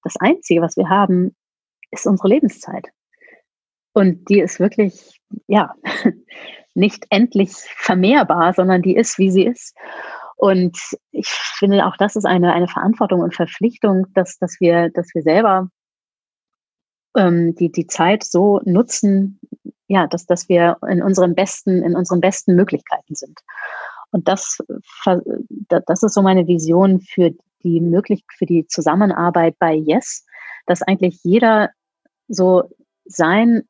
das 0.04 0.16
Einzige, 0.20 0.62
was 0.62 0.78
wir 0.78 0.90
haben, 0.90 1.36
ist 1.92 2.06
unsere 2.06 2.30
Lebenszeit. 2.30 2.88
Und 3.94 4.30
die 4.30 4.42
ist 4.42 4.60
wirklich, 4.60 5.22
ja, 5.48 5.74
nicht 6.76 7.06
endlich 7.10 7.52
vermehrbar, 7.78 8.54
sondern 8.54 8.82
die 8.82 8.96
ist, 8.96 9.18
wie 9.18 9.32
sie 9.32 9.46
ist. 9.46 9.76
Und 10.38 10.78
ich 11.12 11.28
finde, 11.28 11.86
auch 11.86 11.96
das 11.98 12.16
ist 12.16 12.26
eine, 12.26 12.54
eine 12.54 12.68
Verantwortung 12.68 13.22
und 13.22 13.34
Verpflichtung, 13.34 14.08
dass, 14.14 14.38
dass, 14.38 14.58
wir, 14.60 14.90
dass 14.90 15.08
wir 15.16 15.22
selber 15.22 15.70
ähm, 17.16 17.56
die, 17.56 17.72
die 17.72 17.88
Zeit 17.88 18.24
so 18.24 18.60
nutzen, 18.66 19.40
ja, 19.88 20.08
dass, 20.08 20.26
dass 20.26 20.50
wir 20.50 20.78
in 20.88 21.02
unseren 21.02 21.36
besten, 21.36 21.84
in 21.84 21.96
unseren 21.96 22.20
besten 22.20 22.56
Möglichkeiten 22.56 23.16
sind. 23.16 23.40
Und 24.12 24.28
das, 24.28 24.60
das 25.06 26.04
ist 26.04 26.14
so 26.14 26.22
meine 26.22 26.48
Vision 26.48 27.02
für 27.02 27.32
die 27.64 27.82
möglich, 27.82 28.24
für 28.38 28.46
die 28.46 28.68
Zusammenarbeit 28.68 29.56
bei 29.60 29.74
Yes, 29.74 30.26
dass 30.66 30.82
eigentlich 30.82 31.20
jeder 31.24 31.70
so 32.28 32.64
sein 33.06 33.64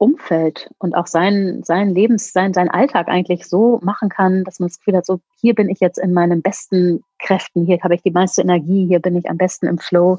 Umfeld 0.00 0.70
und 0.78 0.96
auch 0.96 1.06
sein, 1.06 1.62
sein 1.62 1.94
Lebens, 1.94 2.32
sein, 2.32 2.54
sein 2.54 2.70
Alltag 2.70 3.08
eigentlich 3.08 3.46
so 3.46 3.78
machen 3.82 4.08
kann, 4.08 4.44
dass 4.44 4.58
man 4.58 4.68
das 4.68 4.78
Gefühl 4.78 4.96
hat, 4.96 5.04
so 5.04 5.20
hier 5.40 5.54
bin 5.54 5.68
ich 5.68 5.78
jetzt 5.78 5.98
in 5.98 6.14
meinen 6.14 6.40
besten 6.40 7.04
Kräften, 7.18 7.66
hier 7.66 7.78
habe 7.82 7.94
ich 7.94 8.02
die 8.02 8.10
meiste 8.10 8.40
Energie, 8.40 8.86
hier 8.86 9.00
bin 9.00 9.14
ich 9.14 9.28
am 9.28 9.36
besten 9.36 9.66
im 9.66 9.78
Flow. 9.78 10.18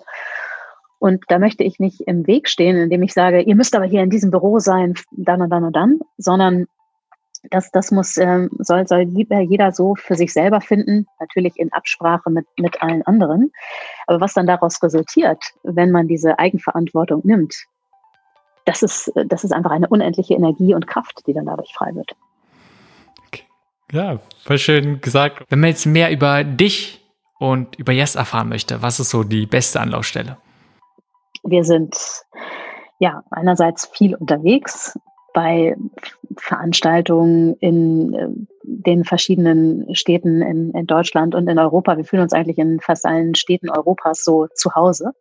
Und 0.99 1.23
da 1.29 1.39
möchte 1.39 1.63
ich 1.63 1.79
nicht 1.79 2.01
im 2.01 2.27
Weg 2.27 2.47
stehen, 2.47 2.77
indem 2.77 3.01
ich 3.01 3.13
sage, 3.13 3.41
ihr 3.41 3.55
müsst 3.55 3.75
aber 3.75 3.85
hier 3.85 4.03
in 4.03 4.11
diesem 4.11 4.29
Büro 4.29 4.59
sein, 4.59 4.93
dann 5.11 5.41
und 5.41 5.49
dann 5.49 5.63
und 5.63 5.75
dann, 5.75 5.99
sondern 6.17 6.67
das, 7.49 7.71
das 7.71 7.89
muss, 7.89 8.17
ähm, 8.17 8.51
soll, 8.59 8.87
soll 8.87 9.01
lieber 9.01 9.39
jeder 9.39 9.71
so 9.71 9.95
für 9.95 10.13
sich 10.13 10.31
selber 10.31 10.61
finden, 10.61 11.07
natürlich 11.19 11.57
in 11.57 11.73
Absprache 11.73 12.29
mit, 12.29 12.45
mit 12.59 12.83
allen 12.83 13.01
anderen. 13.07 13.51
Aber 14.05 14.21
was 14.21 14.35
dann 14.35 14.45
daraus 14.45 14.81
resultiert, 14.83 15.43
wenn 15.63 15.89
man 15.89 16.07
diese 16.07 16.37
Eigenverantwortung 16.37 17.21
nimmt, 17.23 17.65
das 18.65 18.83
ist, 18.83 19.11
das 19.27 19.43
ist 19.43 19.51
einfach 19.51 19.71
eine 19.71 19.87
unendliche 19.87 20.33
Energie 20.33 20.73
und 20.73 20.87
Kraft, 20.87 21.23
die 21.27 21.33
dann 21.33 21.45
dadurch 21.45 21.73
frei 21.73 21.93
wird. 21.95 22.11
Okay. 23.27 23.43
Ja, 23.91 24.19
voll 24.43 24.57
schön 24.57 25.01
gesagt. 25.01 25.43
Wenn 25.49 25.59
man 25.59 25.69
jetzt 25.69 25.85
mehr 25.85 26.11
über 26.11 26.43
dich 26.43 27.03
und 27.39 27.77
über 27.77 27.91
Yes 27.91 28.15
erfahren 28.15 28.49
möchte, 28.49 28.81
was 28.81 28.99
ist 28.99 29.09
so 29.09 29.23
die 29.23 29.45
beste 29.45 29.79
Anlaufstelle? 29.79 30.37
Wir 31.43 31.63
sind 31.63 31.97
ja 32.99 33.23
einerseits 33.31 33.87
viel 33.87 34.15
unterwegs 34.15 34.97
bei 35.33 35.75
Veranstaltungen 36.37 37.55
in 37.55 38.13
äh, 38.13 38.27
den 38.63 39.03
verschiedenen 39.03 39.95
Städten 39.95 40.41
in, 40.41 40.71
in 40.71 40.85
Deutschland 40.85 41.35
und 41.35 41.47
in 41.47 41.57
Europa. 41.57 41.97
Wir 41.97 42.05
fühlen 42.05 42.23
uns 42.23 42.33
eigentlich 42.33 42.57
in 42.57 42.79
fast 42.79 43.05
allen 43.05 43.35
Städten 43.35 43.69
Europas 43.69 44.23
so 44.23 44.47
zu 44.53 44.75
Hause. 44.75 45.13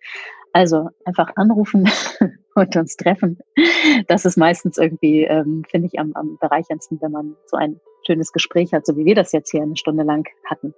Also 0.52 0.88
einfach 1.04 1.30
anrufen 1.36 1.88
und 2.54 2.76
uns 2.76 2.96
treffen. 2.96 3.38
Das 4.08 4.24
ist 4.24 4.36
meistens 4.36 4.78
irgendwie, 4.78 5.24
ähm, 5.24 5.64
finde 5.70 5.88
ich, 5.88 5.98
am, 5.98 6.12
am 6.14 6.38
bereicherndsten, 6.40 7.00
wenn 7.00 7.12
man 7.12 7.36
so 7.46 7.56
ein 7.56 7.80
schönes 8.06 8.32
Gespräch 8.32 8.72
hat, 8.72 8.86
so 8.86 8.96
wie 8.96 9.04
wir 9.04 9.14
das 9.14 9.32
jetzt 9.32 9.50
hier 9.50 9.62
eine 9.62 9.76
Stunde 9.76 10.04
lang 10.04 10.26
hatten. 10.48 10.74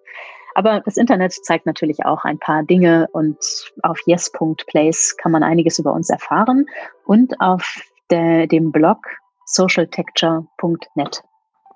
Aber 0.54 0.80
das 0.80 0.96
Internet 0.96 1.32
zeigt 1.32 1.66
natürlich 1.66 2.04
auch 2.04 2.24
ein 2.24 2.38
paar 2.38 2.62
Dinge 2.62 3.08
und 3.12 3.38
auf 3.82 3.98
yes.place 4.06 5.16
kann 5.16 5.32
man 5.32 5.42
einiges 5.42 5.78
über 5.78 5.92
uns 5.92 6.10
erfahren 6.10 6.66
und 7.06 7.40
auf 7.40 7.80
der, 8.10 8.46
dem 8.46 8.70
Blog 8.70 8.98
socialtexture.net. 9.46 11.22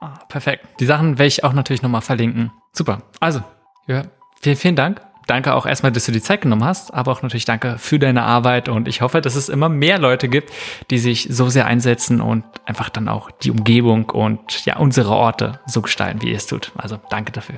Ah, 0.01 0.19
perfekt. 0.29 0.67
Die 0.79 0.85
Sachen 0.85 1.19
werde 1.19 1.29
ich 1.29 1.43
auch 1.43 1.55
natürlich 1.55 1.83
nochmal 1.83 2.03
verlinken. 2.03 2.53
Super. 2.73 3.03
Also, 3.19 3.41
ja, 3.87 4.03
vielen, 4.43 4.57
vielen 4.57 4.77
Dank 4.77 5.01
danke 5.27 5.55
auch 5.55 5.67
erstmal, 5.67 5.93
dass 5.93 6.07
du 6.07 6.13
die 6.13 6.23
Zeit 6.23 6.41
genommen 6.41 6.65
hast, 6.65 6.95
aber 6.95 7.13
auch 7.13 7.23
natürlich 7.23 7.45
danke 7.45 7.79
für 7.79 7.99
deine 7.99 8.23
Arbeit 8.23 8.69
und 8.69 8.89
ich 8.89 9.03
hoffe, 9.03 9.21
dass 9.21 9.35
es 9.35 9.49
immer 9.49 9.69
mehr 9.69 9.99
Leute 9.99 10.29
gibt, 10.29 10.53
die 10.91 10.99
sich 10.99 11.29
so 11.31 11.49
sehr 11.49 11.67
einsetzen 11.67 12.21
und 12.21 12.45
einfach 12.65 12.89
dann 12.89 13.09
auch 13.09 13.31
die 13.31 13.51
Umgebung 13.51 14.11
und 14.11 14.65
ja, 14.65 14.79
unsere 14.79 15.11
Orte 15.11 15.61
so 15.67 15.83
gestalten, 15.83 16.23
wie 16.23 16.31
ihr 16.31 16.37
es 16.37 16.47
tut. 16.47 16.73
Also 16.77 16.99
danke 17.11 17.33
dafür. 17.33 17.57